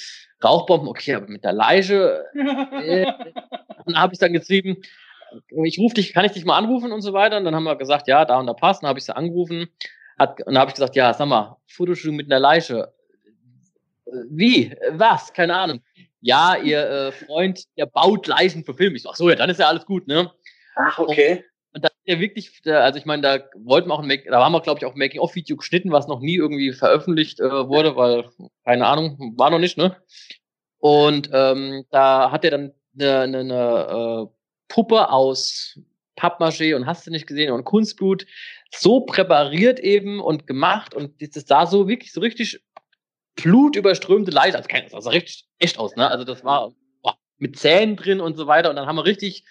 [0.44, 2.26] Rauchbomben, okay, aber mit der Leiche.
[2.34, 3.06] Äh,
[3.86, 4.78] dann habe ich dann geschrieben,
[5.64, 7.38] ich rufe dich, kann ich dich mal anrufen und so weiter.
[7.38, 8.84] Und dann haben wir gesagt, ja, da und da passt.
[8.84, 9.68] Dann habe ich sie angerufen.
[10.18, 12.94] Hat, und dann habe ich gesagt, ja, sag mal, Fotoshooting mit einer Leiche.
[14.30, 14.76] Wie?
[14.92, 15.34] Was?
[15.34, 15.82] Keine Ahnung
[16.22, 18.96] ja, ihr äh, Freund, der baut Leichen für Filme.
[18.96, 20.32] Ich so, ach so, ja, dann ist ja alles gut, ne?
[20.76, 21.44] Ach, okay.
[21.74, 24.30] Und, und das ist ja wirklich, also ich meine, da wollten wir auch ein Make
[24.30, 27.68] da haben wir, glaube ich, auch ein Making-of-Video geschnitten, was noch nie irgendwie veröffentlicht äh,
[27.68, 28.26] wurde, weil,
[28.66, 29.96] keine Ahnung, war noch nicht, ne?
[30.80, 34.34] Und ähm, da hat er dann eine, eine, eine äh,
[34.68, 35.80] Puppe aus
[36.16, 38.26] Pappmaché und hast du nicht gesehen und Kunstblut
[38.74, 42.60] so präpariert eben und gemacht und das sah so wirklich so richtig
[43.38, 44.58] blutüberströmte Leiche.
[44.58, 46.10] Also, das sah richtig echt aus, ne?
[46.10, 48.70] Also das war boah, mit Zähnen drin und so weiter.
[48.70, 49.46] Und dann haben wir richtig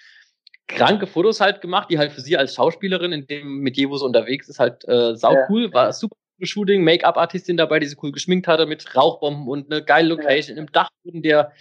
[0.66, 4.04] kranke Fotos halt gemacht, die halt für sie als Schauspielerin in dem Metier, wo sie
[4.04, 5.72] unterwegs ist, halt äh, sau cool.
[5.72, 10.08] War super Shooting, Make-up-Artistin dabei, die sie cool geschminkt hatte mit Rauchbomben und eine geile
[10.08, 10.62] Location ja.
[10.62, 11.52] im Dachboden, der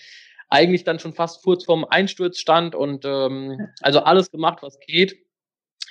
[0.49, 5.15] eigentlich dann schon fast kurz vorm Einsturz stand und ähm, also alles gemacht, was geht.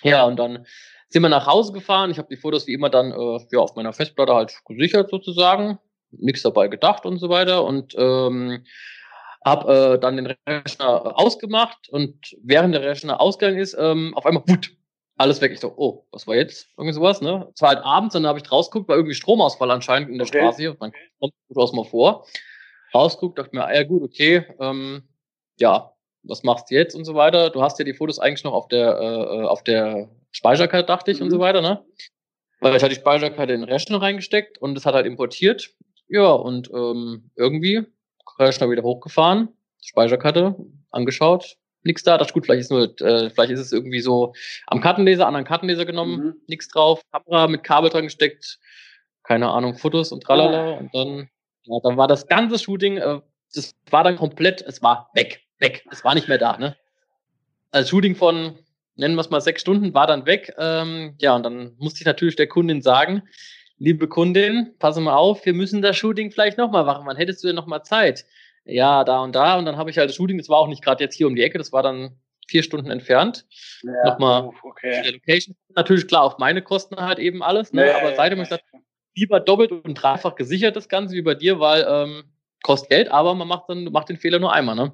[0.02, 0.66] Ja, und dann
[1.08, 2.10] sind wir nach Hause gefahren.
[2.10, 5.78] Ich habe die Fotos wie immer dann äh, ja, auf meiner Festplatte halt gesichert sozusagen
[6.18, 8.64] nichts dabei gedacht und so weiter und ähm,
[9.44, 14.42] habe äh, dann den Rechner ausgemacht und während der Rechner ausgegangen ist, ähm, auf einmal
[14.42, 14.72] gut,
[15.16, 15.52] alles weg.
[15.52, 16.68] Ich so, oh, was war jetzt?
[16.76, 17.48] Irgendwie sowas, ne?
[17.54, 20.38] Es war halt abends, dann habe ich rausgeguckt, war irgendwie Stromausfall anscheinend in der okay.
[20.38, 20.76] Straße hier.
[20.80, 22.26] Dann kommt das mal vor.
[22.94, 25.02] Rausguckt, dachte mir, ah, ja gut, okay, ähm,
[25.58, 25.92] ja,
[26.22, 27.50] was machst du jetzt und so weiter.
[27.50, 31.10] Du hast ja die Fotos eigentlich noch auf der, äh, äh auf der Speicherkarte, dachte
[31.10, 31.24] ich, mhm.
[31.24, 31.42] und so mhm.
[31.42, 31.84] weiter, ne?
[32.60, 35.74] Weil ich hatte die Speicherkarte in den Rechner reingesteckt und es hat halt importiert.
[36.14, 37.84] Ja, und ähm, irgendwie
[38.38, 39.48] Rechner wieder hochgefahren,
[39.82, 40.54] Speicherkarte
[40.92, 42.18] angeschaut, nichts da.
[42.18, 44.32] Das ist gut, vielleicht ist nur, äh, vielleicht ist es irgendwie so
[44.68, 46.34] am Kartenleser, anderen Kartenleser genommen, mhm.
[46.46, 48.60] nichts drauf, Kamera mit Kabel dran gesteckt,
[49.24, 50.74] keine Ahnung, Fotos und tralala.
[50.74, 50.78] Ah.
[50.78, 51.28] Und dann,
[51.64, 53.20] ja, dann war das ganze Shooting, äh,
[53.52, 56.76] das war dann komplett, es war weg, weg, es war nicht mehr da, ne?
[57.72, 58.56] Also Shooting von,
[58.94, 60.54] nennen wir es mal sechs Stunden, war dann weg.
[60.58, 63.24] Ähm, ja, und dann musste ich natürlich der Kundin sagen,
[63.78, 67.06] liebe Kundin, pass mal auf, wir müssen das Shooting vielleicht nochmal machen.
[67.06, 68.24] Wann hättest du denn nochmal Zeit?
[68.64, 69.58] Ja, da und da.
[69.58, 71.34] Und dann habe ich halt das Shooting, das war auch nicht gerade jetzt hier um
[71.34, 72.16] die Ecke, das war dann
[72.48, 73.46] vier Stunden entfernt.
[73.82, 75.10] Ja, Nochmal okay.
[75.10, 75.56] Location.
[75.74, 77.86] Natürlich klar auf meine Kosten halt eben alles, ne?
[77.86, 78.64] Ja, aber seitdem ich gesagt,
[79.14, 82.24] lieber doppelt und dreifach gesichert das Ganze wie bei dir, weil ähm,
[82.62, 84.92] kostet Geld, aber man macht dann macht den Fehler nur einmal, ne?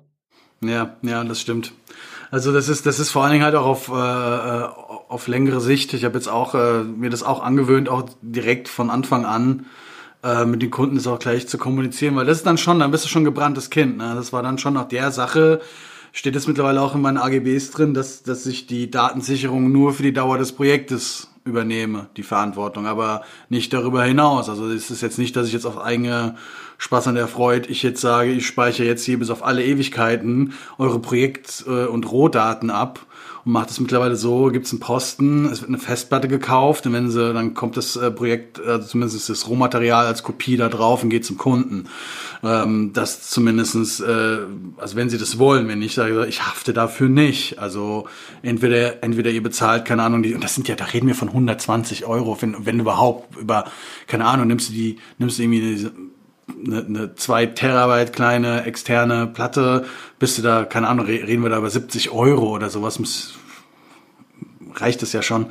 [0.62, 1.72] Ja, ja, das stimmt.
[2.30, 4.68] Also das ist, das ist vor allen Dingen halt auch auf, äh, äh
[5.10, 5.92] auf längere Sicht.
[5.92, 9.66] Ich habe jetzt auch äh, mir das auch angewöhnt, auch direkt von Anfang an
[10.22, 12.92] äh, mit den Kunden das auch gleich zu kommunizieren, weil das ist dann schon, dann
[12.92, 13.96] bist du schon gebranntes Kind.
[13.96, 14.12] Ne?
[14.14, 15.60] Das war dann schon nach der Sache,
[16.12, 20.04] steht es mittlerweile auch in meinen AGBs drin, dass, dass ich die Datensicherung nur für
[20.04, 24.48] die Dauer des Projektes übernehme, die Verantwortung, aber nicht darüber hinaus.
[24.48, 26.36] Also es ist jetzt nicht, dass ich jetzt auf eigene
[26.78, 30.52] Spaß an der Freude, ich jetzt sage, ich speichere jetzt hier bis auf alle Ewigkeiten
[30.78, 33.06] eure Projekt- äh, und Rohdaten ab
[33.44, 36.92] und macht es mittlerweile so, gibt es einen Posten, es wird eine Festplatte gekauft und
[36.92, 41.02] wenn sie, dann kommt das äh, Projekt, also zumindest das Rohmaterial als Kopie da drauf
[41.02, 41.86] und geht zum Kunden.
[42.42, 44.38] Ähm, das zumindestens, äh,
[44.76, 47.58] also wenn sie das wollen, wenn ich sage, ich hafte dafür nicht.
[47.58, 48.06] Also
[48.42, 51.28] entweder, entweder ihr bezahlt, keine Ahnung, die, und das sind ja, da reden wir von
[51.28, 53.64] 120 Euro, wenn, wenn überhaupt über,
[54.06, 55.92] keine Ahnung, nimmst du die, nimmst du irgendwie diese,
[56.66, 59.84] eine, eine 2 Terabyte kleine externe Platte,
[60.18, 63.00] bist du da, keine Ahnung, reden wir da über 70 Euro oder sowas,
[64.74, 65.46] reicht es ja schon.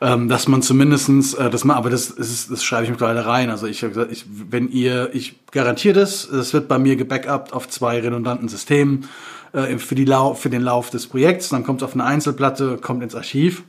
[0.00, 3.50] Ähm, dass man zumindestens, äh, das mal, aber das, ist, das schreibe ich mittlerweile rein.
[3.50, 7.52] Also ich habe gesagt, ich, wenn ihr, ich garantiere das, es wird bei mir gebackupt
[7.52, 9.08] auf zwei redundanten Systemen
[9.52, 12.78] äh, für, die Lau für den Lauf des Projekts, dann kommt es auf eine Einzelplatte,
[12.78, 13.62] kommt ins Archiv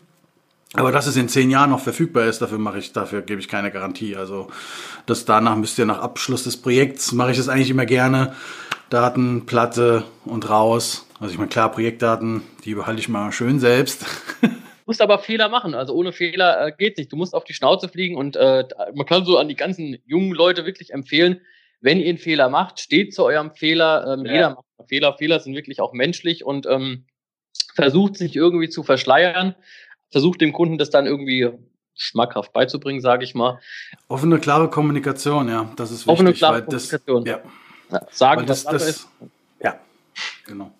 [0.73, 3.47] aber dass es in zehn Jahren noch verfügbar ist, dafür mache ich, dafür gebe ich
[3.47, 4.15] keine Garantie.
[4.15, 4.49] Also
[5.05, 8.35] das danach müsst ihr nach Abschluss des Projekts mache ich das eigentlich immer gerne.
[8.89, 11.07] Daten, Platte und raus.
[11.19, 14.05] Also ich meine, klar, Projektdaten, die behalte ich mal schön selbst.
[14.85, 15.75] Du musst aber Fehler machen.
[15.75, 17.09] Also ohne Fehler äh, geht nicht.
[17.09, 20.33] Du musst auf die Schnauze fliegen und äh, man kann so an die ganzen jungen
[20.33, 21.39] Leute wirklich empfehlen,
[21.79, 24.05] wenn ihr einen Fehler macht, steht zu eurem Fehler.
[24.05, 24.33] Ähm, ja.
[24.33, 25.13] Jeder macht einen Fehler.
[25.17, 27.05] Fehler sind wirklich auch menschlich und ähm,
[27.73, 29.55] versucht sich irgendwie zu verschleiern
[30.13, 31.49] versucht dem Kunden das dann irgendwie
[31.95, 33.59] schmackhaft beizubringen, sage ich mal.
[34.07, 36.13] Offene, klare Kommunikation, ja, das ist wichtig.
[36.13, 37.25] Offene, klare Kommunikation.
[37.25, 37.41] Das, ja.
[37.91, 38.07] ja.
[38.11, 39.07] Sagen, das, was das, ist.
[39.61, 39.75] Ja,
[40.45, 40.71] genau.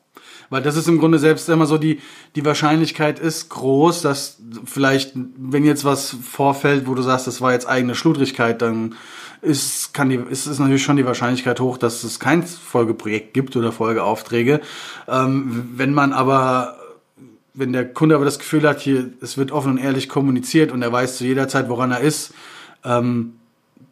[0.49, 1.99] Weil das ist im Grunde selbst immer so, die,
[2.35, 7.53] die Wahrscheinlichkeit ist groß, dass vielleicht, wenn jetzt was vorfällt, wo du sagst, das war
[7.53, 8.95] jetzt eigene Schludrigkeit, dann
[9.41, 13.55] ist, kann die, ist, ist natürlich schon die Wahrscheinlichkeit hoch, dass es kein Folgeprojekt gibt
[13.55, 14.61] oder Folgeaufträge.
[15.07, 16.77] Ähm, wenn man aber
[17.53, 20.81] wenn der Kunde aber das Gefühl hat, hier, es wird offen und ehrlich kommuniziert und
[20.81, 22.33] er weiß zu jeder Zeit, woran er ist,
[22.83, 23.35] ähm,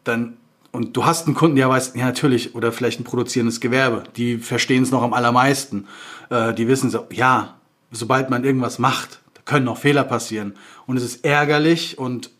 [0.04, 0.36] dann,
[0.72, 4.38] und du hast einen Kunden, der weiß, ja natürlich, oder vielleicht ein produzierendes Gewerbe, die
[4.38, 5.86] verstehen es noch am allermeisten.
[6.30, 7.54] Äh, die wissen so, ja,
[7.92, 10.54] sobald man irgendwas macht, da können noch Fehler passieren.
[10.86, 12.30] Und es ist ärgerlich und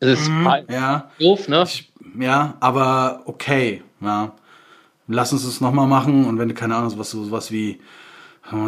[0.00, 1.64] es ist mm, ja, doof, ne?
[1.64, 4.32] Ich, ja, aber okay, ja.
[5.08, 7.80] Lass uns das nochmal machen und wenn du keine Ahnung, sowas, sowas wie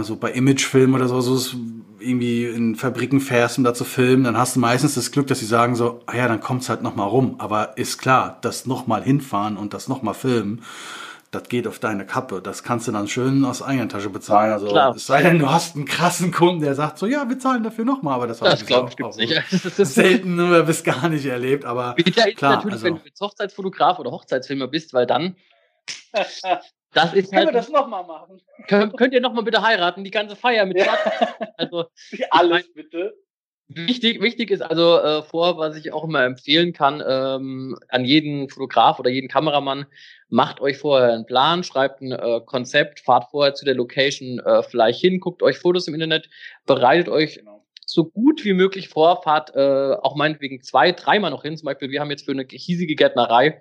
[0.02, 1.56] so bei Imagefilmen oder so, so
[1.98, 5.40] irgendwie in Fabriken fährst, um da zu filmen, dann hast du meistens das Glück, dass
[5.40, 7.36] sie sagen so, ah ja, dann kommt's halt nochmal rum.
[7.38, 10.62] Aber ist klar, das nochmal hinfahren und das nochmal filmen,
[11.30, 12.40] das geht auf deine Kappe.
[12.40, 14.52] Das kannst du dann schön aus eigener Tasche bezahlen.
[14.52, 14.94] Also klar.
[14.94, 17.84] es sei denn, du hast einen krassen Kunden, der sagt so, ja, wir zahlen dafür
[17.84, 19.42] nochmal, aber das, glaube ich gibt's nicht.
[19.76, 21.64] selten oder bis gar nicht erlebt.
[21.64, 25.36] Aber klar, natürlich, also, wenn du jetzt Hochzeitsfotograf oder Hochzeitsfilmer bist, weil dann
[26.94, 28.40] Das ist Können halt, wir das nochmal machen?
[28.68, 30.96] Könnt, könnt ihr nochmal bitte heiraten, die ganze Feier mit ja.
[31.56, 31.86] Also
[32.30, 33.14] alles bitte.
[33.66, 38.50] Wichtig, wichtig ist also äh, vor, was ich auch immer empfehlen kann, ähm, an jeden
[38.50, 39.86] Fotograf oder jeden Kameramann,
[40.28, 44.62] macht euch vorher einen Plan, schreibt ein äh, Konzept, fahrt vorher zu der Location äh,
[44.62, 46.28] vielleicht hin, guckt euch Fotos im Internet,
[46.66, 47.64] bereitet euch genau.
[47.86, 51.56] so gut wie möglich vor, fahrt äh, auch meinetwegen zwei, dreimal noch hin.
[51.56, 53.60] Zum Beispiel, wir haben jetzt für eine hiesige Gärtnerei,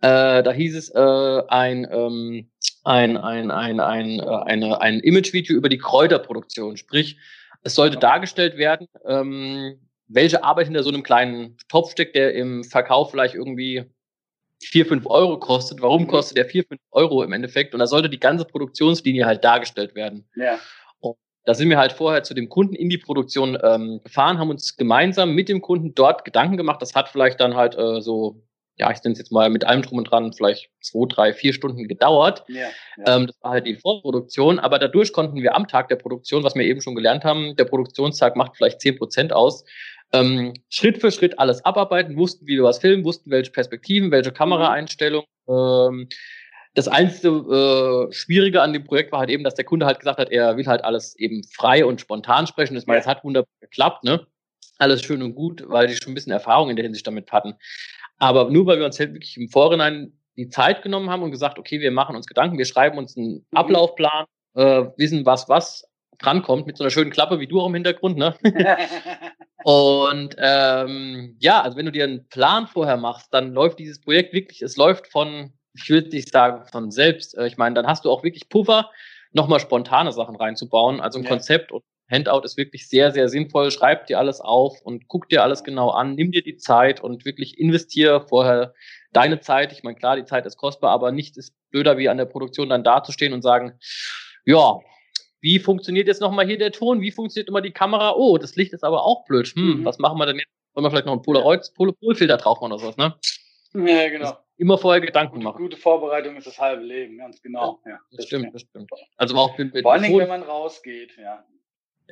[0.00, 2.50] äh, da hieß es äh, ein ähm,
[2.84, 6.76] ein, ein, ein, ein, äh, eine, ein Imagevideo über die Kräuterproduktion.
[6.76, 7.16] Sprich,
[7.62, 12.62] es sollte dargestellt werden, ähm, welche Arbeit hinter so einem kleinen Topf steckt, der im
[12.62, 13.84] Verkauf vielleicht irgendwie
[14.62, 15.80] vier fünf Euro kostet.
[15.80, 16.08] Warum mhm.
[16.08, 17.72] kostet der vier fünf Euro im Endeffekt?
[17.74, 20.28] Und da sollte die ganze Produktionslinie halt dargestellt werden.
[20.36, 20.58] Ja.
[21.00, 24.50] Und da sind wir halt vorher zu dem Kunden in die Produktion ähm, gefahren, haben
[24.50, 26.82] uns gemeinsam mit dem Kunden dort Gedanken gemacht.
[26.82, 28.42] Das hat vielleicht dann halt äh, so
[28.76, 31.52] ja, ich nenne es jetzt mal mit allem drum und dran, vielleicht zwei, drei, vier
[31.52, 32.44] Stunden gedauert.
[32.48, 33.16] Ja, ja.
[33.16, 36.54] Ähm, das war halt die Vorproduktion, aber dadurch konnten wir am Tag der Produktion, was
[36.54, 39.64] wir eben schon gelernt haben, der Produktionstag macht vielleicht zehn Prozent aus,
[40.12, 44.32] ähm, Schritt für Schritt alles abarbeiten, wussten, wie wir was filmen, wussten, welche Perspektiven, welche
[44.32, 45.26] Kameraeinstellungen.
[45.48, 46.08] Ähm,
[46.74, 47.28] das einzige
[48.08, 50.56] äh, Schwierige an dem Projekt war halt eben, dass der Kunde halt gesagt hat, er
[50.56, 52.74] will halt alles eben frei und spontan sprechen.
[52.74, 52.94] Das, ja.
[52.94, 54.26] das hat wunderbar geklappt, ne?
[54.78, 57.54] Alles schön und gut, weil die schon ein bisschen Erfahrung in der Hinsicht damit hatten.
[58.18, 61.58] Aber nur weil wir uns halt wirklich im Vorhinein die Zeit genommen haben und gesagt,
[61.58, 63.44] okay, wir machen uns Gedanken, wir schreiben uns einen mhm.
[63.52, 65.84] Ablaufplan, äh, wissen was was
[66.18, 68.36] drankommt, mit so einer schönen Klappe wie du auch im Hintergrund, ne?
[69.64, 74.32] und ähm, ja, also wenn du dir einen Plan vorher machst, dann läuft dieses Projekt
[74.32, 77.36] wirklich, es läuft von, ich würde nicht sagen, von selbst.
[77.36, 78.90] Äh, ich meine, dann hast du auch wirklich Puffer,
[79.32, 81.00] nochmal spontane Sachen reinzubauen.
[81.00, 81.30] Also ein ja.
[81.30, 83.70] Konzept und Handout ist wirklich sehr, sehr sinnvoll.
[83.70, 87.24] Schreib dir alles auf und guck dir alles genau an, nimm dir die Zeit und
[87.24, 88.74] wirklich investiere vorher
[89.12, 89.72] deine Zeit.
[89.72, 92.68] Ich meine, klar, die Zeit ist kostbar, aber nichts ist blöder, wie an der Produktion
[92.68, 93.78] dann dazustehen und sagen,
[94.44, 94.78] ja,
[95.40, 97.00] wie funktioniert jetzt nochmal hier der Ton?
[97.00, 98.14] Wie funktioniert immer die Kamera?
[98.16, 99.48] Oh, das Licht ist aber auch blöd.
[99.48, 99.84] Hm, mhm.
[99.84, 100.48] was machen wir denn jetzt?
[100.74, 103.14] Wollen wir vielleicht noch einen Polaroid, Polofilter drauf machen oder sowas, ne?
[103.74, 104.38] Ja, genau.
[104.56, 105.58] Immer vorher Gedanken machen.
[105.58, 107.80] Gute Vorbereitung ist das halbe Leben, ganz genau.
[107.84, 108.90] Ja, das, das stimmt, das stimmt.
[109.16, 111.44] Also auch mit, mit Vor allem, wenn man rausgeht, ja.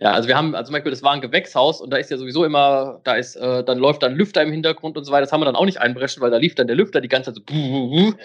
[0.00, 2.16] Ja, also wir haben, also zum Beispiel, das war ein Gewächshaus und da ist ja
[2.16, 5.22] sowieso immer, da ist, äh, dann läuft dann Lüfter im Hintergrund und so weiter.
[5.22, 7.32] Das haben wir dann auch nicht einbrechen, weil da lief dann der Lüfter die ganze
[7.32, 7.42] Zeit so.
[7.44, 8.18] Buh, buh, buh.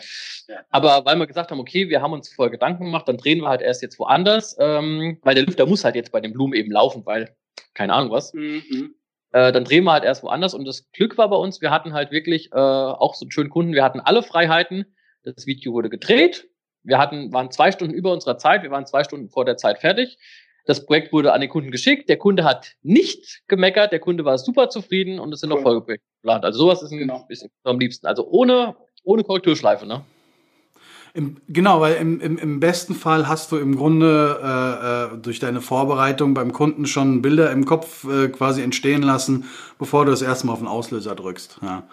[0.69, 3.49] Aber weil wir gesagt haben, okay, wir haben uns vorher Gedanken gemacht, dann drehen wir
[3.49, 6.71] halt erst jetzt woanders, ähm, weil der Lüfter muss halt jetzt bei den Blumen eben
[6.71, 7.35] laufen, weil
[7.73, 8.33] keine Ahnung was.
[8.33, 8.95] Mhm.
[9.33, 11.93] Äh, dann drehen wir halt erst woanders und das Glück war bei uns, wir hatten
[11.93, 14.85] halt wirklich äh, auch so einen schönen Kunden, wir hatten alle Freiheiten.
[15.23, 16.47] Das Video wurde gedreht.
[16.83, 19.79] Wir hatten, waren zwei Stunden über unserer Zeit, wir waren zwei Stunden vor der Zeit
[19.79, 20.17] fertig.
[20.67, 22.09] Das Projekt wurde an den Kunden geschickt.
[22.09, 23.93] Der Kunde hat nicht gemeckert.
[23.93, 25.57] Der Kunde war super zufrieden und es sind cool.
[25.57, 26.43] noch Folgeprojekte geplant.
[26.43, 27.25] Also sowas ist, ein, genau.
[27.29, 28.05] ist am liebsten.
[28.05, 30.03] Also ohne, ohne Korrekturschleife, ne?
[31.13, 35.39] Im, genau, weil im, im, im besten Fall hast du im Grunde äh, äh, durch
[35.39, 39.45] deine Vorbereitung beim Kunden schon Bilder im Kopf äh, quasi entstehen lassen,
[39.79, 41.59] bevor du das erste Mal auf den Auslöser drückst.
[41.63, 41.87] Ja.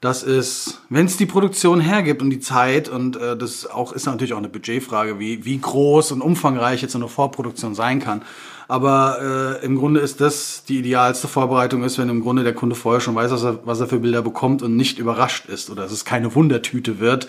[0.00, 4.06] Das ist, wenn es die Produktion hergibt und die Zeit und äh, das auch ist
[4.06, 8.22] natürlich auch eine Budgetfrage, wie wie groß und umfangreich jetzt eine Vorproduktion sein kann.
[8.66, 12.76] Aber äh, im Grunde ist das die idealste Vorbereitung ist, wenn im Grunde der Kunde
[12.76, 15.82] vorher schon weiß, was er, was er für Bilder bekommt und nicht überrascht ist oder
[15.82, 17.26] dass es keine Wundertüte wird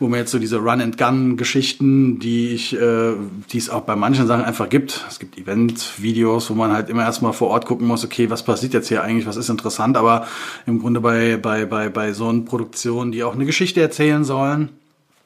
[0.00, 3.14] wo man jetzt so diese Run-and-Gun-Geschichten, die ich, äh,
[3.50, 5.04] die es auch bei manchen Sachen einfach gibt.
[5.08, 8.74] Es gibt Event-Videos, wo man halt immer erstmal vor Ort gucken muss, okay, was passiert
[8.74, 10.26] jetzt hier eigentlich, was ist interessant, aber
[10.66, 14.70] im Grunde bei, bei, bei, bei so einer Produktion, die auch eine Geschichte erzählen sollen,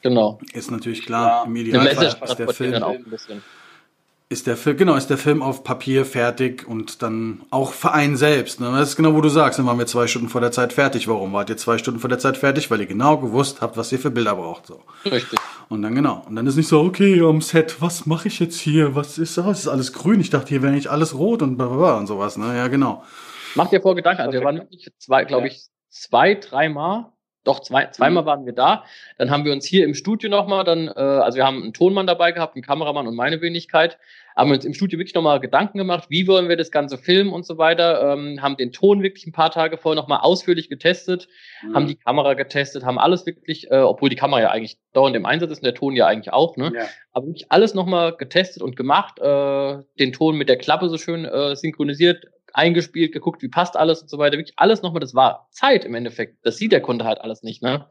[0.02, 0.40] Genau.
[0.52, 1.44] Ist natürlich klar, ja.
[1.44, 2.82] im Idealfall ist der Film.
[2.82, 3.40] Auch ein bisschen
[4.32, 8.16] ist der Film, genau, ist der Film auf Papier fertig und dann auch für einen
[8.16, 8.60] selbst.
[8.60, 8.72] Ne?
[8.72, 11.06] Das ist genau, wo du sagst, dann waren wir zwei Stunden vor der Zeit fertig.
[11.06, 12.70] Warum wart ihr zwei Stunden vor der Zeit fertig?
[12.70, 14.66] Weil ihr genau gewusst habt, was ihr für Bilder braucht.
[14.66, 14.80] So.
[15.04, 15.38] Richtig.
[15.68, 16.24] Und dann genau.
[16.26, 18.96] Und dann ist nicht so, okay, am Set, was mache ich jetzt hier?
[18.96, 19.60] Was ist das?
[19.60, 20.20] Ist alles grün?
[20.20, 22.36] Ich dachte, hier wäre nicht alles rot und bla und sowas.
[22.38, 22.56] Ne?
[22.56, 23.04] Ja, genau.
[23.54, 24.22] Mach dir vor Gedanken.
[24.22, 27.12] Also wir waren wirklich zwei, glaube ich, zwei, dreimal
[27.44, 28.26] doch, zwei, zweimal mhm.
[28.26, 28.84] waren wir da.
[29.18, 32.06] Dann haben wir uns hier im Studio nochmal, dann, äh, also wir haben einen Tonmann
[32.06, 33.98] dabei gehabt, einen Kameramann und meine Wenigkeit,
[34.36, 37.44] haben uns im Studio wirklich nochmal Gedanken gemacht, wie wollen wir das Ganze filmen und
[37.44, 41.28] so weiter, ähm, haben den Ton wirklich ein paar Tage vorher nochmal ausführlich getestet,
[41.62, 41.74] mhm.
[41.74, 45.26] haben die Kamera getestet, haben alles wirklich, äh, obwohl die Kamera ja eigentlich dauernd im
[45.26, 46.72] Einsatz ist und der Ton ja eigentlich auch, ne?
[46.74, 46.86] Ja.
[47.12, 51.24] Aber wirklich alles nochmal getestet und gemacht, äh, den Ton mit der Klappe so schön
[51.24, 54.36] äh, synchronisiert, eingespielt, geguckt, wie passt alles und so weiter.
[54.36, 56.38] Wirklich alles nochmal, das war Zeit im Endeffekt.
[56.42, 57.86] Das sieht der Kunde halt alles nicht, ne?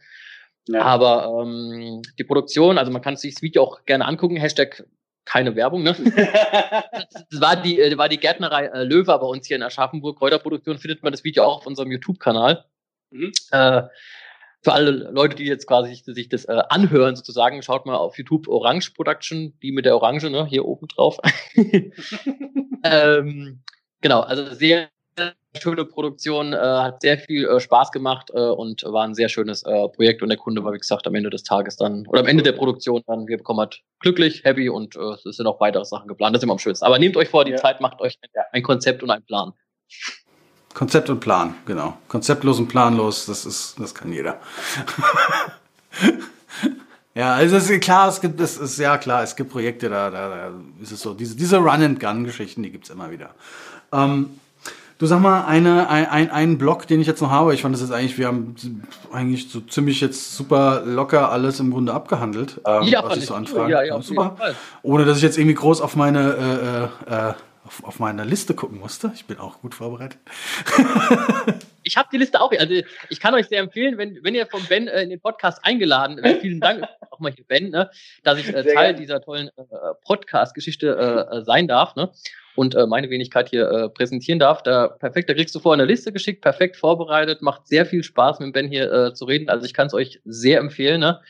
[0.68, 0.84] Ja.
[0.84, 4.86] Aber ähm, die Produktion, also man kann sich das Video auch gerne angucken, Hashtag
[5.26, 5.94] keine Werbung, ne?
[7.30, 10.18] das war die, äh, war die Gärtnerei äh, Löwe bei uns hier in Aschaffenburg.
[10.18, 12.66] Kräuterproduktion findet man das Video auch auf unserem YouTube-Kanal.
[13.12, 13.32] Mhm.
[13.52, 13.84] Äh,
[14.64, 18.18] für alle Leute, die jetzt quasi sich, sich das äh, anhören, sozusagen, schaut mal auf
[18.18, 21.18] YouTube Orange Production, die mit der Orange, ne, hier oben drauf.
[22.84, 23.64] ähm,
[24.02, 24.90] Genau, also sehr
[25.60, 29.64] schöne Produktion, äh, hat sehr viel äh, Spaß gemacht äh, und war ein sehr schönes
[29.64, 32.28] äh, Projekt und der Kunde war, wie gesagt, am Ende des Tages dann, oder am
[32.28, 35.86] Ende der Produktion dann, wir bekommen hat glücklich, happy und äh, es sind auch weitere
[35.86, 36.36] Sachen geplant.
[36.36, 36.86] Das ist immer am schönsten.
[36.86, 37.58] Aber nehmt euch vor, die ja.
[37.58, 38.18] Zeit macht euch
[38.52, 39.54] ein Konzept und einen Plan.
[40.74, 41.98] Konzept und Plan, genau.
[42.08, 44.40] Konzeptlos und planlos, das ist, das kann jeder.
[47.14, 50.10] Ja, also es ist klar, es gibt, es ist ja klar, es gibt Projekte, da,
[50.10, 50.52] da, da
[50.82, 53.32] ist es so, diese, diese Run-and-Gun-Geschichten, die gibt's immer wieder.
[53.92, 54.40] Ähm,
[55.02, 57.74] du sag mal, eine, ein, ein, einen Block, den ich jetzt noch habe, ich fand
[57.74, 58.56] das jetzt eigentlich, wir haben
[59.12, 63.34] eigentlich so ziemlich jetzt super locker alles im Grunde abgehandelt, ähm, ja, was ich so
[63.34, 63.72] anfrage.
[63.72, 64.36] Ja, ja, super.
[64.84, 67.34] Ohne dass ich jetzt irgendwie groß auf meine äh, äh,
[67.66, 69.12] auf, auf meiner Liste gucken musste.
[69.16, 70.20] Ich bin auch gut vorbereitet.
[71.84, 72.52] ich habe die Liste auch.
[72.52, 72.74] Also
[73.10, 76.18] ich kann euch sehr empfehlen, wenn, wenn ihr von Ben äh, in den Podcast eingeladen
[76.18, 77.90] werdet, vielen Dank auch mal hier Ben, ne,
[78.24, 79.64] dass ich äh, Teil dieser tollen äh,
[80.04, 81.96] Podcast-Geschichte äh, sein darf.
[81.96, 82.12] Ne?
[82.56, 84.62] und äh, meine Wenigkeit hier äh, präsentieren darf.
[84.64, 88.40] Da perfekt, da kriegst du vorher eine Liste geschickt, perfekt vorbereitet, macht sehr viel Spaß
[88.40, 89.50] mit Ben hier äh, zu reden.
[89.50, 91.00] Also ich kann es euch sehr empfehlen.
[91.00, 91.22] Ne?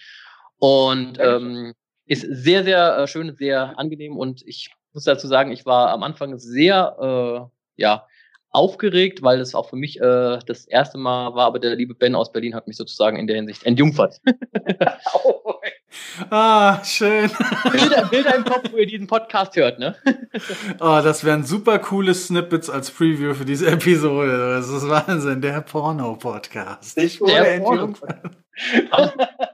[0.57, 1.73] Und ähm,
[2.05, 6.03] ist sehr, sehr äh, schön, sehr angenehm und ich muss dazu sagen, ich war am
[6.03, 8.05] Anfang sehr, äh, ja,
[8.51, 12.15] aufgeregt, weil es auch für mich äh, das erste Mal war, aber der liebe Ben
[12.15, 14.19] aus Berlin hat mich sozusagen in der Hinsicht entjungfert.
[16.29, 17.31] ah, schön.
[17.71, 19.95] Bilder, Bilder im Kopf, wo ihr diesen Podcast hört, ne?
[20.79, 24.55] oh, das wären super coole Snippets als Preview für diese Episode.
[24.55, 26.97] Das ist Wahnsinn, der Porno-Podcast.
[26.97, 28.31] Ich wurde entjungfert.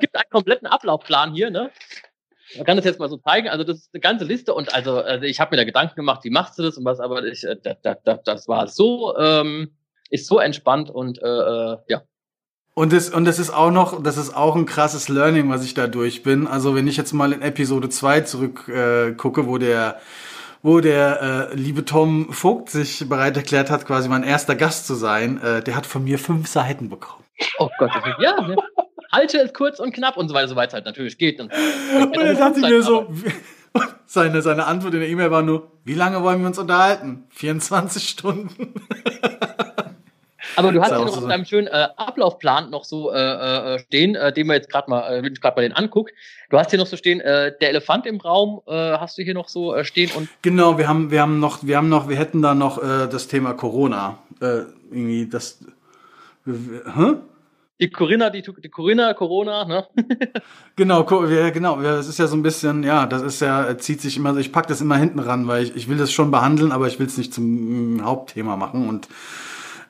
[0.00, 1.70] gibt einen kompletten Ablaufplan hier, ne?
[2.56, 3.48] Man kann das jetzt mal so zeigen.
[3.48, 6.24] Also das ist eine ganze Liste und also, also ich habe mir da Gedanken gemacht,
[6.24, 9.70] wie machst du das und was, aber ich, äh, das, das, das war so, ähm,
[10.10, 12.02] ist so entspannt und äh, äh, ja.
[12.74, 15.74] Und das, und das ist auch noch, das ist auch ein krasses Learning, was ich
[15.74, 16.46] da durch bin.
[16.46, 20.00] Also wenn ich jetzt mal in Episode 2 zurück äh, gucke, wo der
[20.62, 24.94] wo der äh, liebe Tom Vogt sich bereit erklärt hat, quasi mein erster Gast zu
[24.94, 27.24] sein, äh, der hat von mir fünf Seiten bekommen.
[27.58, 27.90] Oh Gott,
[28.20, 28.56] ja, ne?
[29.12, 31.40] Halte es kurz und knapp und so weiter, so weiter halt natürlich geht.
[31.40, 33.12] Und, und dann dachte ich mir so,
[34.06, 37.24] seine, seine Antwort in der E-Mail war nur, wie lange wollen wir uns unterhalten?
[37.30, 38.74] 24 Stunden.
[40.56, 43.16] Aber du hast ja noch so auf deinem schönen äh, Ablaufplan noch so äh,
[43.74, 46.10] äh, stehen, äh, den wir jetzt gerade mal, äh, wenn ich gerade mal den anguck.
[46.50, 49.34] Du hast hier noch so stehen, äh, der Elefant im Raum, äh, hast du hier
[49.34, 50.28] noch so stehen und.
[50.42, 53.54] Genau, wir haben, wir haben noch, wir haben noch, wir hätten da noch das Thema
[53.54, 54.18] Corona.
[54.40, 55.64] Irgendwie das.
[56.46, 57.14] Hä?
[57.80, 59.86] Die Corinna, die, die Corinna, Corona, ne?
[60.76, 61.80] genau, genau.
[61.80, 64.66] Das ist ja so ein bisschen, ja, das ist ja, zieht sich immer, ich pack
[64.66, 67.16] das immer hinten ran, weil ich, ich will das schon behandeln, aber ich will es
[67.16, 68.86] nicht zum mm, Hauptthema machen.
[68.86, 69.08] Und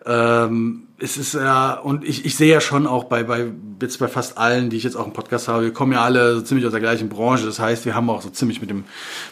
[0.07, 3.51] ähm, es ist ja, und ich, ich sehe ja schon auch bei, bei,
[3.83, 6.37] jetzt bei fast allen, die ich jetzt auch im Podcast habe, wir kommen ja alle
[6.37, 7.45] so ziemlich aus der gleichen Branche.
[7.45, 8.85] Das heißt, wir haben auch so ziemlich mit dem,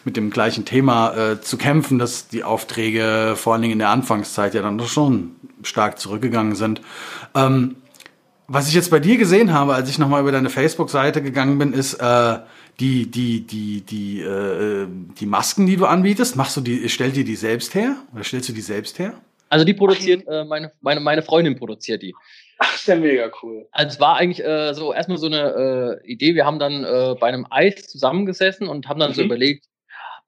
[0.05, 3.91] mit dem gleichen Thema äh, zu kämpfen, dass die Aufträge vor allen Dingen in der
[3.91, 6.81] Anfangszeit ja dann doch schon stark zurückgegangen sind.
[7.35, 7.77] Ähm,
[8.49, 11.75] was ich jetzt bei dir gesehen habe, als ich nochmal über deine Facebook-Seite gegangen bin,
[11.75, 12.39] ist äh,
[12.81, 16.35] die, die, die, die, äh, die Masken, die du anbietest.
[16.35, 17.97] Machst du die, stellt dir die selbst her?
[18.15, 19.21] Oder stellst du die selbst her?
[19.51, 22.15] Also die produziert, äh, meine, meine, meine Freundin produziert die.
[22.59, 23.69] Ach, ist ja mega cool.
[23.71, 26.35] Also es war eigentlich äh, so erstmal so eine äh, Idee.
[26.35, 29.15] Wir haben dann äh, bei einem Eis zusammengesessen und haben dann mhm.
[29.15, 29.67] so überlegt,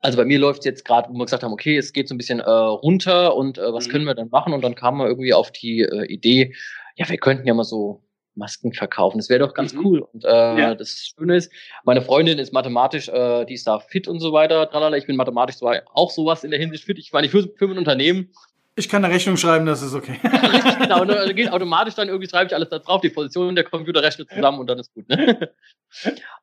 [0.00, 2.14] also bei mir läuft es jetzt gerade, wo wir gesagt haben, okay, es geht so
[2.14, 3.92] ein bisschen äh, runter und äh, was mhm.
[3.92, 4.52] können wir dann machen?
[4.52, 6.54] Und dann kam man irgendwie auf die äh, Idee,
[6.96, 8.02] ja, wir könnten ja mal so
[8.40, 9.18] Masken verkaufen.
[9.18, 9.86] Das wäre doch ganz mhm.
[9.86, 10.00] cool.
[10.00, 10.74] Und äh, ja.
[10.74, 11.52] das Schöne ist,
[11.84, 14.68] meine Freundin ist mathematisch, äh, die ist da fit und so weiter.
[14.68, 14.96] Tralala.
[14.96, 16.98] Ich bin mathematisch zwar auch sowas in der Hinsicht fit.
[16.98, 18.30] Ich meine, ich für, für ein Unternehmen.
[18.76, 20.18] Ich kann eine Rechnung schreiben, das ist okay.
[20.24, 21.02] Richtig, genau.
[21.02, 24.02] Und, also geht automatisch dann irgendwie schreibe ich alles da drauf, die Position der Computer
[24.02, 25.08] rechnet zusammen und dann ist gut.
[25.08, 25.50] Ne?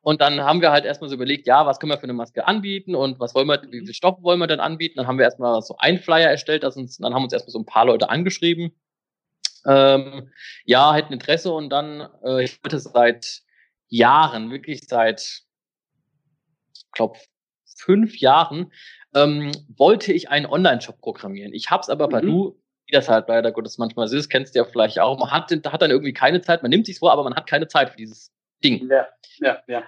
[0.02, 2.46] Und dann haben wir halt erstmal so überlegt, ja, was können wir für eine Maske
[2.46, 4.94] anbieten und was wollen wir, wie viel Stoff wollen wir denn anbieten?
[4.98, 7.58] Dann haben wir erstmal so einen Flyer erstellt, das uns, dann haben uns erstmal so
[7.58, 8.72] ein paar Leute angeschrieben
[9.66, 10.30] ähm,
[10.64, 13.42] ja, hätten Interesse und dann, äh, ich wollte seit
[13.88, 15.42] Jahren, wirklich seit,
[16.74, 17.18] ich glaube,
[17.76, 18.72] fünf Jahren,
[19.14, 21.52] ähm, wollte ich einen Online-Shop programmieren.
[21.54, 22.26] Ich habe es aber bei mhm.
[22.26, 25.50] du, wie das halt leider Gottes manchmal ist, kennst du ja vielleicht auch, man hat,
[25.50, 27.96] hat dann irgendwie keine Zeit, man nimmt sich vor, aber man hat keine Zeit für
[27.96, 28.32] dieses
[28.62, 28.88] Ding.
[28.90, 29.06] Ja,
[29.40, 29.84] ja, ja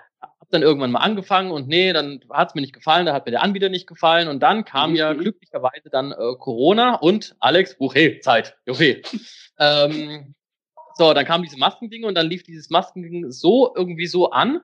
[0.51, 3.33] dann irgendwann mal angefangen und nee, dann hat es mir nicht gefallen, da hat mir
[3.33, 4.97] der Anbieter nicht gefallen und dann kam mhm.
[4.97, 9.03] ja glücklicherweise dann äh, Corona und Alex, buch, hey, Zeit, okay.
[9.59, 10.35] ähm,
[10.95, 14.61] so, dann kam diese Maskending und dann lief dieses Maskending so irgendwie so an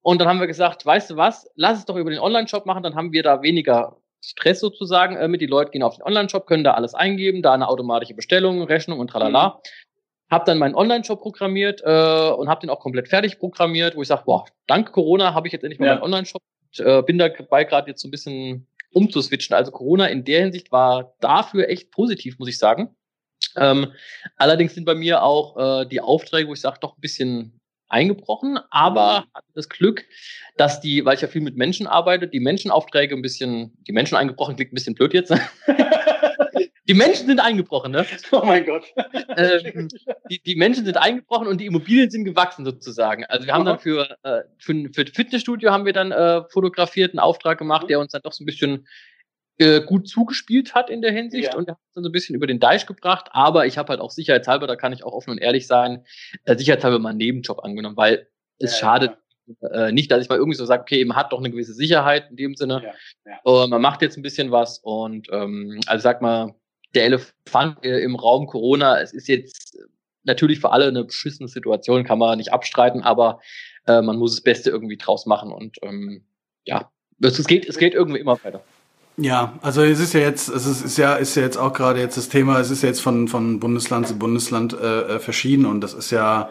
[0.00, 2.82] und dann haben wir gesagt, weißt du was, lass es doch über den Online-Shop machen,
[2.82, 5.40] dann haben wir da weniger Stress sozusagen äh, mit.
[5.40, 9.00] Die Leute gehen auf den Online-Shop, können da alles eingeben, da eine automatische Bestellung, Rechnung
[9.00, 9.48] und tralala.
[9.48, 9.68] Mhm
[10.32, 14.08] habe dann meinen Online-Shop programmiert äh, und habe den auch komplett fertig programmiert, wo ich
[14.08, 15.94] sage, boah, dank Corona habe ich jetzt endlich mal ja.
[15.94, 16.42] meinen Online-Shop.
[16.78, 19.54] Äh, bin dabei gerade jetzt so ein bisschen umzuswitchen.
[19.54, 22.96] Also Corona in der Hinsicht war dafür echt positiv, muss ich sagen.
[23.56, 23.92] Ähm,
[24.38, 28.58] allerdings sind bei mir auch äh, die Aufträge, wo ich sage, doch ein bisschen eingebrochen,
[28.70, 29.34] aber mhm.
[29.34, 30.06] hatte das Glück,
[30.56, 34.16] dass die, weil ich ja viel mit Menschen arbeite, die Menschenaufträge ein bisschen, die Menschen
[34.16, 35.30] eingebrochen klingt ein bisschen blöd jetzt.
[36.88, 38.04] Die Menschen sind eingebrochen, ne?
[38.32, 38.84] Oh mein Gott.
[39.36, 39.88] Ähm,
[40.30, 43.24] die, die Menschen sind eingebrochen und die Immobilien sind gewachsen sozusagen.
[43.26, 47.20] Also wir haben dann für, äh, für, für Fitnessstudio haben wir dann äh, fotografiert, einen
[47.20, 48.86] Auftrag gemacht, der uns dann doch so ein bisschen
[49.58, 51.56] äh, gut zugespielt hat in der Hinsicht ja.
[51.56, 53.28] und hat uns dann so ein bisschen über den Deich gebracht.
[53.30, 56.04] Aber ich habe halt auch sicherheitshalber, da kann ich auch offen und ehrlich sein,
[56.44, 58.28] äh, sicherheitshalber mal einen Nebenjob angenommen, weil
[58.58, 59.18] es ja, schadet ja.
[59.70, 62.30] Äh, nicht, dass ich mal irgendwie so sage, okay, man hat doch eine gewisse Sicherheit
[62.30, 62.94] in dem Sinne.
[63.26, 63.66] Ja, ja.
[63.66, 66.54] man macht jetzt ein bisschen was und ähm, also sag mal,
[66.94, 69.78] der Elefant äh, im Raum Corona, es ist jetzt
[70.24, 73.40] natürlich für alle eine beschissene Situation, kann man nicht abstreiten, aber
[73.86, 76.24] äh, man muss das Beste irgendwie draus machen und ähm,
[76.64, 76.90] ja,
[77.20, 78.62] es geht, es geht irgendwie immer weiter.
[79.16, 82.00] Ja, also es ist ja jetzt, es ist, ist ja, ist ja jetzt auch gerade
[82.00, 85.66] jetzt das Thema, es ist ja jetzt von, von Bundesland zu Bundesland äh, äh verschieden
[85.66, 86.50] und das ist ja,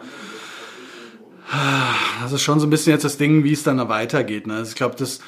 [2.22, 4.46] das ist schon so ein bisschen jetzt das Ding, wie es dann weitergeht.
[4.46, 4.62] Ne?
[4.66, 5.20] Ich glaube, das,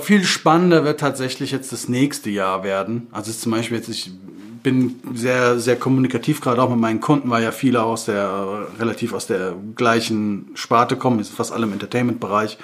[0.00, 3.06] viel spannender wird tatsächlich jetzt das nächste Jahr werden.
[3.12, 4.10] Also zum Beispiel jetzt, ich
[4.62, 9.12] bin sehr, sehr kommunikativ, gerade auch mit meinen Kunden, weil ja viele aus der, relativ
[9.12, 12.58] aus der gleichen Sparte kommen, ist fast alle im Entertainment-Bereich.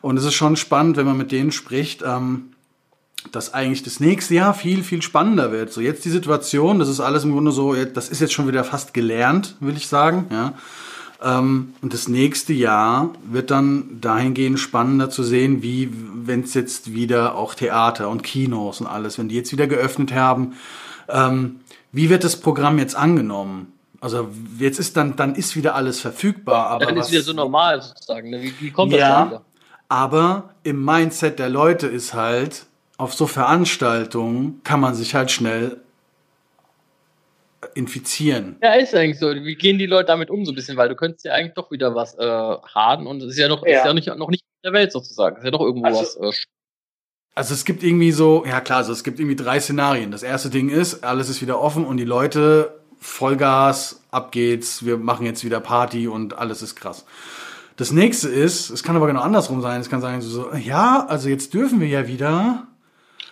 [0.00, 2.50] Und es ist schon spannend, wenn man mit denen spricht, ähm,
[3.32, 5.72] dass eigentlich das nächste Jahr viel, viel spannender wird.
[5.72, 8.64] So jetzt die Situation, das ist alles im Grunde so, das ist jetzt schon wieder
[8.64, 10.54] fast gelernt, will ich sagen, ja.
[11.20, 15.92] Ähm, und das nächste Jahr wird dann dahingehend spannender zu sehen, wie
[16.24, 20.14] wenn es jetzt wieder auch Theater und Kinos und alles, wenn die jetzt wieder geöffnet
[20.14, 20.52] haben,
[21.08, 21.60] ähm,
[21.92, 23.72] wie wird das Programm jetzt angenommen?
[24.00, 24.28] Also
[24.58, 26.68] jetzt ist dann, dann ist wieder alles verfügbar.
[26.68, 28.30] Aber dann ist was, wieder so normal sozusagen.
[28.30, 28.42] Ne?
[28.42, 29.44] Wie, wie kommt das ja, wieder?
[29.88, 32.66] Aber im Mindset der Leute ist halt,
[32.98, 35.80] auf so Veranstaltungen kann man sich halt schnell
[37.74, 38.56] infizieren.
[38.62, 39.30] Ja, ist eigentlich so.
[39.32, 40.76] Wie gehen die Leute damit um so ein bisschen?
[40.76, 43.64] Weil du könntest ja eigentlich doch wieder was äh, haben und es ist ja noch,
[43.66, 43.78] ja.
[43.78, 45.36] Ist ja nicht, noch nicht in der Welt sozusagen.
[45.36, 46.16] Es ist ja doch irgendwo also, was.
[46.16, 46.38] Äh,
[47.34, 50.10] also es gibt irgendwie so, ja klar, also es gibt irgendwie drei Szenarien.
[50.10, 54.96] Das erste Ding ist, alles ist wieder offen und die Leute Vollgas, ab geht's, wir
[54.96, 57.04] machen jetzt wieder Party und alles ist krass.
[57.76, 59.80] Das nächste ist, es kann aber genau andersrum sein.
[59.80, 62.66] Es kann sein so, ja, also jetzt dürfen wir ja wieder,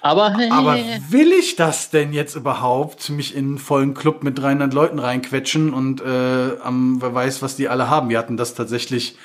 [0.07, 0.77] aber, aber
[1.11, 5.75] will ich das denn jetzt überhaupt, mich in einen vollen Club mit 300 Leuten reinquetschen
[5.75, 8.09] und äh, am, wer weiß, was die alle haben.
[8.09, 9.17] Wir hatten das tatsächlich,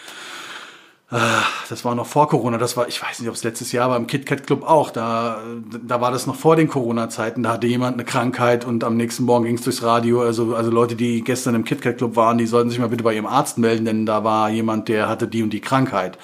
[1.12, 3.98] das war noch vor Corona, das war, ich weiß nicht, ob es letztes Jahr war,
[3.98, 5.42] im KitKat Club auch, da,
[5.86, 9.26] da war das noch vor den Corona-Zeiten, da hatte jemand eine Krankheit und am nächsten
[9.26, 12.48] Morgen ging es durchs Radio, also, also Leute, die gestern im KitKat Club waren, die
[12.48, 15.44] sollten sich mal bitte bei ihrem Arzt melden, denn da war jemand, der hatte die
[15.44, 16.18] und die Krankheit.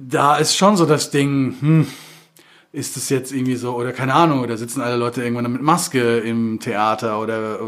[0.00, 1.86] Da ist schon so das Ding, hm,
[2.70, 6.18] ist es jetzt irgendwie so, oder keine Ahnung, oder sitzen alle Leute irgendwann mit Maske
[6.18, 7.58] im Theater oder,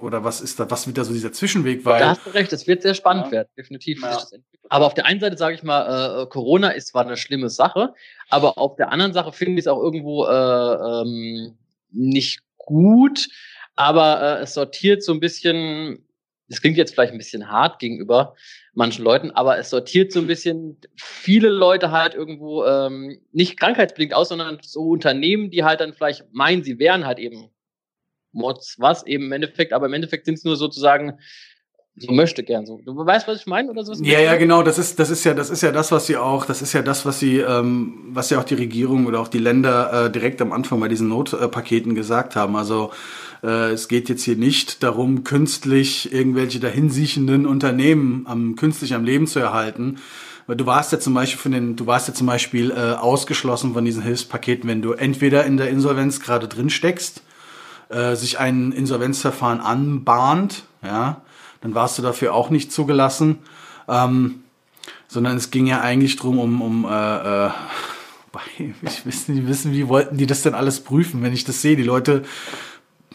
[0.00, 1.84] oder was ist da, was wird da so dieser Zwischenweg?
[1.84, 3.32] Weil, da hast du recht, es wird sehr spannend ja.
[3.32, 4.02] werden, definitiv.
[4.02, 4.18] Ja.
[4.68, 7.94] Aber auf der einen Seite sage ich mal, äh, Corona ist zwar eine schlimme Sache,
[8.28, 10.30] aber auf der anderen Sache finde ich es auch irgendwo äh,
[11.02, 11.56] ähm,
[11.90, 13.28] nicht gut,
[13.76, 16.04] aber äh, es sortiert so ein bisschen,
[16.50, 18.34] das klingt jetzt vielleicht ein bisschen hart gegenüber
[18.74, 24.14] manchen Leuten, aber es sortiert so ein bisschen viele Leute halt irgendwo ähm, nicht krankheitsbedingt
[24.14, 27.50] aus, sondern so Unternehmen, die halt dann vielleicht meinen, sie wären halt eben
[28.32, 31.20] Mods, was eben im Endeffekt, aber im Endeffekt sind es nur sozusagen
[31.96, 32.80] so möchte gern so.
[32.84, 33.92] Du weißt, was ich meine oder so?
[34.02, 34.62] Ja, ja, genau.
[34.62, 36.82] Das ist, das ist ja, das ist ja das, was sie auch, das ist ja
[36.82, 40.40] das, was sie, ähm, was ja auch die Regierung oder auch die Länder äh, direkt
[40.40, 42.56] am Anfang bei diesen Notpaketen gesagt haben.
[42.56, 42.90] Also
[43.42, 49.26] äh, es geht jetzt hier nicht darum, künstlich irgendwelche dahinsiechenden Unternehmen am künstlich am Leben
[49.26, 49.98] zu erhalten.
[50.46, 53.84] Du warst ja zum Beispiel von den, du warst ja zum Beispiel äh, ausgeschlossen von
[53.84, 57.22] diesen Hilfspaketen, wenn du entweder in der Insolvenz gerade drin steckst,
[57.88, 61.22] äh, sich ein Insolvenzverfahren anbahnt, ja,
[61.60, 63.38] dann warst du dafür auch nicht zugelassen.
[63.88, 64.42] Ähm,
[65.08, 67.50] sondern es ging ja eigentlich drum um, um äh, äh,
[68.58, 71.76] ich will nicht wissen, wie wollten die das denn alles prüfen, wenn ich das sehe.
[71.76, 72.22] Die Leute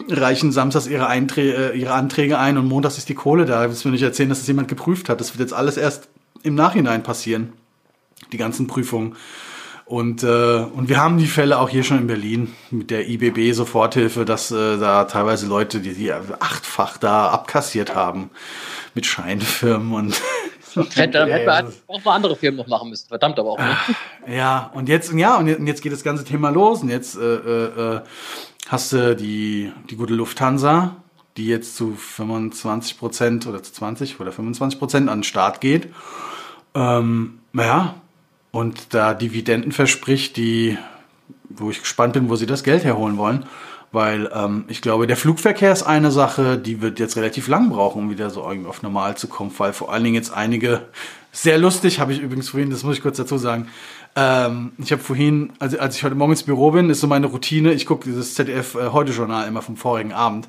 [0.10, 3.68] reichen samstags ihre, Einträ äh, ihre Anträge ein und montags ist die Kohle da.
[3.70, 5.22] Willst du mir nicht erzählen, dass das jemand geprüft hat?
[5.22, 6.10] Das wird jetzt alles erst
[6.44, 7.54] im Nachhinein passieren.
[8.32, 9.16] Die ganzen Prüfungen.
[9.86, 13.54] Und, äh, und wir haben die Fälle auch hier schon in Berlin mit der IBB
[13.54, 18.32] Soforthilfe, dass äh, da teilweise Leute, die, die achtfach da abkassiert haben
[18.96, 20.22] mit Scheinfirmen und
[20.94, 23.08] Hätte, dann hätten wir auch mal andere Firmen noch machen müssen.
[23.08, 23.58] Verdammt aber auch.
[23.58, 23.78] Ne?
[24.28, 26.82] Ja, und jetzt, ja, und jetzt geht das ganze Thema los.
[26.82, 28.02] Und jetzt äh, äh, äh
[28.68, 30.98] hast du die, die gute Lufthansa,
[31.38, 35.94] die jetzt zu 25 Prozent oder zu 20 oder 25 Prozent an den Start geht.
[36.74, 37.96] Ähm, naja,
[38.56, 40.78] und da Dividenden verspricht, die,
[41.50, 43.46] wo ich gespannt bin, wo sie das Geld herholen wollen.
[43.92, 48.04] Weil ähm, ich glaube, der Flugverkehr ist eine Sache, die wird jetzt relativ lang brauchen,
[48.04, 50.84] um wieder so irgendwie auf normal zu kommen, weil vor allen Dingen jetzt einige,
[51.34, 53.68] sehr lustig, habe ich übrigens vorhin, das muss ich kurz dazu sagen,
[54.16, 57.28] ähm, ich habe vorhin, also als ich heute Morgen ins Büro bin, ist so meine
[57.28, 60.48] Routine, ich gucke dieses ZDF äh, immer vom vorigen Abend.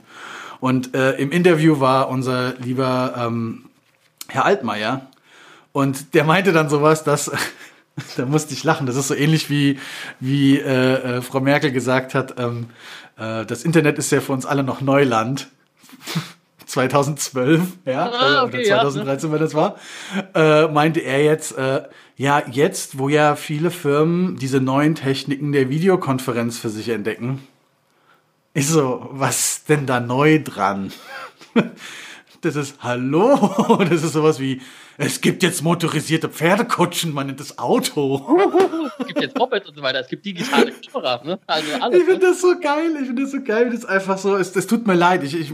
[0.61, 3.65] Und äh, im Interview war unser lieber ähm,
[4.29, 5.09] Herr Altmaier.
[5.73, 7.31] Und der meinte dann sowas, dass,
[8.17, 9.79] da musste ich lachen, das ist so ähnlich wie,
[10.21, 12.67] wie äh, äh, Frau Merkel gesagt hat, ähm,
[13.17, 15.49] äh, das Internet ist ja für uns alle noch Neuland.
[16.67, 19.35] 2012, ja, ah, okay, oder 2013, ja.
[19.35, 19.77] wenn das war,
[20.35, 21.85] äh, meinte er jetzt, äh,
[22.17, 27.47] ja, jetzt, wo ja viele Firmen diese neuen Techniken der Videokonferenz für sich entdecken,
[28.53, 30.93] ist so, was denn da neu dran?
[32.43, 34.61] Das ist Hallo, das ist sowas wie,
[34.99, 38.27] es gibt jetzt motorisierte Pferdekutschen, man nennt das Auto.
[38.99, 41.39] es gibt jetzt Mopeds und so weiter, es gibt digitale Kameras, ne?
[41.47, 41.99] Also alles.
[41.99, 42.33] Ich finde ne?
[42.33, 44.87] das so geil, ich finde das so geil, das ist einfach so, es, das tut
[44.87, 45.53] mir leid, ich, ich,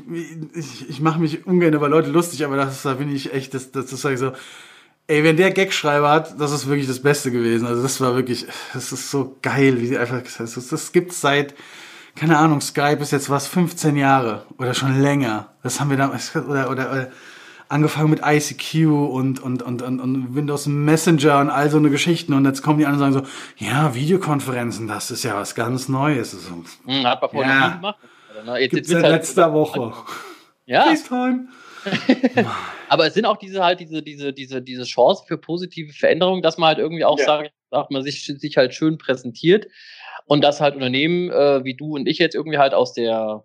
[0.54, 3.72] ich, ich mache mich ungern über Leute lustig, aber das, da bin ich echt, das,
[3.72, 4.32] das ist halt so,
[5.08, 7.66] Ey, wenn der Gagschreiber hat, das ist wirklich das Beste gewesen.
[7.66, 11.54] Also das war wirklich, das ist so geil, wie sie einfach, das, das gibt's seit,
[12.14, 15.48] keine Ahnung, Skype ist jetzt was, 15 Jahre oder schon länger.
[15.62, 16.12] Das haben wir da,
[16.48, 17.10] oder, oder, oder
[17.72, 22.34] angefangen mit ICQ und, und, und, und, und Windows Messenger und all so eine Geschichten.
[22.34, 25.88] Und jetzt kommen die anderen und sagen so, ja, Videokonferenzen, das ist ja was ganz
[25.88, 26.32] Neues.
[26.32, 27.68] So, hm, hat man vorher ja.
[27.68, 27.98] nie gemacht.
[28.58, 29.92] Jetzt, Gibt's jetzt halt letzter Woche.
[30.66, 30.84] Ja.
[30.84, 31.48] FaceTime.
[32.88, 36.58] Aber es sind auch diese halt diese, diese, diese, diese Chance für positive Veränderungen, dass
[36.58, 37.24] man halt irgendwie auch ja.
[37.24, 39.66] sagt, sagt, man sich, sich halt schön präsentiert
[40.26, 43.44] und dass halt Unternehmen äh, wie du und ich jetzt irgendwie halt aus der,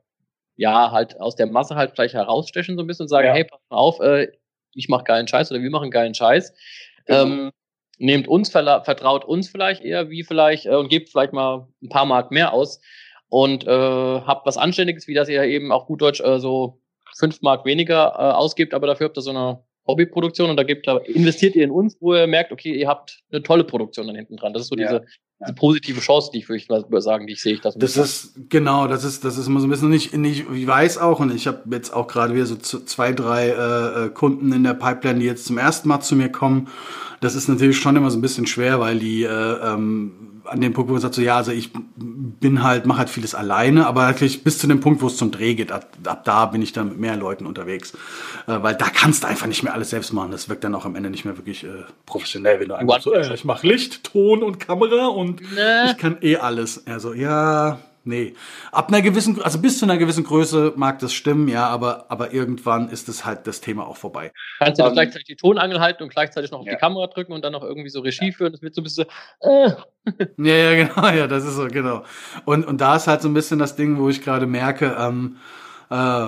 [0.58, 3.34] ja, halt aus der Masse halt vielleicht herausstechen so ein bisschen und sagen, ja.
[3.34, 4.28] hey, pass mal auf, äh,
[4.74, 6.54] ich mache geilen Scheiß oder wir machen geilen Scheiß.
[7.06, 7.24] Genau.
[7.24, 7.52] Ähm,
[8.00, 12.06] nehmt uns, vertraut uns vielleicht eher wie vielleicht äh, und gebt vielleicht mal ein paar
[12.06, 12.82] Mark mehr aus
[13.30, 16.82] und äh, habt was Anständiges, wie das ihr eben auch gut Deutsch äh, so
[17.18, 20.88] fünf Mark weniger äh, ausgibt, aber dafür habt ihr so eine Hobbyproduktion und da gibt,
[20.88, 24.16] da investiert ihr in uns, wo ihr merkt, okay, ihr habt eine tolle Produktion dann
[24.16, 24.54] hinten dran.
[24.54, 25.06] Das ist so ja, diese,
[25.40, 27.54] diese positive Chance, die ich würde sagen, die ich sehe.
[27.54, 30.46] Ich das das ist genau, das ist das ist immer so ein bisschen nicht, nicht
[30.52, 34.10] ich weiß auch und ich habe jetzt auch gerade wieder so zwei drei äh, äh,
[34.10, 36.70] Kunden in der Pipeline, die jetzt zum ersten Mal zu mir kommen.
[37.20, 40.74] Das ist natürlich schon immer so ein bisschen schwer, weil die äh, ähm, an dem
[40.74, 44.08] Punkt, wo man sagt, so ja, also ich bin halt, mache halt vieles alleine, aber
[44.08, 46.74] wirklich bis zu dem Punkt, wo es zum Dreh geht, ab, ab da bin ich
[46.74, 47.94] dann mit mehr Leuten unterwegs.
[48.48, 50.32] Äh, weil da kannst du einfach nicht mehr alles selbst machen.
[50.32, 53.14] Das wirkt dann auch am Ende nicht mehr wirklich äh, professionell, wenn du einfach so,
[53.14, 55.92] äh, ich mache Licht, Ton und Kamera und nee.
[55.92, 56.86] ich kann eh alles.
[56.88, 58.34] Also ja, nee.
[58.72, 62.34] Ab einer gewissen, also bis zu einer gewissen Größe mag das stimmen, ja, aber, aber
[62.34, 64.32] irgendwann ist es halt das Thema auch vorbei.
[64.60, 66.74] Kannst du um, gleichzeitig die Tonangel halten und gleichzeitig noch auf ja.
[66.74, 68.52] die Kamera drücken und dann noch irgendwie so Regie führen?
[68.52, 69.06] Das wird so ein bisschen,
[69.42, 69.72] äh.
[70.38, 72.04] Ja, ja, genau, ja, das ist so, genau.
[72.46, 75.38] Und, und da ist halt so ein bisschen das Ding, wo ich gerade merke, ähm,
[75.90, 76.28] äh,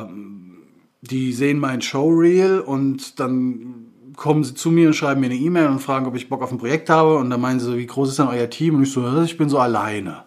[1.02, 3.90] die sehen mein Showreel und dann
[4.20, 6.52] kommen sie zu mir und schreiben mir eine E-Mail und fragen, ob ich Bock auf
[6.52, 7.16] ein Projekt habe.
[7.16, 8.76] Und dann meinen sie so, wie groß ist denn euer Team?
[8.76, 10.26] Und ich so, ich bin so alleine.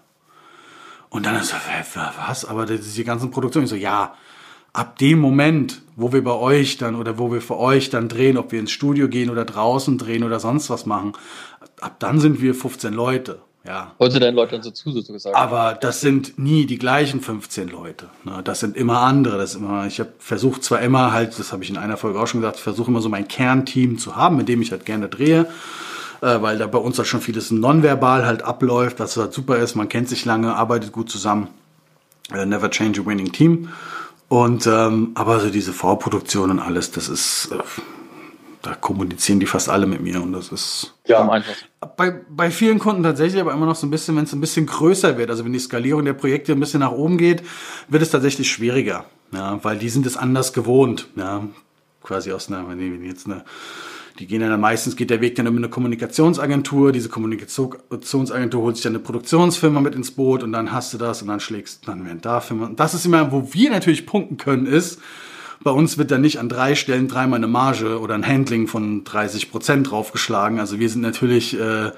[1.12, 1.56] Und dann ist so,
[2.26, 2.46] was?
[2.46, 4.14] Aber die ganzen Produktionen, ich so, ja,
[4.72, 8.38] ab dem Moment, wo wir bei euch dann oder wo wir für euch dann drehen,
[8.38, 11.12] ob wir ins Studio gehen oder draußen drehen oder sonst was machen,
[11.82, 13.40] ab dann sind wir 15 Leute.
[13.66, 13.92] Ja.
[13.98, 15.36] Du deinen Leuten so zu, sozusagen?
[15.36, 18.08] Aber das sind nie die gleichen 15 Leute.
[18.24, 18.40] Ne?
[18.42, 19.36] Das sind immer andere.
[19.36, 22.26] Das immer, ich habe versucht zwar immer halt, das habe ich in einer Folge auch
[22.26, 25.10] schon gesagt, ich versuche immer so mein Kernteam zu haben, mit dem ich halt gerne
[25.10, 25.46] drehe
[26.26, 29.74] weil da bei uns halt schon vieles nonverbal halt abläuft, was halt super ist.
[29.74, 31.48] Man kennt sich lange, arbeitet gut zusammen.
[32.32, 33.68] Äh, never change a winning team.
[34.28, 37.58] Und ähm, aber so diese Vorproduktion und alles, das ist, äh,
[38.62, 41.52] da kommunizieren die fast alle mit mir und das ist ja einfach.
[41.96, 44.64] Bei, bei vielen Kunden tatsächlich, aber immer noch so ein bisschen, wenn es ein bisschen
[44.64, 47.42] größer wird, also wenn die Skalierung der Projekte ein bisschen nach oben geht,
[47.88, 51.42] wird es tatsächlich schwieriger, ja, weil die sind es anders gewohnt, ja,
[52.02, 53.44] quasi aus einer, wenn jetzt eine
[54.18, 56.92] die gehen dann meistens geht der Weg dann über eine Kommunikationsagentur.
[56.92, 61.22] Diese Kommunikationsagentur holt sich dann eine Produktionsfirma mit ins Boot und dann hast du das
[61.22, 62.66] und dann schlägst dann werden da Firma.
[62.66, 65.00] Und das ist immer, wo wir natürlich punkten können, ist,
[65.62, 69.04] bei uns wird dann nicht an drei Stellen dreimal eine Marge oder ein Handling von
[69.04, 70.58] 30 Prozent draufgeschlagen.
[70.58, 71.92] Also wir sind natürlich, äh,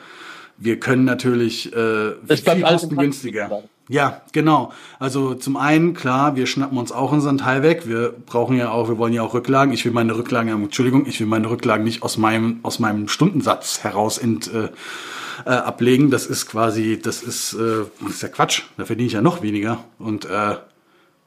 [0.58, 3.64] wir können natürlich äh, viel kostengünstiger.
[3.88, 4.72] Ja, genau.
[4.98, 7.86] Also zum einen, klar, wir schnappen uns auch unseren Teil weg.
[7.86, 9.74] Wir brauchen ja auch, wir wollen ja auch Rücklagen.
[9.74, 13.80] Ich will meine Rücklagen, Entschuldigung, ich will meine Rücklagen nicht aus meinem, aus meinem Stundensatz
[13.84, 14.70] heraus ent, äh,
[15.44, 16.10] äh, ablegen.
[16.10, 18.62] Das ist quasi, das ist, äh, das ist ja Quatsch.
[18.78, 19.84] Da verdiene ich ja noch weniger.
[19.98, 20.56] Und äh,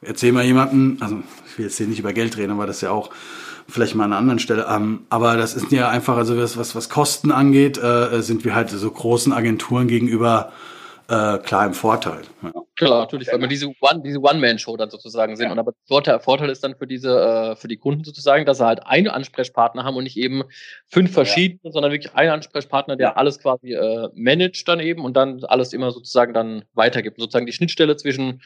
[0.01, 2.81] erzähl mal jemanden, also ich will jetzt hier nicht über Geld reden, aber das ist
[2.81, 3.11] ja auch
[3.69, 4.65] vielleicht mal an einer anderen Stelle.
[4.67, 8.55] Ähm, aber das ist ja einfach, also was, was, was Kosten angeht, äh, sind wir
[8.55, 10.51] halt so großen Agenturen gegenüber
[11.09, 12.23] äh, klar im Vorteil.
[12.41, 12.51] Ja.
[12.75, 15.45] Klar, natürlich, weil wir diese One, diese One-Man-Show dann sozusagen sind.
[15.45, 15.51] Ja.
[15.51, 18.65] Und aber der Vorteil ist dann für diese, äh, für die Kunden sozusagen, dass sie
[18.65, 20.43] halt einen Ansprechpartner haben und nicht eben
[20.87, 21.71] fünf verschiedene, ja.
[21.71, 25.91] sondern wirklich einen Ansprechpartner, der alles quasi äh, managt dann eben und dann alles immer
[25.91, 27.19] sozusagen dann weitergibt.
[27.19, 28.41] Sozusagen die Schnittstelle zwischen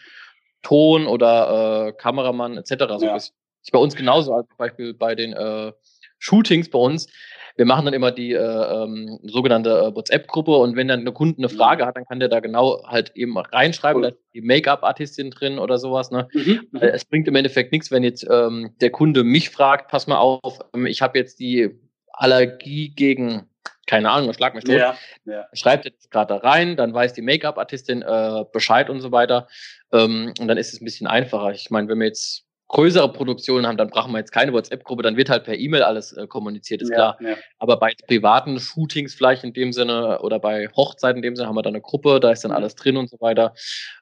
[0.61, 2.85] Ton oder äh, Kameramann etc.
[2.99, 3.15] So ja.
[3.15, 3.33] ist,
[3.63, 5.71] ist bei uns genauso, als Beispiel bei den äh,
[6.19, 7.07] Shootings bei uns
[7.55, 11.37] wir machen dann immer die äh, ähm, sogenannte äh, WhatsApp-Gruppe und wenn dann eine Kunde
[11.37, 11.57] eine mhm.
[11.57, 14.09] Frage hat, dann kann der da genau halt eben reinschreiben, cool.
[14.09, 16.11] da ist die Make-up-Artistin drin oder sowas.
[16.11, 16.27] Ne?
[16.33, 16.67] Mhm.
[16.71, 16.79] mhm.
[16.81, 20.59] Es bringt im Endeffekt nichts, wenn jetzt ähm, der Kunde mich fragt, pass mal auf,
[20.73, 21.69] ähm, ich habe jetzt die
[22.13, 23.47] Allergie gegen
[23.87, 24.75] keine Ahnung, schlag mich tot.
[24.75, 24.95] Ja,
[25.25, 25.47] ja.
[25.51, 29.47] Schreibt jetzt gerade da rein, dann weiß die Make-up-Artistin äh, Bescheid und so weiter.
[29.91, 31.51] Ähm, und dann ist es ein bisschen einfacher.
[31.51, 35.17] Ich meine, wenn wir jetzt größere Produktionen haben, dann brauchen wir jetzt keine WhatsApp-Gruppe, dann
[35.17, 37.17] wird halt per E-Mail alles äh, kommuniziert, ist ja, klar.
[37.21, 37.35] Ja.
[37.59, 41.55] Aber bei privaten Shootings vielleicht in dem Sinne oder bei Hochzeiten in dem Sinne haben
[41.55, 42.57] wir dann eine Gruppe, da ist dann mhm.
[42.57, 43.53] alles drin und so weiter.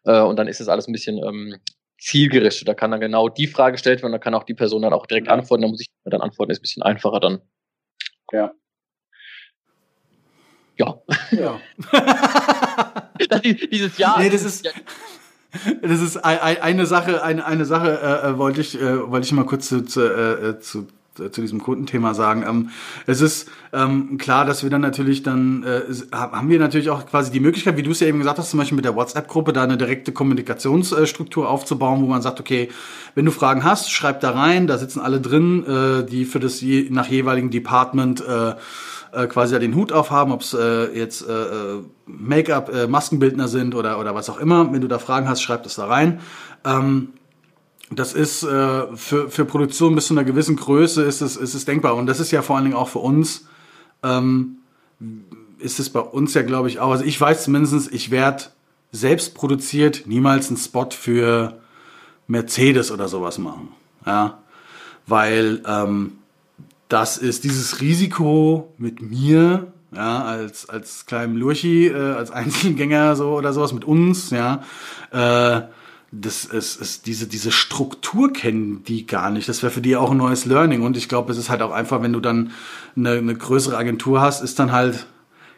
[0.06, 1.58] Äh, und dann ist es alles ein bisschen ähm,
[2.00, 2.68] zielgerichtet.
[2.68, 5.08] Da kann dann genau die Frage gestellt werden, da kann auch die Person dann auch
[5.08, 5.34] direkt ja.
[5.34, 7.42] antworten, da muss ich dann antworten, ist ein bisschen einfacher dann.
[8.32, 8.54] Ja.
[10.78, 11.02] Ja.
[11.32, 11.60] Ja.
[13.30, 14.20] das, dieses Jahr.
[14.20, 14.72] Nee, das ist.
[15.82, 19.46] Das ist eine Sache, eine, eine Sache äh, äh, wollte ich, äh, wollte ich mal
[19.46, 20.88] kurz zu, zu, äh, zu
[21.30, 22.46] zu diesem Kundenthema sagen.
[22.48, 22.70] Ähm,
[23.06, 25.82] es ist ähm, klar, dass wir dann natürlich dann, äh,
[26.14, 28.60] haben wir natürlich auch quasi die Möglichkeit, wie du es ja eben gesagt hast, zum
[28.60, 32.70] Beispiel mit der WhatsApp-Gruppe da eine direkte Kommunikationsstruktur aufzubauen, wo man sagt, okay,
[33.16, 36.62] wenn du Fragen hast, schreib da rein, da sitzen alle drin, äh, die für das
[36.62, 38.54] je, nach jeweiligen Department äh,
[39.14, 43.76] äh, quasi den Hut aufhaben, ob es äh, jetzt äh, äh, Make-up, äh, Maskenbildner sind
[43.76, 44.72] oder, oder was auch immer.
[44.72, 46.20] Wenn du da Fragen hast, schreib das da rein.
[46.66, 47.10] Ähm,
[47.92, 51.66] das ist äh, für, für Produktion bis zu einer gewissen Größe ist es, ist es
[51.66, 51.96] denkbar.
[51.96, 53.48] Und das ist ja vor allen Dingen auch für uns,
[54.04, 54.58] ähm,
[55.58, 56.92] ist es bei uns ja, glaube ich, auch.
[56.92, 58.46] Also ich weiß zumindest, ich werde
[58.92, 61.60] selbst produziert niemals einen Spot für
[62.28, 63.70] Mercedes oder sowas machen.
[64.06, 64.40] Ja.
[65.08, 66.19] Weil ähm,
[66.90, 73.38] das ist dieses Risiko mit mir, ja, als, als kleinem Lurchi, äh, als Einzelgänger so
[73.38, 74.64] oder sowas mit uns, ja,
[75.12, 75.62] äh,
[76.12, 79.48] das ist, ist diese, diese Struktur kennen die gar nicht.
[79.48, 80.82] Das wäre für die auch ein neues Learning.
[80.82, 82.52] Und ich glaube, es ist halt auch einfach, wenn du dann
[82.98, 85.06] eine, eine größere Agentur hast, ist dann halt,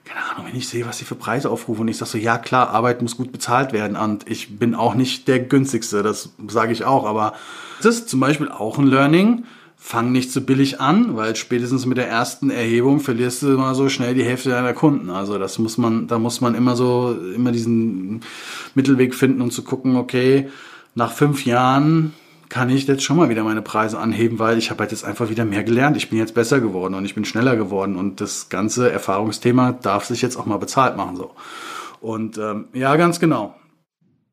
[0.03, 2.37] keine Ahnung, wenn ich sehe, was sie für Preise aufrufen und ich sage so, ja
[2.37, 6.73] klar, Arbeit muss gut bezahlt werden und ich bin auch nicht der günstigste, das sage
[6.73, 7.33] ich auch, aber
[7.81, 9.45] das ist zum Beispiel auch ein Learning
[9.83, 13.89] fang nicht so billig an, weil spätestens mit der ersten Erhebung verlierst du mal so
[13.89, 15.09] schnell die Hälfte deiner Kunden.
[15.09, 18.21] Also das muss man, da muss man immer so, immer diesen
[18.75, 20.49] Mittelweg finden und zu gucken, okay,
[20.93, 22.13] nach fünf Jahren
[22.47, 25.29] kann ich jetzt schon mal wieder meine Preise anheben, weil ich habe halt jetzt einfach
[25.29, 25.97] wieder mehr gelernt.
[25.97, 30.05] Ich bin jetzt besser geworden und ich bin schneller geworden und das ganze Erfahrungsthema darf
[30.05, 31.31] sich jetzt auch mal bezahlt machen so.
[32.01, 33.55] Und ähm, ja, ganz genau.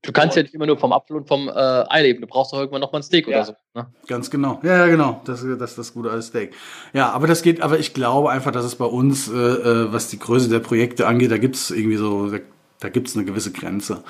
[0.09, 2.23] Du kannst ja nicht immer nur vom Apfel und vom äh, Ei leben.
[2.23, 3.37] Du brauchst doch irgendwann noch mal ein Steak ja.
[3.37, 3.53] oder so.
[3.75, 3.87] Ne?
[4.07, 4.59] Ganz genau.
[4.63, 5.21] Ja, ja, genau.
[5.27, 6.55] Das, das ist das gute als Steak.
[6.95, 10.09] Ja, aber das geht, aber ich glaube einfach, dass es bei uns, äh, äh was
[10.09, 12.39] die Größe der Projekte angeht, da gibt es irgendwie so, da,
[12.81, 14.03] da gibt es eine gewisse Grenze.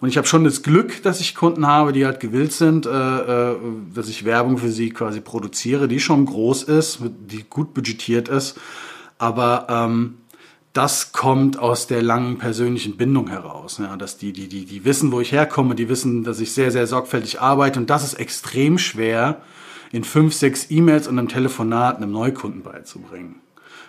[0.00, 2.90] Und ich habe schon das Glück, dass ich Kunden habe, die halt gewillt sind, äh,
[2.90, 3.56] äh,
[3.92, 8.60] dass ich Werbung für sie quasi produziere, die schon groß ist, die gut budgetiert ist.
[9.18, 10.18] Aber ähm,
[10.72, 13.78] das kommt aus der langen persönlichen Bindung heraus.
[13.78, 16.70] Ja, dass die, die, die, die wissen, wo ich herkomme, die wissen, dass ich sehr,
[16.70, 19.42] sehr sorgfältig arbeite und das ist extrem schwer,
[19.92, 23.36] in fünf, sechs E-Mails und einem Telefonat einem Neukunden beizubringen.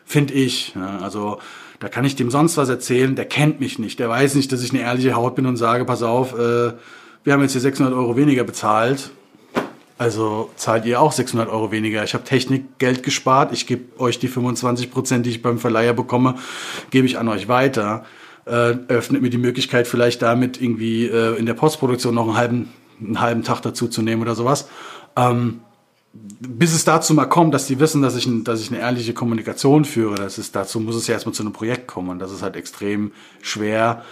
[0.03, 0.76] Finde ich.
[0.76, 1.39] Ja, also
[1.80, 4.64] da kann ich dem sonst was erzählen, der kennt mich nicht, der weiß nicht, dass
[4.64, 6.73] ich eine ehrliche Haut bin und sage, pass auf, äh,
[7.23, 9.11] wir haben jetzt hier 600 Euro weniger bezahlt
[9.98, 12.03] also zahlt ihr auch 600 Euro weniger.
[12.03, 13.53] Ich habe Technik Geld gespart.
[13.53, 16.36] Ich gebe euch die 25 Prozent, die ich beim Verleiher bekomme,
[16.90, 18.06] gebe ich an euch weiter.
[18.45, 22.70] Äh, öffnet mir die Möglichkeit, vielleicht damit irgendwie äh, in der Postproduktion noch einen halben,
[22.99, 24.68] einen halben Tag dazu zu nehmen oder sowas.
[25.15, 25.61] Ähm,
[26.14, 29.86] bis es dazu mal kommt, dass die wissen, dass ich, dass ich eine ehrliche Kommunikation
[29.86, 32.10] führe, das ist, dazu muss es ja erstmal zu einem Projekt kommen.
[32.10, 34.03] Und das ist halt extrem schwer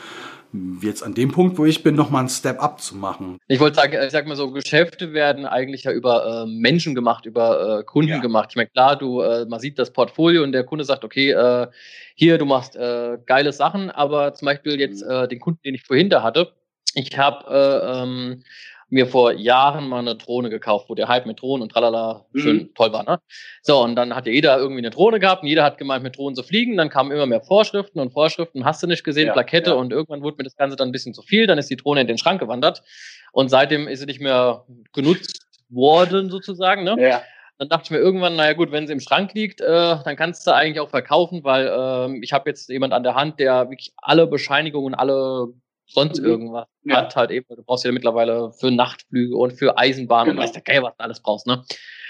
[0.82, 3.38] jetzt an dem Punkt, wo ich bin, nochmal einen Step up zu machen.
[3.48, 7.26] Ich wollte sagen, ich sag mal so, Geschäfte werden eigentlich ja über äh, Menschen gemacht,
[7.26, 8.20] über äh, Kunden ja.
[8.20, 8.50] gemacht.
[8.52, 11.68] Ich meine, klar, du, äh, man sieht das Portfolio und der Kunde sagt, okay, äh,
[12.16, 15.12] hier, du machst äh, geile Sachen, aber zum Beispiel jetzt mhm.
[15.12, 16.54] äh, den Kunden, den ich vorhin da hatte,
[16.94, 18.44] ich habe äh, ähm,
[18.92, 22.40] mir vor Jahren mal eine Drohne gekauft, wo der Hype mit Drohnen und tralala mhm.
[22.40, 23.04] schön toll war.
[23.04, 23.20] Ne?
[23.62, 26.18] So, und dann hat ja jeder irgendwie eine Drohne gehabt und jeder hat gemeint, mit
[26.18, 26.76] Drohnen zu fliegen.
[26.76, 29.76] Dann kamen immer mehr Vorschriften und Vorschriften, hast du nicht gesehen, ja, Plakette ja.
[29.78, 31.48] und irgendwann wurde mir das Ganze dann ein bisschen zu viel.
[31.48, 32.84] Dann ist die Drohne in den Schrank gewandert
[33.32, 36.84] und seitdem ist sie nicht mehr genutzt worden sozusagen.
[36.84, 36.98] Ne?
[37.00, 37.22] Ja.
[37.60, 40.46] Dann dachte ich mir irgendwann, naja gut, wenn sie im Schrank liegt, äh, dann kannst
[40.46, 43.94] du eigentlich auch verkaufen, weil äh, ich habe jetzt jemand an der Hand, der wirklich
[43.98, 45.54] alle Bescheinigungen, alle
[45.86, 46.26] sonst mhm.
[46.26, 46.98] irgendwas ja.
[46.98, 50.40] hat halt eben, du brauchst ja mittlerweile für Nachtflüge und für Eisenbahn genau.
[50.40, 51.64] und weißt ja geil, was du alles brauchst, ne?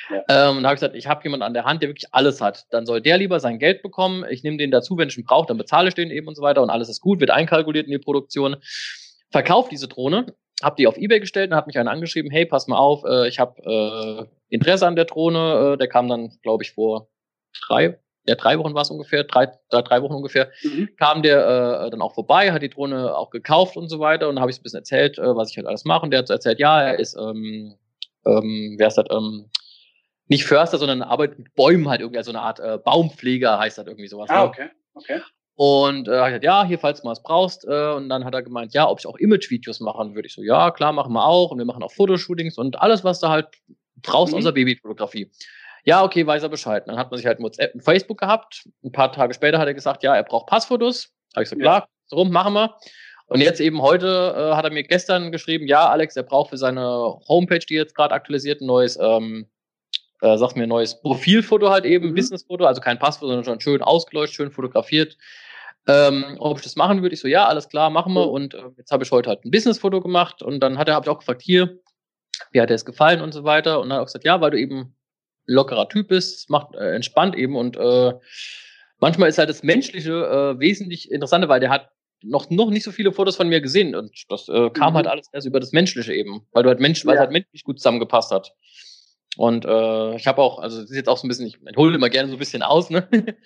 [0.10, 0.49] Ja.
[0.49, 2.41] Ähm, und da habe ich gesagt, ich habe jemanden an der Hand, der wirklich alles
[2.41, 2.65] hat.
[2.72, 4.26] Dann soll der lieber sein Geld bekommen.
[4.30, 6.41] Ich nehme den dazu, wenn ich ihn brauche, dann bezahle ich den eben und so
[6.41, 8.57] weiter und alles ist gut, wird einkalkuliert in die Produktion.
[9.31, 10.26] Verkauf diese Drohne,
[10.61, 13.27] habe die auf Ebay gestellt und hat mich einer angeschrieben, hey, pass mal auf, äh,
[13.27, 13.61] ich habe
[14.49, 15.73] äh, Interesse an der Drohne.
[15.73, 17.07] Äh, der kam dann, glaube ich, vor
[17.68, 20.89] drei, ja, drei Wochen war es ungefähr, drei, drei, drei Wochen ungefähr, mhm.
[20.98, 24.39] kam der äh, dann auch vorbei, hat die Drohne auch gekauft und so weiter und
[24.39, 26.03] habe ich ein bisschen erzählt, äh, was ich halt alles mache.
[26.03, 27.76] Und der hat so erzählt, ja, er ist, ähm,
[28.26, 29.49] ähm, wer ist das, ähm,
[30.27, 33.88] nicht Förster, sondern arbeitet mit Bäumen halt irgendwie, also eine Art äh, Baumpfleger heißt das
[33.88, 34.30] irgendwie sowas.
[34.30, 34.49] Ah, ne?
[34.49, 35.22] okay, okay.
[35.56, 37.65] Und äh, hat gesagt, ja, hier, falls du mal was brauchst.
[37.68, 40.27] Äh, und dann hat er gemeint, ja, ob ich auch Image-Videos machen würde.
[40.27, 41.52] Ich so, ja, klar, machen wir auch.
[41.52, 43.48] Und wir machen auch Fotoshootings und alles, was du halt
[44.02, 44.39] brauchst mhm.
[44.39, 45.30] außer Babyfotografie.
[45.85, 46.87] Ja, okay, weiß er Bescheid.
[46.87, 48.67] Dann hat man sich halt WhatsApp und Facebook gehabt.
[48.83, 51.09] Ein paar Tage später hat er gesagt, ja, er braucht Passfotos.
[51.35, 52.75] Habe ich so, klar, so rum, machen wir.
[53.27, 56.57] Und jetzt eben heute äh, hat er mir gestern geschrieben, ja, Alex, er braucht für
[56.57, 59.47] seine Homepage, die jetzt gerade aktualisiert, ein neues, ähm,
[60.21, 62.15] äh, sagt mir, ein neues Profilfoto halt eben, mhm.
[62.15, 65.17] Businessfoto, also kein Passfoto, sondern schon schön ausgeleuchtet, schön fotografiert.
[65.87, 67.13] ähm, ob ich das machen würde.
[67.15, 68.29] Ich so, ja, alles klar, machen wir.
[68.29, 71.05] Und äh, jetzt habe ich heute halt ein Businessfoto gemacht und dann hat er, habe
[71.05, 71.79] ich auch gefragt, hier,
[72.51, 73.79] wie hat er es gefallen und so weiter.
[73.79, 74.95] Und dann hat er auch gesagt, ja, weil du eben
[75.45, 78.13] lockerer Typ bist, macht äh, entspannt eben und äh,
[78.99, 81.89] manchmal ist halt das Menschliche äh, wesentlich interessanter, weil der hat
[82.23, 84.97] noch, noch nicht so viele Fotos von mir gesehen und das äh, kam mhm.
[84.97, 87.07] halt alles erst über das Menschliche eben, weil du halt Mensch, ja.
[87.07, 88.53] weil es halt menschlich gut zusammengepasst hat.
[89.38, 91.95] Und äh, ich habe auch, also das ist jetzt auch so ein bisschen, ich hole
[91.95, 93.07] immer gerne so ein bisschen aus, ne?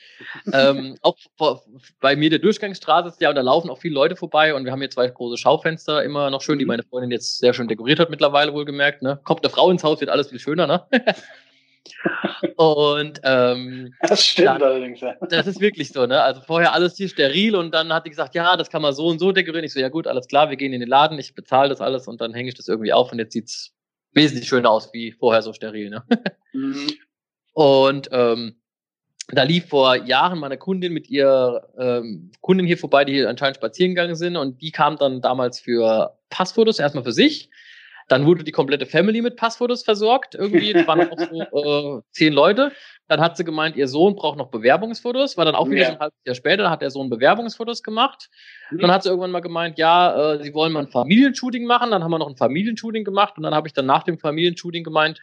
[0.52, 1.64] ähm, auch vor,
[2.00, 4.72] bei mir der Durchgangsstraße ist ja, und da laufen auch viele Leute vorbei und wir
[4.72, 6.70] haben hier zwei große Schaufenster, immer noch schön, die mhm.
[6.70, 9.20] meine Freundin jetzt sehr schön dekoriert hat mittlerweile wohlgemerkt, ne?
[9.26, 10.88] Kommt eine Frau ins Haus, wird alles viel schöner, ne?
[12.56, 15.02] und ähm, das stimmt dann, allerdings.
[15.02, 15.16] Ja.
[15.30, 16.22] Das ist wirklich so, ne?
[16.22, 19.07] Also vorher alles hier steril und dann hat die gesagt, ja, das kann man so
[19.07, 19.66] und so dekorieren.
[19.66, 22.07] Ich so, ja gut, alles klar, wir gehen in den Laden, ich bezahle das alles
[22.07, 23.74] und dann hänge ich das irgendwie auf und jetzt sieht's
[24.14, 25.90] wesentlich schöner aus wie vorher so steril.
[25.90, 26.03] Ne?
[26.53, 26.88] Mhm.
[27.53, 28.56] Und ähm,
[29.30, 33.57] da lief vor Jahren meine Kundin mit ihr ähm, Kundin hier vorbei, die hier anscheinend
[33.57, 37.49] spazieren gegangen sind und die kam dann damals für Passfotos erstmal für sich
[38.07, 40.36] dann wurde die komplette Family mit Passfotos versorgt.
[40.36, 42.72] Irgendwie es waren auch so äh, zehn Leute.
[43.07, 45.38] Dann hat sie gemeint, ihr Sohn braucht noch Bewerbungsfotos.
[45.38, 45.88] War dann auch wieder ja.
[45.88, 48.30] so ein halbes Jahr später, hat der Sohn Bewerbungsfotos gemacht.
[48.69, 48.80] Mhm.
[48.80, 51.91] Dann hat sie irgendwann mal gemeint, ja, äh, sie wollen mal ein Familienshooting machen.
[51.91, 53.38] Dann haben wir noch ein Familienshooting gemacht.
[53.38, 55.19] Und dann habe ich dann nach dem Familienshooting gemeint,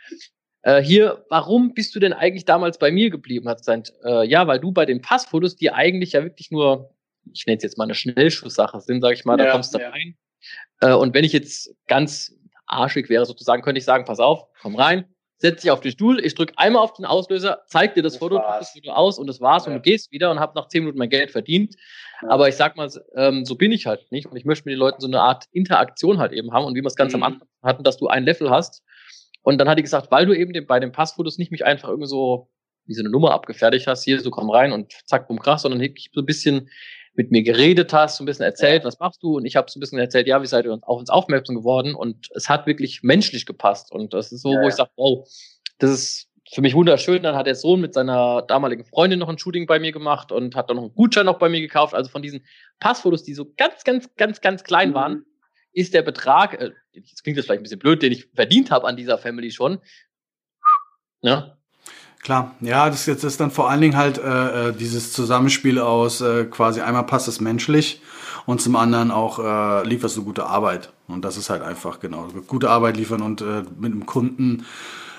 [0.62, 3.48] äh, hier, warum bist du denn eigentlich damals bei mir geblieben?
[3.48, 6.94] Hat gesagt, äh, ja, weil du bei den Passfotos, die eigentlich ja wirklich nur,
[7.32, 9.78] ich nenne es jetzt mal eine Schnellschusssache sind, sage ich mal, da ja, kommst du
[9.78, 9.90] ja.
[9.90, 10.16] rein.
[10.80, 12.36] Äh, und wenn ich jetzt ganz
[12.73, 15.07] arschig wäre sozusagen, könnte ich sagen, pass auf, komm rein,
[15.39, 18.20] setz dich auf den Stuhl, ich drücke einmal auf den Auslöser, zeig dir das, das
[18.20, 19.73] Foto, drück das Foto aus und das war's ja.
[19.73, 21.74] und du gehst wieder und hab nach zehn Minuten mein Geld verdient.
[22.23, 22.31] Ja.
[22.31, 24.78] Aber ich sag mal, ähm, so bin ich halt nicht und ich möchte mit den
[24.78, 27.23] Leuten so eine Art Interaktion halt eben haben und wie wir es ganz mhm.
[27.23, 28.82] am Anfang hatten, dass du ein Level hast.
[29.43, 31.89] Und dann hat die gesagt, weil du eben den, bei den Passfotos nicht mich einfach
[31.89, 32.49] irgendwie so
[32.85, 35.81] wie so eine Nummer abgefertigt hast, hier so komm rein und zack, bumm, krass, sondern
[35.81, 36.69] ich so ein bisschen
[37.14, 39.36] mit mir geredet hast, so ein bisschen erzählt, was machst du?
[39.36, 41.94] Und ich habe so ein bisschen erzählt, ja, wie seid ihr auf uns aufmerksam geworden?
[41.94, 43.93] Und es hat wirklich menschlich gepasst.
[43.93, 45.28] Und das ist so, ja, wo ich sage, wow,
[45.78, 47.22] das ist für mich wunderschön.
[47.22, 50.56] Dann hat der Sohn mit seiner damaligen Freundin noch ein Shooting bei mir gemacht und
[50.56, 51.94] hat dann noch einen Gutschein noch bei mir gekauft.
[51.94, 52.44] Also von diesen
[52.80, 54.94] Passfotos, die so ganz, ganz, ganz, ganz klein mhm.
[54.94, 55.26] waren,
[55.72, 58.86] ist der Betrag, äh, jetzt klingt das vielleicht ein bisschen blöd, den ich verdient habe
[58.86, 59.80] an dieser Family schon.
[61.20, 61.59] Ja,
[62.23, 66.20] Klar, ja, das jetzt ist dann vor allen Dingen halt äh, äh, dieses Zusammenspiel aus
[66.20, 68.01] äh, quasi einmal passt es menschlich
[68.47, 70.93] und zum anderen auch äh, lieferst du gute Arbeit.
[71.09, 74.65] Und das ist halt einfach genau gute Arbeit liefern und äh, mit dem Kunden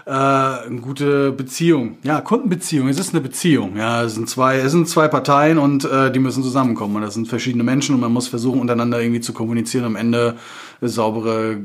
[0.05, 1.97] äh, eine gute Beziehung.
[2.03, 2.89] Ja, Kundenbeziehung.
[2.89, 3.77] Es ist eine Beziehung.
[3.77, 6.97] Ja, es sind zwei, es sind zwei Parteien und äh, die müssen zusammenkommen.
[6.97, 10.35] Und das sind verschiedene Menschen und man muss versuchen, untereinander irgendwie zu kommunizieren, am Ende
[10.81, 11.57] saubere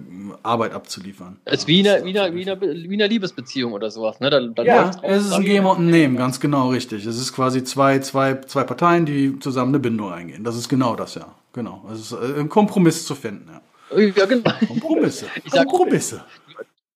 [0.43, 1.37] Arbeit abzuliefern.
[1.45, 4.21] Es ist wie eine, wie eine, wie eine, wie eine Liebesbeziehung oder sowas.
[4.21, 4.31] Ne?
[4.31, 7.05] Dann, dann ja, es ist ein Geben und ein Nehmen, ganz genau richtig.
[7.07, 10.45] Es ist quasi zwei, zwei, zwei Parteien, die zusammen eine Bindung eingehen.
[10.45, 11.27] Das ist genau das, ja.
[11.53, 11.85] Genau.
[11.93, 13.61] Es ist äh, ein Kompromiss zu finden, ja.
[13.91, 14.51] Ja, genau.
[14.67, 15.27] Kompromisse.
[15.45, 16.23] Ich sag, Kompromisse.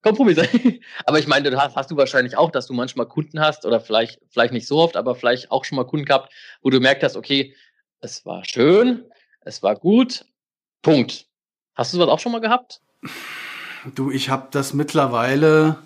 [0.02, 0.48] Kompromisse.
[1.06, 3.80] Aber ich meine, du hast, hast du wahrscheinlich auch, dass du manchmal Kunden hast oder
[3.80, 7.02] vielleicht, vielleicht nicht so oft, aber vielleicht auch schon mal Kunden gehabt, wo du merkt
[7.02, 7.54] hast, okay,
[8.00, 9.04] es war schön,
[9.42, 10.24] es war gut,
[10.82, 11.26] Punkt.
[11.74, 12.80] Hast du sowas auch schon mal gehabt?
[13.94, 15.78] Du, ich habe das mittlerweile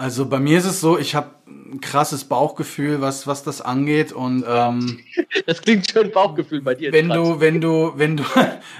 [0.00, 1.34] also bei mir ist es so, ich habe
[1.72, 5.00] ein krasses Bauchgefühl, was was das angeht und ähm,
[5.46, 6.92] das klingt schon Bauchgefühl bei dir.
[6.92, 8.24] Wenn du wenn du wenn du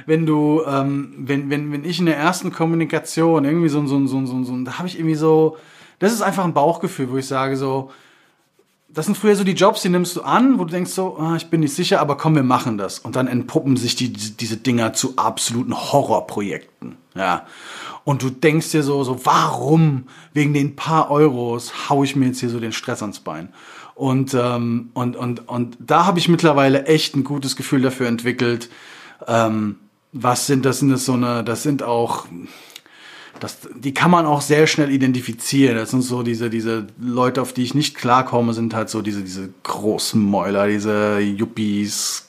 [0.07, 4.27] wenn du ähm, wenn wenn wenn ich in der ersten Kommunikation irgendwie so so so
[4.27, 5.57] so, so da habe ich irgendwie so
[5.99, 7.91] das ist einfach ein Bauchgefühl, wo ich sage so
[8.93, 11.37] das sind früher so die Jobs, die nimmst du an, wo du denkst so, ah,
[11.37, 12.99] ich bin nicht sicher, aber komm, wir machen das.
[12.99, 16.97] Und dann entpuppen sich die, diese Dinger zu absoluten Horrorprojekten.
[17.15, 17.47] Ja.
[18.11, 22.41] Und du denkst dir so, so, warum wegen den paar Euros hau ich mir jetzt
[22.41, 23.51] hier so den Stress ans Bein?
[23.95, 28.69] Und, ähm, und, und, und da habe ich mittlerweile echt ein gutes Gefühl dafür entwickelt.
[29.29, 29.77] Ähm,
[30.11, 30.81] was sind das?
[30.81, 32.27] Sind das so eine, das sind auch,
[33.39, 35.77] das, die kann man auch sehr schnell identifizieren.
[35.77, 39.23] Das sind so diese, diese Leute, auf die ich nicht klarkomme, sind halt so diese,
[39.23, 42.29] diese großen Mäuler, diese Yuppies.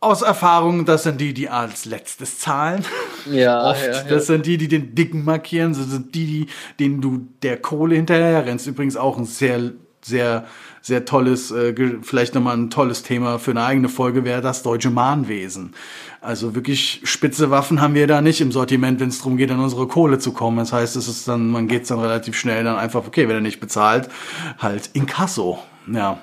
[0.00, 2.84] Aus Erfahrung, das sind die, die als letztes zahlen.
[3.30, 4.02] Ja, Oft, ja, ja.
[4.02, 5.74] Das sind die, die den Dicken markieren.
[5.74, 6.46] Das sind die, die,
[6.80, 8.66] denen du der Kohle hinterher rennst.
[8.66, 9.70] Übrigens auch ein sehr,
[10.04, 10.44] sehr,
[10.80, 11.72] sehr tolles, äh,
[12.02, 15.72] vielleicht nochmal ein tolles Thema für eine eigene Folge wäre das deutsche Mahnwesen.
[16.20, 19.60] Also wirklich spitze Waffen haben wir da nicht im Sortiment, wenn es darum geht, an
[19.60, 20.56] unsere Kohle zu kommen.
[20.56, 23.40] Das heißt, es ist dann, man geht dann relativ schnell dann einfach, okay, wenn er
[23.40, 24.08] nicht bezahlt,
[24.58, 25.60] halt Inkasso.
[25.86, 26.20] Ja.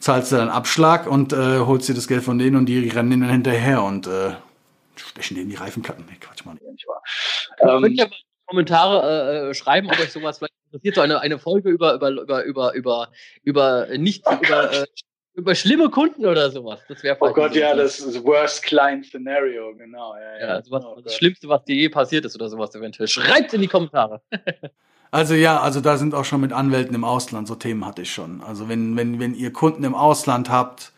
[0.00, 3.10] Zahlst du dann Abschlag und äh, holst dir das Geld von denen und die rennen
[3.10, 4.32] denen dann hinterher und äh,
[4.96, 6.06] stechen denen die Reifenplatten.
[6.08, 7.02] Nee, Quatsch, mal nicht wahr.
[7.60, 8.16] Ähm, könnt ihr mal
[8.46, 12.44] Kommentare äh, schreiben, ob euch sowas vielleicht interessiert, so eine, eine Folge über, über, über,
[12.44, 13.08] über, über,
[13.44, 14.86] über nicht, über, äh,
[15.34, 16.80] über schlimme Kunden oder sowas.
[16.88, 20.14] Das wäre Oh Gott, ja, das ist Worst Client Scenario, genau.
[20.16, 20.48] Ja, ja.
[20.56, 23.06] ja sowas, oh das Schlimmste, was dir je passiert ist oder sowas eventuell.
[23.06, 24.20] Schreibt in die Kommentare.
[25.10, 28.12] Also ja, also da sind auch schon mit Anwälten im Ausland, so Themen hatte ich
[28.12, 28.42] schon.
[28.42, 30.92] Also wenn, wenn, wenn ihr Kunden im Ausland habt,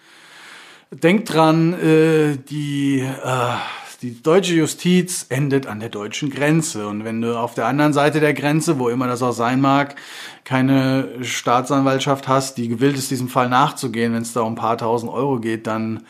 [0.90, 3.54] denkt dran, äh, die, äh,
[4.02, 6.86] die deutsche Justiz endet an der deutschen Grenze.
[6.88, 9.96] Und wenn du auf der anderen Seite der Grenze, wo immer das auch sein mag,
[10.44, 14.76] keine Staatsanwaltschaft hast, die gewillt ist, diesem Fall nachzugehen, wenn es da um ein paar
[14.76, 16.04] tausend Euro geht, dann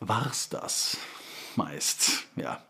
[0.00, 0.96] war's das
[1.56, 2.24] meist.
[2.36, 2.60] Ja.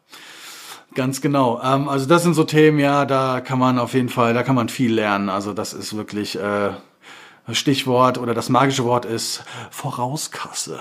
[0.94, 1.60] Ganz genau.
[1.62, 4.55] Ähm, also das sind so Themen, ja, da kann man auf jeden Fall, da kann
[4.55, 5.28] man viel lernen.
[5.28, 6.70] Also das ist wirklich äh,
[7.51, 10.81] Stichwort oder das magische Wort ist Vorauskasse.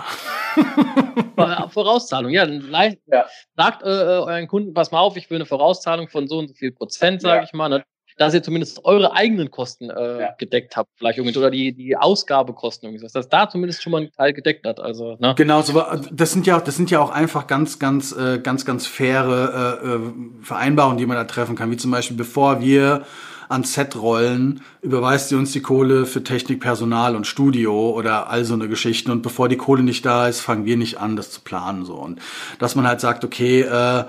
[1.70, 2.46] Vorauszahlung, ja.
[2.46, 3.26] Dann ja.
[3.56, 6.54] Sagt äh, euren Kunden, pass mal auf, ich will eine Vorauszahlung von so und so
[6.54, 7.44] viel Prozent, sage ja.
[7.44, 7.70] ich mal.
[7.70, 7.84] Ne?
[8.22, 10.30] Dass ihr zumindest eure eigenen Kosten äh, ja.
[10.38, 13.98] gedeckt habt, vielleicht irgendwie, oder die, die Ausgabekosten irgendwie, dass das da zumindest schon mal
[13.98, 14.80] einen Teil gedeckt hat.
[14.80, 15.34] Also, ne?
[15.36, 18.86] Genau, so, das sind ja, das sind ja auch einfach ganz, ganz, äh, ganz, ganz
[18.86, 20.00] faire äh, äh,
[20.44, 21.72] Vereinbarungen, die man da treffen kann.
[21.72, 23.06] Wie zum Beispiel, bevor wir
[23.50, 28.46] ans Set rollen, überweist ihr uns die Kohle für Technik, Personal und Studio oder all
[28.46, 29.10] so eine Geschichten.
[29.10, 31.86] Und bevor die Kohle nicht da ist, fangen wir nicht an, das zu planen.
[31.86, 31.96] So.
[31.96, 32.22] Und
[32.60, 34.04] dass man halt sagt, okay, äh,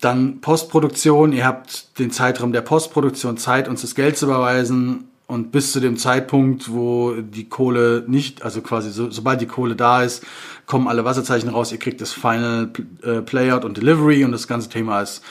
[0.00, 5.52] dann Postproduktion, ihr habt den Zeitraum der Postproduktion Zeit, uns das Geld zu überweisen und
[5.52, 10.02] bis zu dem Zeitpunkt, wo die Kohle nicht, also quasi so, sobald die Kohle da
[10.02, 10.24] ist,
[10.66, 12.70] kommen alle Wasserzeichen raus, ihr kriegt das Final
[13.02, 15.22] äh, Playout und Delivery und das ganze Thema ist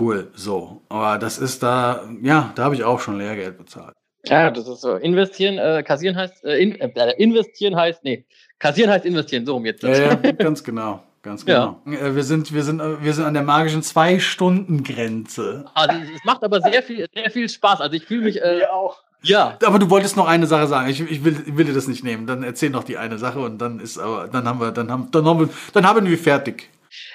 [0.00, 0.80] cool, so.
[0.88, 3.92] Aber das ist da, ja, da habe ich auch schon Lehrgeld bezahlt.
[4.24, 4.94] Ja, das ist so.
[4.94, 8.24] Investieren, äh, kassieren heißt, äh, in, äh, investieren heißt, nee,
[8.58, 9.82] kassieren heißt investieren, so um jetzt.
[9.82, 11.02] Ja, ja, ganz genau.
[11.22, 11.80] Ganz genau.
[11.86, 11.92] Ja.
[11.92, 15.66] Äh, wir sind, wir sind, äh, wir sind an der magischen Zwei-Stunden-Grenze.
[15.74, 17.80] Also, es macht aber sehr viel, sehr viel Spaß.
[17.80, 18.42] Also ich fühle mich.
[18.42, 19.02] Äh, wir auch.
[19.22, 19.56] Ja.
[19.64, 20.90] Aber du wolltest noch eine Sache sagen.
[20.90, 22.26] Ich, ich, will, ich will dir das nicht nehmen.
[22.26, 25.10] Dann erzähl noch die eine Sache und dann ist aber, dann haben wir, dann haben,
[25.12, 26.70] dann haben wir, dann haben wir fertig.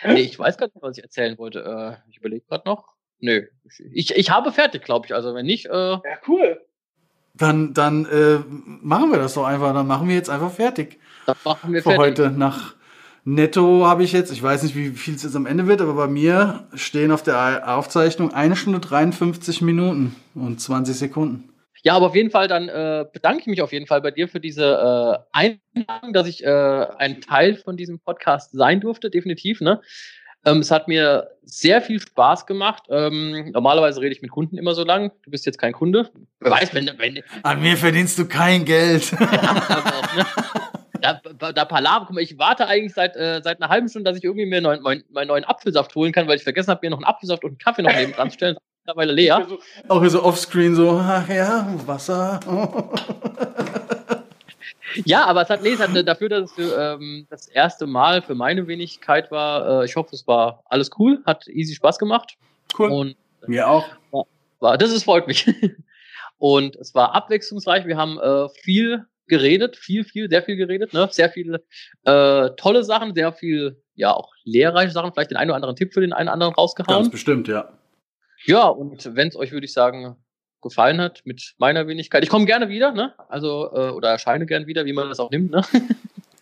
[0.05, 1.59] Nee, ich weiß gar nicht, was ich erzählen wollte.
[1.59, 2.93] Äh, ich überlege gerade noch.
[3.19, 3.43] Nö.
[3.91, 5.13] Ich, ich habe fertig, glaube ich.
[5.13, 5.65] Also wenn nicht.
[5.65, 6.61] Äh, ja, cool.
[7.34, 9.73] Dann, dann äh, machen wir das doch einfach.
[9.73, 10.97] Dann machen wir jetzt einfach fertig.
[11.25, 11.99] Dann machen wir Für fertig.
[11.99, 12.76] heute nach
[13.29, 15.95] Netto habe ich jetzt, ich weiß nicht, wie viel es jetzt am Ende wird, aber
[15.95, 21.49] bei mir stehen auf der Aufzeichnung eine Stunde 53 Minuten und 20 Sekunden.
[21.83, 24.29] Ja, aber auf jeden Fall, dann äh, bedanke ich mich auf jeden Fall bei dir
[24.29, 26.47] für diese äh, Einladung, dass ich äh,
[26.97, 29.59] ein Teil von diesem Podcast sein durfte, definitiv.
[29.59, 29.81] Ne?
[30.45, 32.83] Ähm, es hat mir sehr viel Spaß gemacht.
[32.89, 35.11] Ähm, normalerweise rede ich mit Kunden immer so lang.
[35.23, 36.09] Du bist jetzt kein Kunde.
[36.39, 39.11] Wer weiß, wenn, wenn An mir verdienst du kein Geld.
[39.19, 40.25] Ja, auch, ne?
[40.98, 44.18] Da, da Palaver, guck mal, ich warte eigentlich seit, äh, seit einer halben Stunde, dass
[44.18, 46.91] ich irgendwie mir neuen, meinen, meinen neuen Apfelsaft holen kann, weil ich vergessen habe, mir
[46.91, 48.57] noch einen Apfelsaft und einen Kaffee noch neben dran zu stellen.
[48.86, 49.48] Mittlerweile leer.
[49.90, 52.40] Auch hier so offscreen so, ach ja, Wasser.
[55.06, 58.22] ja, aber es hat, nee, es hat dafür, dass es für, ähm, das erste Mal
[58.22, 62.38] für meine Wenigkeit war, äh, ich hoffe, es war alles cool, hat easy Spaß gemacht.
[62.78, 62.91] Cool.
[62.91, 63.15] Und,
[63.45, 63.86] Mir auch.
[64.11, 64.24] War,
[64.60, 65.45] war, das ist, freut mich.
[66.38, 67.86] Und es war abwechslungsreich.
[67.86, 71.07] Wir haben äh, viel geredet, viel, viel, sehr viel geredet, ne?
[71.11, 71.63] Sehr viele
[72.03, 75.93] äh, tolle Sachen, sehr viel, ja, auch lehrreiche Sachen, vielleicht den einen oder anderen Tipp
[75.93, 77.03] für den einen oder anderen rausgehauen.
[77.03, 77.69] Ganz bestimmt, ja.
[78.45, 80.15] Ja, und wenn es euch, würde ich sagen,
[80.61, 82.23] gefallen hat mit meiner Wenigkeit.
[82.23, 83.13] Ich komme gerne wieder, ne?
[83.29, 85.61] Also, äh, oder erscheine gern wieder, wie man das auch nimmt, ne?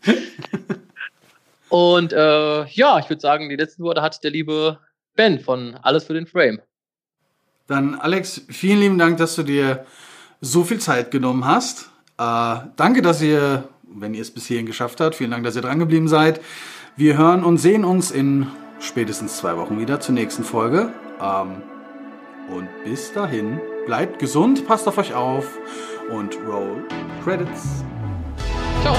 [1.69, 4.79] und äh, ja, ich würde sagen, die letzten Worte hat der liebe
[5.15, 6.61] Ben von Alles für den Frame.
[7.67, 9.85] Dann, Alex, vielen lieben Dank, dass du dir
[10.39, 11.89] so viel Zeit genommen hast.
[12.17, 15.61] Äh, danke, dass ihr, wenn ihr es bis hierhin geschafft habt, vielen Dank, dass ihr
[15.61, 16.41] dran geblieben seid.
[16.95, 18.47] Wir hören und sehen uns in
[18.79, 20.93] spätestens zwei Wochen wieder zur nächsten Folge.
[21.21, 21.61] Ähm,
[22.49, 25.57] und bis dahin, bleibt gesund, passt auf euch auf
[26.11, 26.85] und roll
[27.23, 27.83] Credits.
[28.81, 28.95] Ciao.